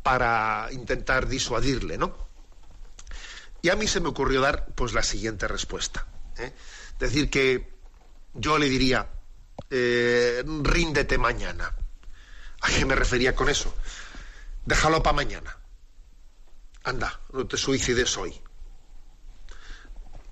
para 0.03 0.69
intentar 0.71 1.27
disuadirle 1.27 1.97
no 1.99 2.15
y 3.63 3.71
a 3.71 3.77
mí 3.77 3.89
se 3.89 4.01
me 4.01 4.09
ocurrió 4.11 4.43
dar 4.43 4.67
pues 4.75 4.93
la 4.93 5.03
siguiente 5.03 5.49
respuesta 5.49 6.07
¿eh? 6.37 6.53
decir 7.01 7.31
que 7.31 7.73
yo 8.35 8.59
le 8.59 8.69
diría 8.69 9.09
eh, 9.71 10.45
ríndete 10.63 11.17
mañana 11.17 11.75
a 12.61 12.69
qué 12.69 12.85
me 12.85 12.95
refería 12.95 13.35
con 13.35 13.49
eso 13.49 13.75
déjalo 14.67 15.03
para 15.03 15.17
mañana 15.17 15.57
anda, 16.85 17.21
no 17.33 17.47
te 17.49 17.57
suicides 17.57 18.17
hoy. 18.17 18.41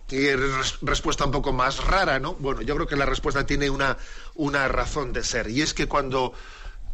Y 0.09 0.29
res- 0.35 0.79
respuesta 0.83 1.25
un 1.25 1.31
poco 1.31 1.53
más 1.53 1.83
rara, 1.85 2.19
¿no? 2.19 2.35
Bueno, 2.35 2.61
yo 2.63 2.75
creo 2.75 2.87
que 2.87 2.97
la 2.97 3.07
respuesta 3.07 3.47
tiene 3.47 3.71
una, 3.71 3.97
una 4.35 4.69
razón 4.69 5.13
de 5.13 5.25
ser. 5.25 5.49
Y 5.49 5.63
es 5.63 5.73
que 5.73 5.87
cuando 5.89 6.35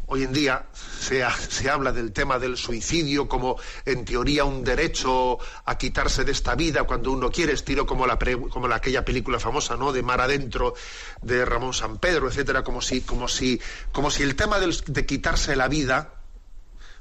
hoy 0.06 0.22
en 0.24 0.32
día 0.32 0.68
se, 0.74 1.24
ha- 1.24 1.36
se 1.36 1.68
habla 1.70 1.92
del 1.92 2.12
tema 2.12 2.38
del 2.38 2.56
suicidio 2.56 3.28
como, 3.28 3.58
en 3.84 4.04
teoría, 4.04 4.44
un 4.44 4.62
derecho 4.64 5.38
a 5.64 5.76
quitarse 5.78 6.24
de 6.24 6.32
esta 6.32 6.54
vida 6.54 6.84
cuando 6.84 7.10
uno 7.12 7.30
quiere, 7.30 7.54
estilo 7.54 7.86
como, 7.86 8.06
la 8.06 8.18
pre- 8.18 8.38
como 8.50 8.68
la, 8.68 8.76
aquella 8.76 9.04
película 9.04 9.40
famosa, 9.40 9.76
¿no? 9.76 9.92
De 9.92 10.02
Mar 10.04 10.20
Adentro, 10.20 10.74
de 11.20 11.44
Ramón 11.44 11.74
San 11.74 11.98
Pedro, 11.98 12.28
etcétera, 12.28 12.62
como 12.64 12.80
si, 12.82 13.02
como 13.02 13.26
si, 13.28 13.60
como 13.92 14.10
si 14.12 14.22
el 14.22 14.36
tema 14.36 14.58
de 14.60 15.06
quitarse 15.06 15.56
la 15.56 15.68
vida 15.68 16.17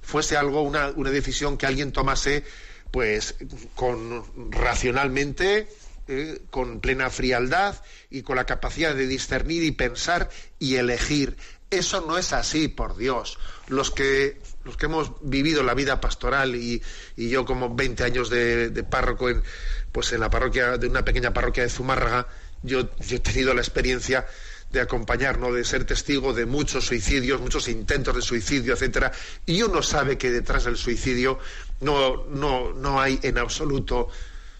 fuese 0.07 0.37
algo, 0.37 0.61
una, 0.61 0.87
una 0.95 1.11
decisión 1.11 1.57
que 1.57 1.65
alguien 1.65 1.91
tomase, 1.91 2.45
pues, 2.91 3.35
con 3.75 4.23
racionalmente, 4.49 5.67
eh, 6.07 6.39
con 6.49 6.79
plena 6.79 7.09
frialdad 7.09 7.75
y 8.09 8.21
con 8.21 8.37
la 8.37 8.45
capacidad 8.45 8.95
de 8.95 9.05
discernir 9.05 9.63
y 9.63 9.71
pensar 9.71 10.29
y 10.59 10.75
elegir. 10.75 11.35
Eso 11.69 11.99
no 12.07 12.17
es 12.17 12.31
así, 12.31 12.69
por 12.69 12.95
Dios. 12.95 13.37
Los 13.67 13.91
que, 13.91 14.39
los 14.63 14.77
que 14.77 14.85
hemos 14.85 15.11
vivido 15.21 15.61
la 15.61 15.73
vida 15.73 15.99
pastoral 15.99 16.55
y, 16.55 16.81
y 17.17 17.27
yo 17.27 17.43
como 17.43 17.75
20 17.75 18.05
años 18.05 18.29
de, 18.29 18.69
de 18.69 18.83
párroco 18.85 19.29
en, 19.29 19.43
pues 19.91 20.13
en 20.13 20.21
la 20.21 20.29
parroquia, 20.29 20.77
de 20.77 20.87
una 20.87 21.03
pequeña 21.03 21.33
parroquia 21.33 21.63
de 21.63 21.69
Zumárraga, 21.69 22.27
yo, 22.63 22.89
yo 23.01 23.17
he 23.17 23.19
tenido 23.19 23.53
la 23.53 23.59
experiencia 23.59 24.25
de 24.71 24.81
acompañar, 24.81 25.39
¿no? 25.39 25.51
de 25.51 25.63
ser 25.63 25.85
testigo 25.85 26.33
de 26.33 26.45
muchos 26.45 26.85
suicidios, 26.85 27.39
muchos 27.39 27.67
intentos 27.67 28.15
de 28.15 28.21
suicidio, 28.21 28.73
etcétera, 28.73 29.11
y 29.45 29.61
uno 29.61 29.81
sabe 29.81 30.17
que 30.17 30.29
detrás 30.29 30.65
del 30.65 30.77
suicidio 30.77 31.39
no, 31.79 32.25
no, 32.25 32.73
no 32.73 32.99
hay 32.99 33.19
en 33.23 33.37
absoluto 33.37 34.09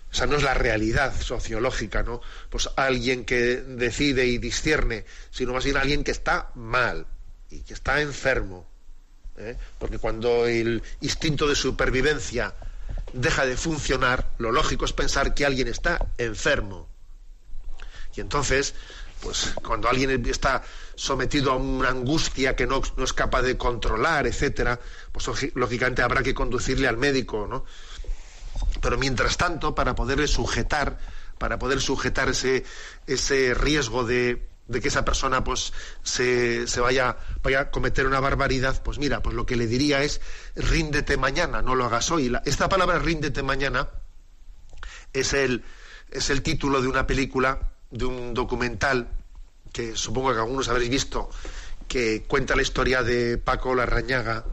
O 0.10 0.14
sea, 0.14 0.26
no 0.26 0.38
es 0.38 0.44
la 0.44 0.54
realidad 0.54 1.14
sociológica, 1.20 2.02
¿no? 2.04 2.22
Pues 2.50 2.70
alguien 2.78 3.26
que 3.26 3.58
decide 3.58 4.26
y 4.26 4.38
discierne, 4.38 5.06
sino 5.32 5.54
más 5.54 5.66
bien 5.66 5.78
alguien 5.78 6.04
que 6.04 6.12
está 6.12 6.50
mal 6.56 7.06
y 7.50 7.60
que 7.62 7.74
está 7.74 8.02
enfermo. 8.02 8.66
¿eh? 9.38 9.58
Porque 9.78 10.00
cuando 10.00 10.48
el 10.48 10.82
instinto 11.02 11.48
de 11.48 11.56
supervivencia 11.56 12.54
deja 13.14 13.46
de 13.46 13.58
funcionar, 13.58 14.30
lo 14.38 14.52
lógico 14.52 14.86
es 14.86 14.94
pensar 14.94 15.34
que 15.34 15.46
alguien 15.46 15.68
está 15.68 16.08
enfermo. 16.18 16.88
Y 18.16 18.22
entonces, 18.22 18.74
pues 19.22 19.54
cuando 19.64 19.90
alguien 19.90 20.26
está 20.26 20.64
sometido 20.96 21.52
a 21.52 21.56
una 21.56 21.90
angustia 21.90 22.56
que 22.56 22.68
no, 22.68 22.82
no 22.96 23.04
es 23.04 23.14
capaz 23.14 23.42
de 23.42 23.58
controlar, 23.58 24.28
etcétera, 24.28 24.80
pues 25.12 25.28
lógicamente 25.56 26.02
habrá 26.02 26.24
que 26.24 26.34
conducirle 26.34 26.88
al 26.88 26.98
médico, 26.98 27.48
¿no? 27.48 27.66
Pero 28.82 28.98
mientras 28.98 29.38
tanto, 29.38 29.76
para 29.76 29.96
poderle 29.96 30.28
sujetar, 30.28 30.98
para 31.38 31.60
poder 31.60 31.82
sujetar 31.82 32.30
ese, 32.30 32.64
ese 33.06 33.54
riesgo 33.54 34.04
de, 34.04 34.48
de 34.68 34.82
que 34.82 34.88
esa 34.88 35.06
persona 35.06 35.44
pues 35.44 35.74
se, 36.04 36.68
se, 36.68 36.80
vaya, 36.80 37.18
vaya 37.44 37.60
a 37.62 37.72
cometer 37.72 38.06
una 38.06 38.20
barbaridad, 38.20 38.82
pues 38.84 38.98
mira, 38.98 39.22
pues 39.22 39.36
lo 39.36 39.46
que 39.46 39.56
le 39.56 39.68
diría 39.68 40.04
es 40.04 40.22
ríndete 40.56 41.18
mañana, 41.18 41.62
no 41.62 41.76
lo 41.76 41.86
hagas 41.86 42.12
hoy. 42.12 42.32
esta 42.46 42.70
palabra 42.70 43.00
ríndete 43.00 43.44
mañana 43.44 43.90
es 45.14 45.34
el, 45.34 45.64
es 46.12 46.30
el 46.30 46.42
título 46.42 46.82
de 46.82 46.88
una 46.88 47.08
película, 47.08 47.72
de 47.92 48.06
un 48.06 48.34
documental 48.34 49.10
que 49.72 49.96
supongo 49.96 50.34
que 50.34 50.40
algunos 50.40 50.70
habréis 50.70 50.90
visto, 50.90 51.30
que 51.88 52.24
cuenta 52.28 52.56
la 52.56 52.62
historia 52.62 53.04
de 53.04 53.38
Paco 53.38 53.76
Larrañaga, 53.76 54.46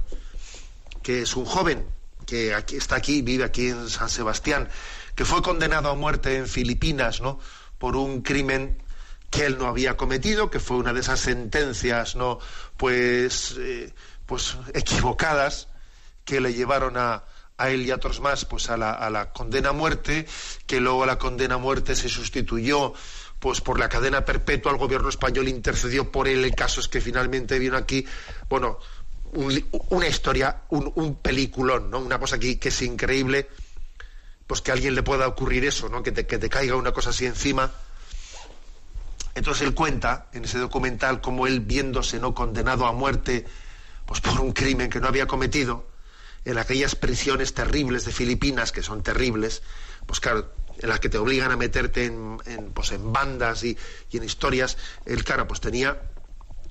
que 1.02 1.22
es 1.22 1.36
un 1.36 1.44
joven 1.44 1.86
que 2.26 2.54
aquí, 2.54 2.76
está 2.76 2.96
aquí, 2.96 3.22
vive 3.22 3.44
aquí 3.44 3.68
en 3.68 3.88
San 3.88 4.08
Sebastián, 4.08 4.68
que 5.14 5.24
fue 5.24 5.42
condenado 5.42 5.90
a 5.90 5.94
muerte 5.94 6.36
en 6.36 6.46
Filipinas, 6.46 7.20
¿no? 7.20 7.38
Por 7.78 7.96
un 7.96 8.22
crimen 8.22 8.82
que 9.30 9.46
él 9.46 9.58
no 9.58 9.66
había 9.66 9.96
cometido, 9.96 10.50
que 10.50 10.60
fue 10.60 10.76
una 10.76 10.92
de 10.92 11.00
esas 11.00 11.20
sentencias, 11.20 12.16
¿no? 12.16 12.38
Pues, 12.76 13.56
eh, 13.58 13.92
pues 14.26 14.56
equivocadas 14.72 15.68
que 16.24 16.40
le 16.40 16.54
llevaron 16.54 16.96
a, 16.96 17.24
a 17.58 17.70
él 17.70 17.82
y 17.82 17.90
a 17.90 17.96
otros 17.96 18.20
más, 18.20 18.44
pues 18.44 18.70
a 18.70 18.76
la, 18.76 18.92
a 18.92 19.10
la 19.10 19.32
condena 19.32 19.70
a 19.70 19.72
muerte, 19.72 20.26
que 20.66 20.80
luego 20.80 21.04
la 21.06 21.18
condena 21.18 21.56
a 21.56 21.58
muerte 21.58 21.94
se 21.94 22.08
sustituyó 22.08 22.94
pues 23.44 23.60
por 23.60 23.78
la 23.78 23.90
cadena 23.90 24.24
perpetua, 24.24 24.72
el 24.72 24.78
gobierno 24.78 25.10
español 25.10 25.48
intercedió 25.48 26.10
por 26.10 26.28
él, 26.28 26.46
el 26.46 26.54
caso 26.54 26.80
es 26.80 26.88
que 26.88 27.02
finalmente 27.02 27.58
vino 27.58 27.76
aquí, 27.76 28.06
bueno, 28.48 28.78
una 29.34 30.08
historia, 30.08 30.62
un, 30.70 30.90
un, 30.94 31.16
peliculón, 31.16 31.90
¿no? 31.90 31.98
Una 31.98 32.18
cosa 32.18 32.38
que, 32.38 32.58
que, 32.58 32.70
es 32.70 32.80
increíble, 32.80 33.50
pues 34.46 34.62
que 34.62 34.70
a 34.70 34.74
alguien 34.74 34.94
le 34.94 35.02
pueda 35.02 35.28
ocurrir 35.28 35.66
eso, 35.66 35.90
¿no? 35.90 36.02
Que 36.02 36.10
te, 36.10 36.26
que 36.26 36.38
te 36.38 36.48
caiga 36.48 36.76
una 36.76 36.92
cosa 36.92 37.10
así 37.10 37.26
encima. 37.26 37.70
Entonces 39.34 39.68
él 39.68 39.74
cuenta 39.74 40.28
en 40.32 40.44
ese 40.44 40.56
documental 40.56 41.20
cómo 41.20 41.46
él 41.46 41.60
viéndose 41.60 42.18
no 42.20 42.34
condenado 42.34 42.86
a 42.86 42.92
muerte, 42.92 43.44
pues 44.06 44.22
por 44.22 44.40
un 44.40 44.52
crimen 44.52 44.88
que 44.88 45.00
no 45.00 45.08
había 45.08 45.26
cometido, 45.26 45.86
en 46.46 46.56
aquellas 46.56 46.94
prisiones 46.94 47.52
terribles 47.52 48.06
de 48.06 48.12
Filipinas, 48.12 48.72
que 48.72 48.82
son 48.82 49.02
terribles, 49.02 49.60
pues 50.06 50.18
claro, 50.18 50.50
en 50.78 50.88
las 50.88 51.00
que 51.00 51.08
te 51.08 51.18
obligan 51.18 51.50
a 51.50 51.56
meterte 51.56 52.06
en, 52.06 52.38
pues 52.74 52.92
en 52.92 53.12
bandas 53.12 53.64
y, 53.64 53.76
y 54.10 54.16
en 54.16 54.24
historias, 54.24 54.76
él, 55.06 55.24
claro, 55.24 55.46
pues 55.46 55.60
tenía 55.60 56.00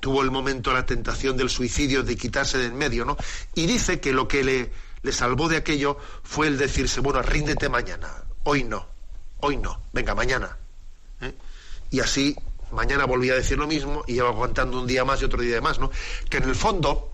tuvo 0.03 0.21
el 0.21 0.31
momento 0.31 0.73
la 0.73 0.85
tentación 0.85 1.37
del 1.37 1.49
suicidio, 1.49 2.03
de 2.03 2.17
quitarse 2.17 2.57
de 2.57 2.65
en 2.65 2.75
medio, 2.75 3.05
¿no? 3.05 3.15
Y 3.55 3.67
dice 3.67 4.01
que 4.01 4.11
lo 4.11 4.27
que 4.27 4.43
le, 4.43 4.69
le 5.01 5.11
salvó 5.13 5.47
de 5.47 5.55
aquello 5.55 5.97
fue 6.23 6.47
el 6.47 6.57
decirse, 6.57 6.99
bueno, 6.99 7.21
ríndete 7.21 7.69
mañana, 7.69 8.09
hoy 8.43 8.65
no, 8.65 8.85
hoy 9.39 9.55
no, 9.55 9.81
venga, 9.93 10.13
mañana. 10.13 10.57
¿eh? 11.21 11.33
Y 11.89 12.01
así, 12.01 12.35
mañana 12.73 13.05
volví 13.05 13.29
a 13.29 13.35
decir 13.35 13.57
lo 13.57 13.65
mismo 13.65 14.03
y 14.05 14.15
lleva 14.15 14.27
aguantando 14.27 14.77
un 14.77 14.87
día 14.87 15.05
más 15.05 15.21
y 15.21 15.25
otro 15.25 15.41
día 15.41 15.61
más, 15.61 15.79
¿no? 15.79 15.89
Que 16.29 16.35
en 16.35 16.49
el 16.49 16.55
fondo 16.55 17.09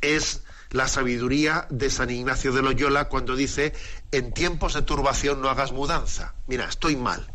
es 0.00 0.43
la 0.74 0.88
sabiduría 0.88 1.68
de 1.70 1.88
San 1.88 2.10
Ignacio 2.10 2.52
de 2.52 2.60
Loyola 2.60 3.08
cuando 3.08 3.36
dice, 3.36 3.72
en 4.10 4.34
tiempos 4.34 4.74
de 4.74 4.82
turbación 4.82 5.40
no 5.40 5.48
hagas 5.48 5.70
mudanza. 5.70 6.34
Mira, 6.48 6.64
estoy 6.68 6.96
mal. 6.96 7.32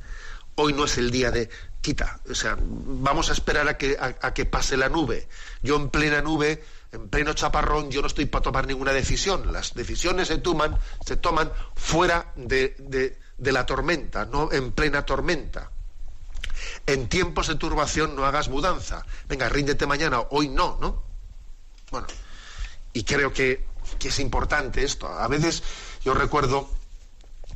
Hoy 0.55 0.73
no 0.73 0.83
es 0.83 0.97
el 0.97 1.09
día 1.09 1.31
de 1.31 1.49
quita. 1.79 2.19
O 2.29 2.35
sea, 2.35 2.57
vamos 2.59 3.29
a 3.29 3.33
esperar 3.33 3.69
a 3.69 3.77
que, 3.77 3.97
a, 3.97 4.33
que 4.33 4.43
pase 4.43 4.75
la 4.75 4.89
nube. 4.89 5.29
Yo 5.63 5.77
en 5.77 5.89
plena 5.89 6.21
nube, 6.21 6.65
en 6.91 7.07
pleno 7.07 7.31
chaparrón, 7.31 7.89
yo 7.89 8.01
no 8.01 8.07
estoy 8.07 8.25
para 8.25 8.43
tomar 8.43 8.67
ninguna 8.67 8.91
decisión. 8.91 9.53
Las 9.53 9.73
decisiones 9.73 10.27
se 10.27 10.39
toman, 10.39 10.77
se 11.05 11.15
toman 11.15 11.49
fuera 11.75 12.33
de, 12.35 12.75
de 13.37 13.51
la 13.53 13.65
tormenta, 13.65 14.25
no 14.25 14.51
en 14.51 14.73
plena 14.73 15.05
tormenta. 15.05 15.71
En 16.85 17.07
tiempos 17.07 17.47
de 17.47 17.55
turbación 17.55 18.17
no 18.17 18.25
hagas 18.25 18.49
mudanza. 18.49 19.05
Venga, 19.29 19.47
ríndete 19.47 19.87
mañana, 19.87 20.23
hoy 20.29 20.49
no, 20.49 20.77
¿no? 20.81 21.03
Bueno, 21.89 22.07
y 22.93 23.03
creo 23.03 23.33
que, 23.33 23.65
que 23.97 24.09
es 24.09 24.19
importante 24.19 24.83
esto. 24.83 25.07
A 25.07 25.27
veces 25.27 25.63
yo 26.03 26.13
recuerdo 26.13 26.69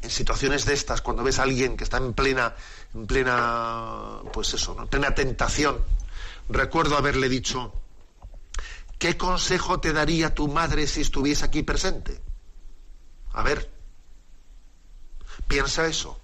en 0.01 0.09
situaciones 0.09 0.65
de 0.65 0.73
estas, 0.73 1.01
cuando 1.01 1.23
ves 1.23 1.39
a 1.39 1.43
alguien 1.43 1.77
que 1.77 1.83
está 1.83 1.97
en 1.97 2.13
plena, 2.13 2.55
en 2.93 3.07
plena, 3.07 4.19
pues 4.33 4.53
eso, 4.53 4.75
en 4.77 4.87
plena 4.87 5.15
tentación, 5.15 5.79
recuerdo 6.49 6.97
haberle 6.97 7.29
dicho, 7.29 7.73
¿qué 8.99 9.17
consejo 9.17 9.79
te 9.79 9.93
daría 9.93 10.33
tu 10.33 10.47
madre 10.49 10.87
si 10.87 11.01
estuviese 11.01 11.45
aquí 11.45 11.63
presente? 11.63 12.19
A 13.31 13.43
ver, 13.43 13.71
piensa 15.47 15.87
eso. 15.87 16.19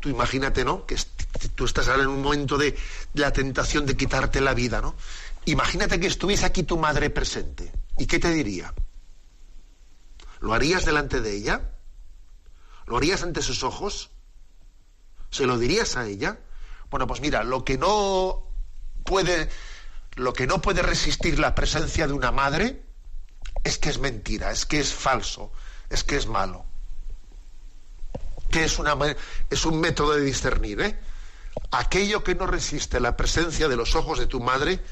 Tú 0.00 0.08
imagínate, 0.08 0.64
¿no? 0.64 0.84
Que 0.84 0.96
tú 1.54 1.64
estás 1.64 1.86
ahora 1.86 2.02
en 2.02 2.08
un 2.08 2.22
momento 2.22 2.58
de, 2.58 2.76
la 3.14 3.32
tentación 3.32 3.86
de 3.86 3.96
quitarte 3.96 4.40
la 4.40 4.54
vida, 4.54 4.80
¿no? 4.80 4.96
Imagínate 5.44 6.00
que 6.00 6.08
estuviese 6.08 6.44
aquí 6.44 6.64
tu 6.64 6.76
madre 6.76 7.10
presente. 7.10 7.72
¿Y 8.02 8.06
qué 8.06 8.18
te 8.18 8.30
diría? 8.30 8.74
¿Lo 10.40 10.54
harías 10.54 10.84
delante 10.84 11.20
de 11.20 11.36
ella? 11.36 11.70
¿Lo 12.84 12.96
harías 12.96 13.22
ante 13.22 13.42
sus 13.42 13.62
ojos? 13.62 14.10
¿Se 15.30 15.46
lo 15.46 15.56
dirías 15.56 15.96
a 15.96 16.08
ella? 16.08 16.40
Bueno, 16.90 17.06
pues 17.06 17.20
mira, 17.20 17.44
lo 17.44 17.64
que 17.64 17.78
no 17.78 18.48
puede, 19.04 19.48
lo 20.16 20.32
que 20.32 20.48
no 20.48 20.60
puede 20.60 20.82
resistir 20.82 21.38
la 21.38 21.54
presencia 21.54 22.08
de 22.08 22.12
una 22.12 22.32
madre 22.32 22.82
es 23.62 23.78
que 23.78 23.90
es 23.90 24.00
mentira, 24.00 24.50
es 24.50 24.66
que 24.66 24.80
es 24.80 24.92
falso, 24.92 25.52
es 25.88 26.02
que 26.02 26.16
es 26.16 26.26
malo. 26.26 26.64
Que 28.50 28.64
es, 28.64 28.80
una, 28.80 28.96
es 29.48 29.64
un 29.64 29.80
método 29.80 30.14
de 30.16 30.22
discernir, 30.22 30.80
¿eh? 30.80 30.98
Aquello 31.70 32.24
que 32.24 32.34
no 32.34 32.48
resiste 32.48 32.98
la 32.98 33.16
presencia 33.16 33.68
de 33.68 33.76
los 33.76 33.94
ojos 33.94 34.18
de 34.18 34.26
tu 34.26 34.40
madre 34.40 34.82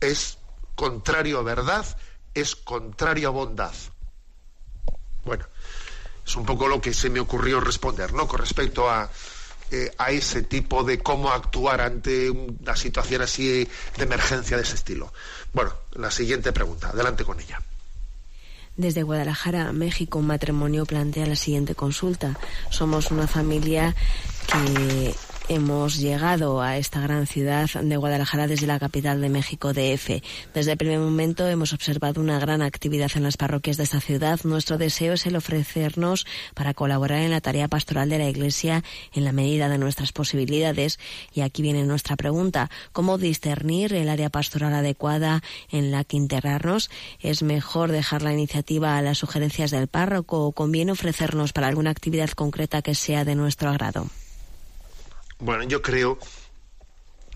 es 0.00 0.36
contrario 0.74 1.38
a 1.38 1.42
verdad, 1.42 1.86
es 2.34 2.56
contrario 2.56 3.28
a 3.28 3.32
bondad. 3.32 3.74
Bueno, 5.24 5.44
es 6.26 6.36
un 6.36 6.44
poco 6.44 6.68
lo 6.68 6.80
que 6.80 6.94
se 6.94 7.10
me 7.10 7.20
ocurrió 7.20 7.60
responder, 7.60 8.12
¿no? 8.12 8.26
Con 8.26 8.40
respecto 8.40 8.90
a, 8.90 9.10
eh, 9.70 9.92
a 9.98 10.10
ese 10.10 10.42
tipo 10.42 10.84
de 10.84 10.98
cómo 10.98 11.30
actuar 11.30 11.80
ante 11.80 12.30
una 12.30 12.76
situación 12.76 13.22
así 13.22 13.64
de 13.96 14.04
emergencia 14.04 14.56
de 14.56 14.62
ese 14.62 14.74
estilo. 14.74 15.12
Bueno, 15.52 15.72
la 15.92 16.10
siguiente 16.10 16.52
pregunta, 16.52 16.90
adelante 16.90 17.24
con 17.24 17.40
ella. 17.40 17.60
Desde 18.78 19.02
Guadalajara, 19.02 19.72
México, 19.72 20.20
un 20.20 20.28
matrimonio 20.28 20.86
plantea 20.86 21.26
la 21.26 21.34
siguiente 21.34 21.74
consulta. 21.74 22.38
Somos 22.70 23.10
una 23.10 23.26
familia 23.26 23.96
que 24.46 25.14
hemos 25.48 25.96
llegado 25.96 26.60
a 26.60 26.76
esta 26.76 27.00
gran 27.00 27.26
ciudad 27.26 27.68
de 27.80 27.96
Guadalajara 27.96 28.46
desde 28.46 28.66
la 28.66 28.78
capital 28.78 29.20
de 29.20 29.30
México, 29.30 29.72
DF. 29.72 30.22
Desde 30.52 30.72
el 30.72 30.78
primer 30.78 30.98
momento 30.98 31.48
hemos 31.48 31.72
observado 31.72 32.20
una 32.20 32.38
gran 32.38 32.60
actividad 32.60 33.10
en 33.14 33.22
las 33.22 33.38
parroquias 33.38 33.78
de 33.78 33.84
esta 33.84 34.00
ciudad. 34.00 34.40
Nuestro 34.44 34.76
deseo 34.76 35.14
es 35.14 35.26
el 35.26 35.36
ofrecernos 35.36 36.26
para 36.54 36.74
colaborar 36.74 37.22
en 37.22 37.30
la 37.30 37.40
tarea 37.40 37.66
pastoral 37.66 38.10
de 38.10 38.18
la 38.18 38.28
Iglesia 38.28 38.84
en 39.14 39.24
la 39.24 39.32
medida 39.32 39.68
de 39.68 39.78
nuestras 39.78 40.12
posibilidades. 40.12 40.98
Y 41.32 41.40
aquí 41.40 41.62
viene 41.62 41.84
nuestra 41.84 42.16
pregunta. 42.16 42.70
¿Cómo 42.92 43.16
discernir 43.16 43.94
el 43.94 44.10
área 44.10 44.28
pastoral 44.28 44.74
adecuada 44.74 45.42
en 45.70 45.90
la 45.90 46.04
que 46.04 46.18
integrarnos? 46.18 46.90
¿Es 47.20 47.42
mejor 47.42 47.90
dejar 47.90 48.22
la 48.22 48.34
iniciativa 48.34 48.98
a 48.98 49.02
las 49.02 49.18
sugerencias 49.18 49.70
del 49.70 49.88
párroco 49.88 50.46
o 50.46 50.52
conviene 50.52 50.92
ofrecernos 50.92 51.54
para 51.54 51.68
alguna 51.68 51.90
actividad 51.90 52.30
concreta 52.30 52.82
que 52.82 52.94
sea 52.94 53.24
de 53.24 53.34
nuestro 53.34 53.70
agrado? 53.70 54.08
Bueno, 55.40 55.62
yo 55.64 55.82
creo, 55.82 56.18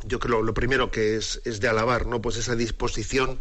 yo 0.04 0.18
creo 0.18 0.42
lo 0.42 0.54
primero 0.54 0.90
que 0.90 1.16
es, 1.16 1.40
es 1.44 1.60
de 1.60 1.68
alabar, 1.68 2.06
¿no? 2.06 2.20
Pues 2.20 2.36
esa 2.36 2.56
disposición 2.56 3.38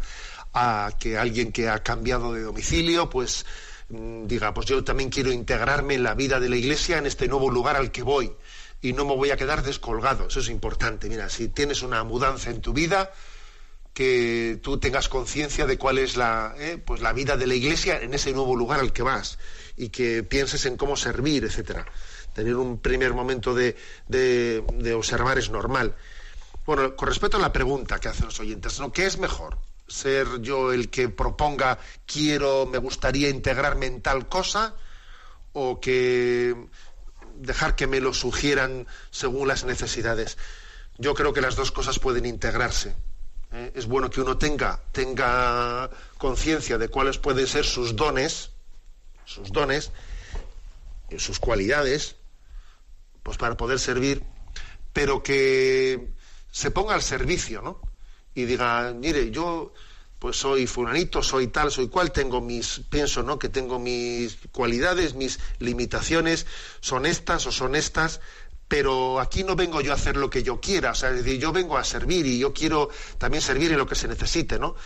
a 0.54 0.92
que 1.00 1.18
alguien 1.18 1.50
que 1.50 1.68
ha 1.68 1.82
cambiado 1.82 2.32
de 2.32 2.42
domicilio, 2.42 3.10
pues 3.10 3.44
mm, 3.88 4.26
diga, 4.26 4.54
pues 4.54 4.66
yo 4.66 4.84
también 4.84 5.10
quiero 5.10 5.32
integrarme 5.32 5.94
en 5.94 6.04
la 6.04 6.14
vida 6.14 6.38
de 6.38 6.48
la 6.48 6.56
iglesia 6.56 6.98
en 6.98 7.06
este 7.06 7.26
nuevo 7.26 7.50
lugar 7.50 7.76
al 7.76 7.90
que 7.90 8.02
voy 8.02 8.32
y 8.80 8.92
no 8.92 9.04
me 9.04 9.16
voy 9.16 9.30
a 9.30 9.36
quedar 9.36 9.62
descolgado. 9.62 10.28
Eso 10.28 10.40
es 10.40 10.48
importante. 10.48 11.08
Mira, 11.08 11.28
si 11.28 11.48
tienes 11.48 11.82
una 11.82 12.04
mudanza 12.04 12.50
en 12.50 12.60
tu 12.60 12.72
vida, 12.72 13.12
que 13.94 14.58
tú 14.62 14.78
tengas 14.78 15.08
conciencia 15.08 15.66
de 15.66 15.76
cuál 15.76 15.98
es 15.98 16.16
la, 16.16 16.54
eh, 16.58 16.78
pues 16.82 17.00
la 17.00 17.12
vida 17.12 17.36
de 17.36 17.46
la 17.46 17.54
iglesia 17.54 18.00
en 18.00 18.14
ese 18.14 18.32
nuevo 18.32 18.56
lugar 18.56 18.80
al 18.80 18.92
que 18.92 19.02
vas 19.02 19.38
y 19.76 19.90
que 19.90 20.22
pienses 20.22 20.66
en 20.66 20.76
cómo 20.76 20.96
servir, 20.96 21.44
etcétera. 21.44 21.86
Tener 22.32 22.56
un 22.56 22.78
primer 22.78 23.14
momento 23.14 23.54
de, 23.54 23.76
de- 24.08 24.94
observar 24.94 25.38
es 25.38 25.50
normal. 25.50 25.94
Bueno, 26.66 26.94
con 26.96 27.08
respecto 27.08 27.36
a 27.36 27.40
la 27.40 27.52
pregunta 27.52 27.98
que 27.98 28.08
hacen 28.08 28.26
los 28.26 28.40
oyentes, 28.40 28.78
¿no? 28.80 28.92
¿qué 28.92 29.06
es 29.06 29.18
mejor? 29.18 29.58
¿Ser 29.88 30.40
yo 30.40 30.72
el 30.72 30.88
que 30.90 31.08
proponga, 31.08 31.78
quiero, 32.06 32.66
me 32.66 32.78
gustaría 32.78 33.28
integrarme 33.28 33.86
en 33.86 34.00
tal 34.00 34.28
cosa? 34.28 34.74
¿O 35.52 35.80
que 35.80 36.54
dejar 37.36 37.74
que 37.76 37.86
me 37.86 38.00
lo 38.00 38.14
sugieran 38.14 38.86
según 39.10 39.48
las 39.48 39.64
necesidades? 39.64 40.38
Yo 40.98 41.14
creo 41.14 41.32
que 41.32 41.40
las 41.40 41.56
dos 41.56 41.72
cosas 41.72 41.98
pueden 41.98 42.26
integrarse. 42.26 42.94
¿eh? 43.52 43.72
Es 43.74 43.86
bueno 43.86 44.08
que 44.08 44.20
uno 44.20 44.38
tenga, 44.38 44.80
tenga 44.92 45.90
conciencia 46.16 46.78
de 46.78 46.88
cuáles 46.88 47.18
pueden 47.18 47.46
ser 47.46 47.64
sus 47.64 47.96
dones, 47.96 48.50
sus 49.24 49.50
dones, 49.52 49.90
sus 51.18 51.38
cualidades, 51.40 52.16
pues 53.22 53.36
para 53.36 53.56
poder 53.56 53.78
servir, 53.78 54.22
pero 54.92 55.22
que 55.22 56.12
se 56.50 56.70
ponga 56.70 56.94
al 56.94 57.02
servicio, 57.02 57.62
¿no? 57.62 57.80
Y 58.34 58.44
diga, 58.44 58.92
mire, 58.94 59.30
yo 59.30 59.72
pues 60.18 60.36
soy 60.36 60.68
fulanito, 60.68 61.20
soy 61.20 61.48
tal, 61.48 61.72
soy 61.72 61.88
cual, 61.88 62.12
tengo 62.12 62.40
mis, 62.40 62.80
pienso, 62.88 63.24
¿no? 63.24 63.40
Que 63.40 63.48
tengo 63.48 63.80
mis 63.80 64.38
cualidades, 64.52 65.14
mis 65.14 65.40
limitaciones, 65.58 66.46
son 66.80 67.06
estas 67.06 67.44
o 67.46 67.50
son 67.50 67.74
estas, 67.74 68.20
pero 68.68 69.20
aquí 69.20 69.42
no 69.42 69.56
vengo 69.56 69.80
yo 69.80 69.92
a 69.92 69.96
hacer 69.96 70.16
lo 70.16 70.30
que 70.30 70.42
yo 70.42 70.60
quiera, 70.60 70.92
o 70.92 70.94
sea, 70.94 71.10
es 71.10 71.24
decir, 71.24 71.40
yo 71.40 71.52
vengo 71.52 71.76
a 71.76 71.84
servir 71.84 72.24
y 72.24 72.38
yo 72.38 72.54
quiero 72.54 72.88
también 73.18 73.42
servir 73.42 73.72
en 73.72 73.78
lo 73.78 73.86
que 73.86 73.96
se 73.96 74.06
necesite, 74.08 74.58
¿no? 74.58 74.76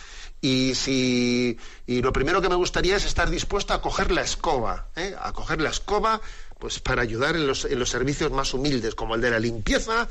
Y 0.41 0.75
si 0.75 1.57
y 1.85 2.01
lo 2.01 2.11
primero 2.11 2.41
que 2.41 2.49
me 2.49 2.55
gustaría 2.55 2.95
es 2.95 3.05
estar 3.05 3.29
dispuesto 3.29 3.73
a 3.73 3.81
coger 3.81 4.11
la 4.11 4.21
escoba, 4.21 4.89
¿eh? 4.95 5.15
a 5.19 5.31
coger 5.33 5.61
la 5.61 5.69
escoba, 5.69 6.19
pues 6.59 6.79
para 6.79 7.01
ayudar 7.01 7.35
en 7.35 7.47
los, 7.47 7.65
en 7.65 7.77
los 7.79 7.89
servicios 7.89 8.31
más 8.31 8.53
humildes, 8.53 8.95
como 8.95 9.15
el 9.15 9.21
de 9.21 9.31
la 9.31 9.39
limpieza 9.39 10.07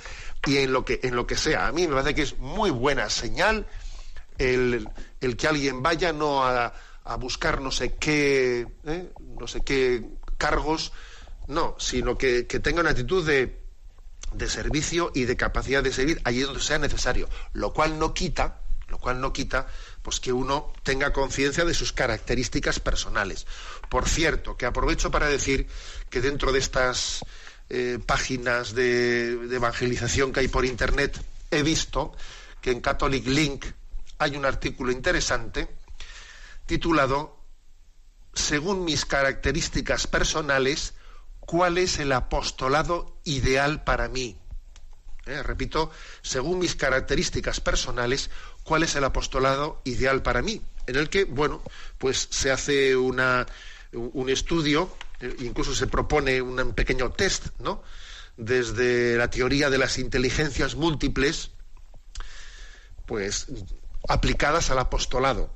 y 0.47 0.59
en 0.59 0.73
lo 0.73 0.85
que 0.85 1.01
en 1.03 1.17
lo 1.17 1.27
que 1.27 1.37
sea. 1.37 1.67
A 1.67 1.73
mí 1.73 1.87
me 1.87 1.95
parece 1.95 2.15
que 2.15 2.23
es 2.23 2.39
muy 2.39 2.71
buena 2.71 3.11
señal 3.11 3.67
el, 4.39 4.89
el 5.21 5.37
que 5.37 5.49
alguien 5.49 5.83
vaya 5.83 6.13
no 6.13 6.45
a, 6.45 6.73
a 7.05 7.17
buscar 7.17 7.61
no 7.61 7.71
sé 7.71 7.95
qué, 7.95 8.67
¿eh? 8.85 9.11
no 9.39 9.47
sé 9.49 9.63
qué 9.63 10.05
cargos, 10.39 10.93
no, 11.47 11.75
sino 11.79 12.19
que, 12.19 12.47
que 12.47 12.61
tenga 12.61 12.81
una 12.81 12.91
actitud 12.91 13.27
de, 13.27 13.61
de 14.33 14.49
servicio 14.49 15.11
y 15.15 15.25
de 15.25 15.37
capacidad 15.37 15.83
de 15.83 15.93
servir 15.93 16.21
allí 16.25 16.41
donde 16.41 16.61
sea 16.61 16.79
necesario, 16.79 17.29
lo 17.53 17.73
cual 17.73 17.99
no 17.99 18.13
quita, 18.13 18.61
lo 18.89 18.99
cual 18.99 19.21
no 19.21 19.33
quita 19.33 19.67
pues 20.03 20.21
que 20.21 20.33
uno 20.33 20.73
tenga 20.85 21.13
conciencia 21.13 21.65
de 21.65 21.75
sus 21.75 21.93
características 21.93 22.79
personales. 22.79 23.47
Por 23.89 24.09
cierto, 24.09 24.57
que 24.57 24.67
aprovecho 24.67 25.11
para 25.11 25.29
decir 25.29 25.67
que 26.11 26.21
dentro 26.21 26.53
de 26.53 26.59
estas 26.59 27.21
eh, 27.69 27.99
páginas 28.05 28.75
de, 28.75 29.33
evangelización 29.55 30.33
que 30.33 30.41
hay 30.41 30.49
por 30.49 30.65
internet, 30.65 31.21
he 31.51 31.63
visto 31.63 32.13
que 32.61 32.71
en 32.71 32.81
Catholic 32.81 33.27
Link 33.27 33.65
hay 34.19 34.37
un 34.37 34.45
artículo 34.45 34.93
interesante 34.93 35.69
titulado 36.67 37.37
Según 38.35 38.85
mis 38.85 39.05
características 39.05 40.07
personales, 40.07 40.95
¿cuál 41.41 41.79
es 41.79 41.99
el 41.99 42.13
apostolado 42.13 43.19
ideal 43.25 43.83
para 43.83 44.09
mí? 44.09 44.39
Eh, 45.27 45.43
repito, 45.43 45.91
según 46.23 46.61
mis 46.61 46.77
características 46.77 47.61
personales, 47.61 48.31
¿cuál 48.63 48.85
es 48.85 48.95
el 48.95 49.03
apostolado 49.03 49.81
ideal 49.85 50.23
para 50.23 50.41
mí? 50.41 50.63
En 50.87 50.95
el 50.95 51.09
que, 51.09 51.25
bueno, 51.25 51.63
pues 51.99 52.29
se 52.31 52.53
hace 52.53 52.95
una, 52.95 53.47
un 53.97 54.29
estudio, 54.29 54.91
eh, 55.21 55.35
incluso 55.41 55.75
se 55.75 55.87
propone 55.87 56.41
un 56.43 56.73
pequeño 56.75 57.11
test, 57.13 57.49
¿no? 57.59 57.83
Desde 58.37 59.17
la 59.17 59.31
teoría 59.31 59.71
de 59.71 59.79
las 59.79 59.99
inteligencias 59.99 60.75
múltiples, 60.75 61.51
pues 63.07 63.47
aplicadas 64.09 64.71
al 64.71 64.79
apostolado 64.79 65.51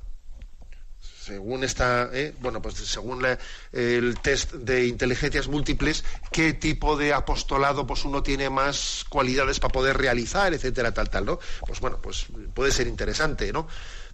según 1.21 1.63
esta, 1.63 2.09
eh, 2.13 2.33
bueno, 2.39 2.61
pues 2.61 2.75
según 2.75 3.25
el 3.71 4.19
test 4.19 4.53
de 4.53 4.87
inteligencias 4.87 5.47
múltiples, 5.47 6.03
qué 6.31 6.53
tipo 6.53 6.97
de 6.97 7.13
apostolado 7.13 7.85
pues 7.85 8.05
uno 8.05 8.23
tiene 8.23 8.49
más 8.49 9.05
cualidades 9.07 9.59
para 9.59 9.71
poder 9.71 9.97
realizar, 9.97 10.53
etcétera, 10.53 10.93
tal, 10.93 11.09
tal, 11.09 11.25
¿no? 11.25 11.39
Pues 11.65 11.79
bueno, 11.79 11.99
pues 12.01 12.25
puede 12.53 12.71
ser 12.71 12.87
interesante, 12.87 13.53
¿no? 13.53 13.67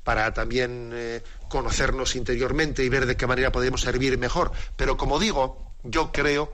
Para 0.08 0.34
también 0.34 0.92
eh, 0.94 1.22
conocernos 1.50 2.16
interiormente 2.16 2.82
y 2.82 2.88
ver 2.88 3.08
de 3.08 3.18
qué 3.18 3.28
manera 3.28 3.52
podemos 3.52 3.82
servir 3.82 4.18
mejor. 4.18 4.54
Pero 4.78 4.96
como 4.96 5.20
digo, 5.20 5.74
yo 5.84 6.14
creo 6.14 6.50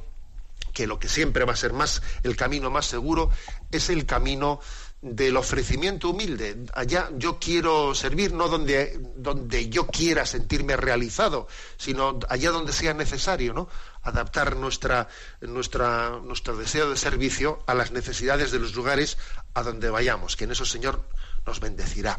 que 0.74 0.88
lo 0.88 0.98
que 0.98 1.08
siempre 1.08 1.46
va 1.46 1.54
a 1.54 1.56
ser 1.56 1.72
más 1.72 2.02
el 2.24 2.36
camino 2.36 2.72
más 2.72 2.88
seguro 2.88 3.30
es 3.72 3.92
el 3.92 4.08
camino 4.08 4.60
del 5.04 5.38
ofrecimiento 5.38 6.10
humilde. 6.10 6.66
Allá 6.74 7.12
yo 7.16 7.38
quiero 7.38 7.94
servir 7.94 8.34
no 8.34 8.48
donde, 8.48 9.00
donde 9.18 9.70
yo 9.70 9.86
quiera 9.86 10.26
sentirme 10.26 10.76
realizado, 10.76 11.48
sino 11.78 12.18
allá 12.30 12.50
donde 12.50 12.74
sea 12.74 12.96
necesario, 12.96 13.54
¿no? 13.54 13.70
Adaptar 14.02 14.56
nuestra, 14.56 15.10
nuestra, 15.42 16.20
nuestro 16.24 16.58
deseo 16.58 16.90
de 16.90 16.98
servicio 16.98 17.62
a 17.68 17.76
las 17.76 17.92
necesidades 17.92 18.50
de 18.50 18.58
los 18.58 18.74
lugares 18.74 19.20
a 19.54 19.62
donde 19.62 19.92
vayamos, 19.92 20.36
que 20.36 20.46
en 20.46 20.54
eso, 20.54 20.66
Señor, 20.66 21.04
nos 21.46 21.60
bendecirá. 21.60 22.18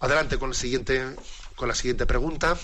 Adelante 0.00 0.38
con, 0.38 0.50
el 0.50 0.54
siguiente, 0.54 1.02
con 1.54 1.68
la 1.68 1.74
siguiente 1.74 2.06
pregunta. 2.06 2.56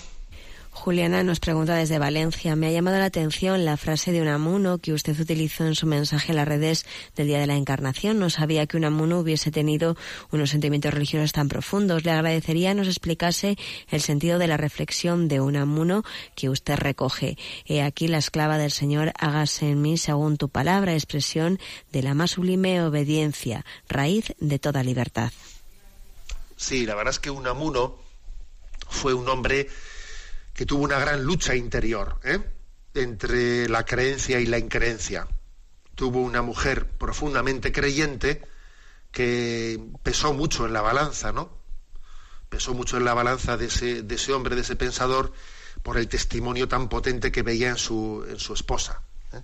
Juliana 0.75 1.23
nos 1.23 1.39
pregunta 1.39 1.75
desde 1.75 1.99
Valencia. 1.99 2.55
Me 2.55 2.67
ha 2.67 2.71
llamado 2.71 2.97
la 2.97 3.05
atención 3.05 3.63
la 3.63 3.77
frase 3.77 4.11
de 4.11 4.21
Unamuno 4.21 4.79
que 4.79 4.91
usted 4.91 5.17
utilizó 5.17 5.65
en 5.65 5.75
su 5.75 5.85
mensaje 5.85 6.31
a 6.31 6.35
las 6.35 6.47
redes 6.47 6.85
del 7.15 7.27
Día 7.27 7.39
de 7.39 7.47
la 7.47 7.55
Encarnación. 7.55 8.19
No 8.19 8.29
sabía 8.29 8.65
que 8.65 8.77
Unamuno 8.77 9.19
hubiese 9.19 9.51
tenido 9.51 9.95
unos 10.31 10.49
sentimientos 10.49 10.93
religiosos 10.93 11.31
tan 11.31 11.47
profundos. 11.47 12.03
Le 12.03 12.11
agradecería 12.11 12.73
nos 12.73 12.87
explicase 12.87 13.55
el 13.89 14.01
sentido 14.01 14.39
de 14.39 14.47
la 14.47 14.57
reflexión 14.57 15.27
de 15.27 15.39
Unamuno 15.39 16.03
que 16.35 16.49
usted 16.49 16.75
recoge. 16.75 17.37
He 17.65 17.81
aquí 17.81 18.07
la 18.07 18.17
esclava 18.17 18.57
del 18.57 18.71
Señor, 18.71 19.13
hágase 19.17 19.69
en 19.69 19.81
mí 19.81 19.97
según 19.97 20.37
tu 20.37 20.49
palabra, 20.49 20.93
expresión 20.93 21.59
de 21.91 22.01
la 22.01 22.15
más 22.15 22.31
sublime 22.31 22.81
obediencia, 22.81 23.63
raíz 23.87 24.33
de 24.39 24.59
toda 24.59 24.83
libertad. 24.83 25.31
Sí, 26.63 26.85
la 26.85 26.95
verdad 26.95 27.11
es 27.11 27.19
que 27.19 27.29
Unamuno 27.29 27.97
fue 28.87 29.13
un 29.13 29.27
hombre 29.27 29.69
que 30.53 30.65
tuvo 30.65 30.85
una 30.85 30.97
gran 30.97 31.21
lucha 31.21 31.55
interior 31.55 32.21
¿eh? 32.23 32.39
entre 32.93 33.67
la 33.67 33.83
creencia 33.83 34.39
y 34.39 34.45
la 34.45 34.59
increencia. 34.59 35.27
Tuvo 35.93 36.21
una 36.21 36.41
mujer 36.41 36.87
profundamente 36.87 37.73
creyente 37.73 38.41
que 39.11 39.77
pesó 40.03 40.33
mucho 40.33 40.65
en 40.65 40.71
la 40.71 40.79
balanza, 40.79 41.33
¿no? 41.33 41.49
Pesó 42.47 42.73
mucho 42.73 42.95
en 42.95 43.03
la 43.03 43.13
balanza 43.13 43.57
de 43.57 43.65
ese, 43.65 44.01
de 44.01 44.15
ese 44.15 44.31
hombre, 44.31 44.55
de 44.55 44.61
ese 44.61 44.77
pensador, 44.77 45.33
por 45.81 45.97
el 45.97 46.07
testimonio 46.07 46.69
tan 46.69 46.87
potente 46.87 47.29
que 47.29 47.41
veía 47.41 47.71
en 47.71 47.77
su, 47.77 48.25
en 48.29 48.39
su 48.39 48.53
esposa. 48.53 49.01
¿eh? 49.33 49.41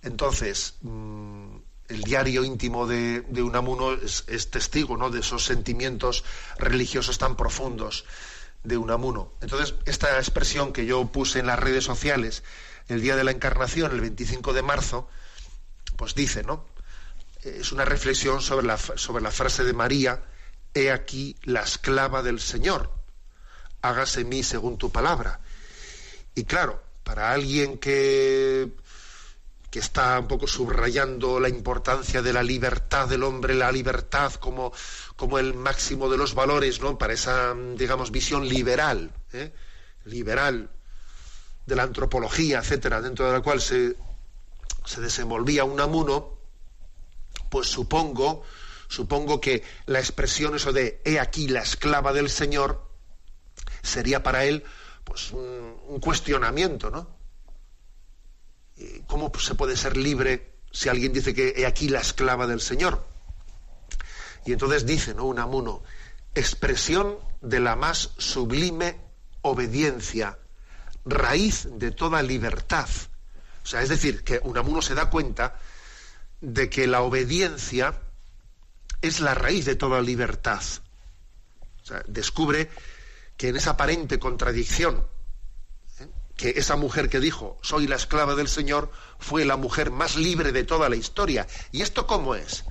Entonces, 0.00 0.76
mm, 0.80 1.56
el 1.88 2.02
diario 2.02 2.44
íntimo 2.44 2.86
de, 2.86 3.24
Unamuno 3.42 3.92
es, 3.92 4.24
es 4.26 4.50
testigo 4.50 4.96
¿no? 4.96 5.10
de 5.10 5.20
esos 5.20 5.44
sentimientos 5.44 6.24
religiosos 6.58 7.18
tan 7.18 7.36
profundos 7.36 8.04
de 8.64 8.76
Unamuno. 8.76 9.32
Entonces, 9.40 9.74
esta 9.84 10.18
expresión 10.18 10.72
que 10.72 10.86
yo 10.86 11.04
puse 11.06 11.40
en 11.40 11.46
las 11.46 11.58
redes 11.58 11.84
sociales 11.84 12.42
el 12.88 13.00
día 13.00 13.16
de 13.16 13.24
la 13.24 13.30
encarnación, 13.30 13.92
el 13.92 14.00
25 14.00 14.52
de 14.52 14.62
marzo, 14.62 15.08
pues 15.96 16.14
dice, 16.14 16.42
¿no? 16.42 16.66
Es 17.42 17.72
una 17.72 17.84
reflexión 17.84 18.40
sobre 18.40 18.66
la, 18.66 18.76
sobre 18.78 19.22
la 19.22 19.30
frase 19.30 19.64
de 19.64 19.72
María, 19.72 20.22
he 20.74 20.90
aquí 20.90 21.36
la 21.42 21.62
esclava 21.62 22.22
del 22.22 22.40
Señor, 22.40 22.92
hágase 23.82 24.24
mí 24.24 24.42
según 24.42 24.78
tu 24.78 24.90
palabra. 24.90 25.40
Y 26.34 26.44
claro, 26.44 26.82
para 27.02 27.32
alguien 27.32 27.78
que, 27.78 28.70
que 29.72 29.78
está 29.78 30.20
un 30.20 30.28
poco 30.28 30.46
subrayando 30.46 31.40
la 31.40 31.48
importancia 31.48 32.20
de 32.20 32.34
la 32.34 32.42
libertad 32.42 33.08
del 33.08 33.22
hombre, 33.22 33.54
la 33.54 33.72
libertad 33.72 34.34
como, 34.34 34.70
como 35.16 35.38
el 35.38 35.54
máximo 35.54 36.10
de 36.10 36.18
los 36.18 36.34
valores, 36.34 36.82
¿no? 36.82 36.98
Para 36.98 37.14
esa, 37.14 37.54
digamos, 37.54 38.10
visión 38.10 38.46
liberal, 38.46 39.10
¿eh? 39.32 39.50
liberal 40.04 40.70
de 41.64 41.74
la 41.74 41.84
antropología, 41.84 42.58
etcétera, 42.58 43.00
dentro 43.00 43.26
de 43.26 43.32
la 43.32 43.40
cual 43.40 43.62
se, 43.62 43.96
se 44.84 45.00
desenvolvía 45.00 45.64
Unamuno, 45.64 46.36
pues 47.48 47.68
supongo, 47.68 48.42
supongo 48.88 49.40
que 49.40 49.62
la 49.86 50.00
expresión 50.00 50.54
eso 50.54 50.74
de 50.74 51.00
he 51.06 51.18
aquí 51.18 51.48
la 51.48 51.62
esclava 51.62 52.12
del 52.12 52.28
Señor 52.28 52.90
sería 53.80 54.22
para 54.22 54.44
él 54.44 54.64
pues 55.02 55.32
un, 55.32 55.80
un 55.88 55.98
cuestionamiento, 55.98 56.90
¿no? 56.90 57.21
¿Cómo 59.06 59.30
se 59.38 59.54
puede 59.54 59.76
ser 59.76 59.96
libre 59.96 60.52
si 60.70 60.88
alguien 60.88 61.12
dice 61.12 61.34
que 61.34 61.54
he 61.56 61.66
aquí 61.66 61.88
la 61.88 62.00
esclava 62.00 62.46
del 62.46 62.60
Señor? 62.60 63.06
Y 64.44 64.52
entonces 64.52 64.86
dice, 64.86 65.14
¿no? 65.14 65.24
Unamuno, 65.24 65.82
expresión 66.34 67.18
de 67.40 67.60
la 67.60 67.76
más 67.76 68.10
sublime 68.18 68.98
obediencia, 69.42 70.38
raíz 71.04 71.68
de 71.70 71.90
toda 71.90 72.22
libertad, 72.22 72.88
O 73.62 73.66
sea, 73.66 73.82
es 73.82 73.88
decir, 73.88 74.24
que 74.24 74.40
Unamuno 74.42 74.82
se 74.82 74.94
da 74.94 75.10
cuenta 75.10 75.56
de 76.40 76.68
que 76.68 76.86
la 76.86 77.02
obediencia 77.02 78.00
es 79.00 79.20
la 79.20 79.34
raíz 79.34 79.64
de 79.64 79.76
toda 79.76 80.00
libertad. 80.00 80.62
O 81.82 81.86
sea, 81.86 82.02
descubre 82.06 82.70
que 83.36 83.48
en 83.48 83.56
esa 83.56 83.70
aparente 83.70 84.18
contradicción, 84.18 84.96
¿eh? 84.98 85.11
Que 86.42 86.58
esa 86.58 86.74
mujer 86.74 87.08
que 87.08 87.20
dijo, 87.20 87.56
soy 87.62 87.86
la 87.86 87.94
esclava 87.94 88.34
del 88.34 88.48
Señor, 88.48 88.90
fue 89.20 89.44
la 89.44 89.56
mujer 89.56 89.92
más 89.92 90.16
libre 90.16 90.50
de 90.50 90.64
toda 90.64 90.88
la 90.88 90.96
historia. 90.96 91.46
¿Y 91.70 91.82
esto 91.82 92.04
cómo 92.04 92.34
es? 92.34 92.64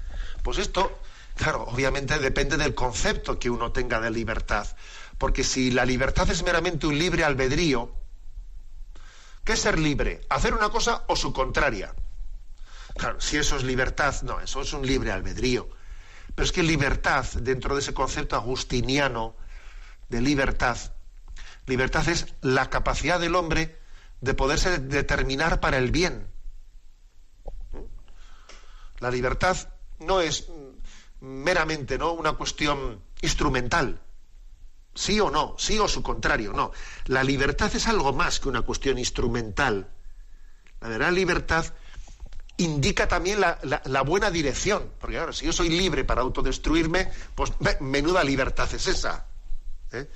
Pues 0.44 0.58
esto, 0.58 1.00
claro, 1.38 1.64
obviamente 1.64 2.20
depende 2.20 2.58
del 2.58 2.76
concepto 2.76 3.40
que 3.40 3.50
uno 3.50 3.72
tenga 3.72 4.02
de 4.02 4.12
libertad. 4.12 4.68
Porque 5.18 5.46
si 5.46 5.72
la 5.72 5.86
libertad 5.86 6.30
es 6.30 6.44
meramente 6.44 6.86
un 6.86 7.00
libre 7.00 7.24
albedrío, 7.24 7.96
¿qué 9.46 9.54
es 9.54 9.62
ser 9.62 9.80
libre? 9.80 10.20
¿Hacer 10.28 10.54
una 10.54 10.68
cosa 10.68 11.06
o 11.08 11.16
su 11.16 11.32
contraria? 11.32 11.96
Claro, 12.98 13.22
si 13.22 13.38
eso 13.38 13.56
es 13.56 13.64
libertad, 13.64 14.22
no, 14.24 14.42
eso 14.42 14.64
es 14.64 14.74
un 14.74 14.86
libre 14.86 15.14
albedrío. 15.14 15.70
Pero 16.36 16.46
es 16.46 16.52
que 16.52 16.62
libertad, 16.62 17.24
dentro 17.36 17.76
de 17.76 17.80
ese 17.80 17.94
concepto 17.94 18.36
agustiniano 18.36 19.34
de 20.10 20.20
libertad, 20.20 20.78
libertad 21.72 22.10
es 22.10 22.26
la 22.42 22.70
capacidad 22.70 23.18
del 23.18 23.34
hombre 23.34 23.80
de 24.20 24.34
poderse 24.34 24.78
determinar 24.78 25.62
para 25.62 25.78
el 25.78 25.90
bien. 25.90 26.28
La 29.00 29.10
libertad 29.10 29.56
no 30.00 30.20
es 30.20 30.48
meramente 31.22 31.98
¿no? 31.98 32.12
una 32.12 32.34
cuestión 32.34 33.02
instrumental. 33.22 34.02
Sí 34.94 35.18
o 35.22 35.32
no, 35.32 35.56
sí 35.58 35.80
o 35.80 35.88
su 35.88 36.04
contrario, 36.04 36.52
no. 36.52 36.74
La 37.06 37.24
libertad 37.24 37.74
es 37.74 37.88
algo 37.88 38.12
más 38.12 38.42
que 38.42 38.50
una 38.50 38.64
cuestión 38.64 38.98
instrumental. 38.98 39.90
La 40.82 40.90
verdad 40.90 41.14
libertad 41.14 41.66
indica 42.58 43.08
también 43.08 43.40
la, 43.40 44.02
buena 44.02 44.30
dirección. 44.30 44.92
Porque 45.00 45.18
ahora, 45.18 45.32
si 45.32 45.46
yo 45.46 45.54
soy 45.54 45.70
libre 45.70 46.04
para 46.04 46.22
autodestruirme, 46.22 47.10
pues 47.34 47.54
menuda 47.80 48.26
libertad 48.26 48.70
es 48.74 48.88
esa. 48.88 49.26
¿eh? 49.94 50.10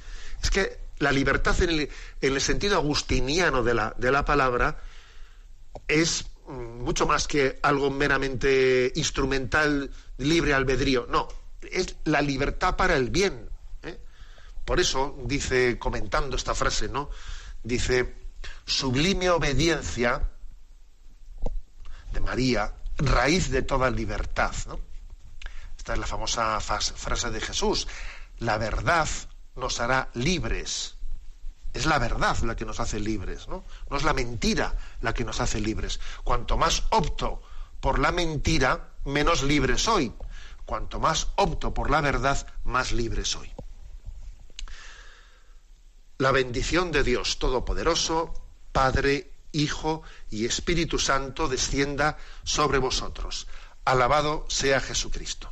Es 0.43 0.49
que 0.51 0.84
la 0.99 1.11
libertad 1.11 1.55
en 1.61 1.89
el, 2.21 2.41
sentido 2.41 2.77
agustiniano 2.77 3.63
de 3.63 3.73
la, 3.73 3.93
de 3.97 4.11
la 4.11 4.23
palabra 4.23 4.81
es 5.87 6.25
mm, 6.47 6.83
mucho 6.83 7.05
más 7.05 7.27
que 7.27 7.59
algo 7.61 7.89
meramente 7.89 8.91
instrumental, 8.95 9.91
libre 10.17 10.53
albedrío. 10.53 11.07
No, 11.09 11.27
es 11.61 11.95
la 12.05 12.21
libertad 12.21 12.75
para 12.75 12.95
el 12.95 13.09
bien. 13.09 13.49
¿eh? 13.83 13.99
Por 14.63 14.79
eso 14.79 15.17
dice, 15.25 15.77
comentando 15.77 16.35
esta 16.35 16.55
frase, 16.55 16.87
¿no? 16.87 17.09
Dice, 17.63 18.15
sublime 18.65 19.29
obediencia 19.29 20.29
de 22.13 22.19
María, 22.21 22.73
raíz 22.97 23.49
de 23.49 23.61
toda 23.61 23.89
libertad. 23.89 24.53
Esta 25.77 25.93
es 25.93 25.99
la 25.99 26.07
famosa 26.07 26.59
frase 26.59 27.29
de 27.31 27.41
Jesús. 27.41 27.87
La 28.39 28.57
verdad 28.57 29.07
nos 29.55 29.79
hará 29.79 30.09
libres. 30.13 30.95
Es 31.73 31.85
la 31.85 31.99
verdad 31.99 32.37
la 32.39 32.55
que 32.55 32.65
nos 32.65 32.79
hace 32.79 32.99
libres, 32.99 33.47
¿no? 33.47 33.63
No 33.89 33.97
es 33.97 34.03
la 34.03 34.13
mentira 34.13 34.75
la 35.01 35.13
que 35.13 35.25
nos 35.25 35.41
hace 35.41 35.59
libres. 35.59 35.99
Cuanto 36.23 36.57
más 36.57 36.83
opto 36.89 37.41
por 37.81 37.99
la 37.99 38.11
mentira, 38.11 38.93
menos 39.03 39.43
libre 39.43 39.77
soy. 39.77 40.13
Cuanto 40.65 40.99
más 40.99 41.27
opto 41.35 41.73
por 41.73 41.91
la 41.91 42.01
verdad, 42.01 42.47
más 42.63 42.91
libre 42.91 43.25
soy. 43.25 43.51
La 46.17 46.31
bendición 46.31 46.91
de 46.91 47.03
Dios 47.03 47.39
Todopoderoso, 47.39 48.33
Padre, 48.71 49.33
Hijo 49.51 50.01
y 50.29 50.45
Espíritu 50.45 50.97
Santo 50.97 51.47
descienda 51.47 52.17
sobre 52.43 52.77
vosotros. 52.77 53.47
Alabado 53.83 54.45
sea 54.49 54.79
Jesucristo. 54.79 55.51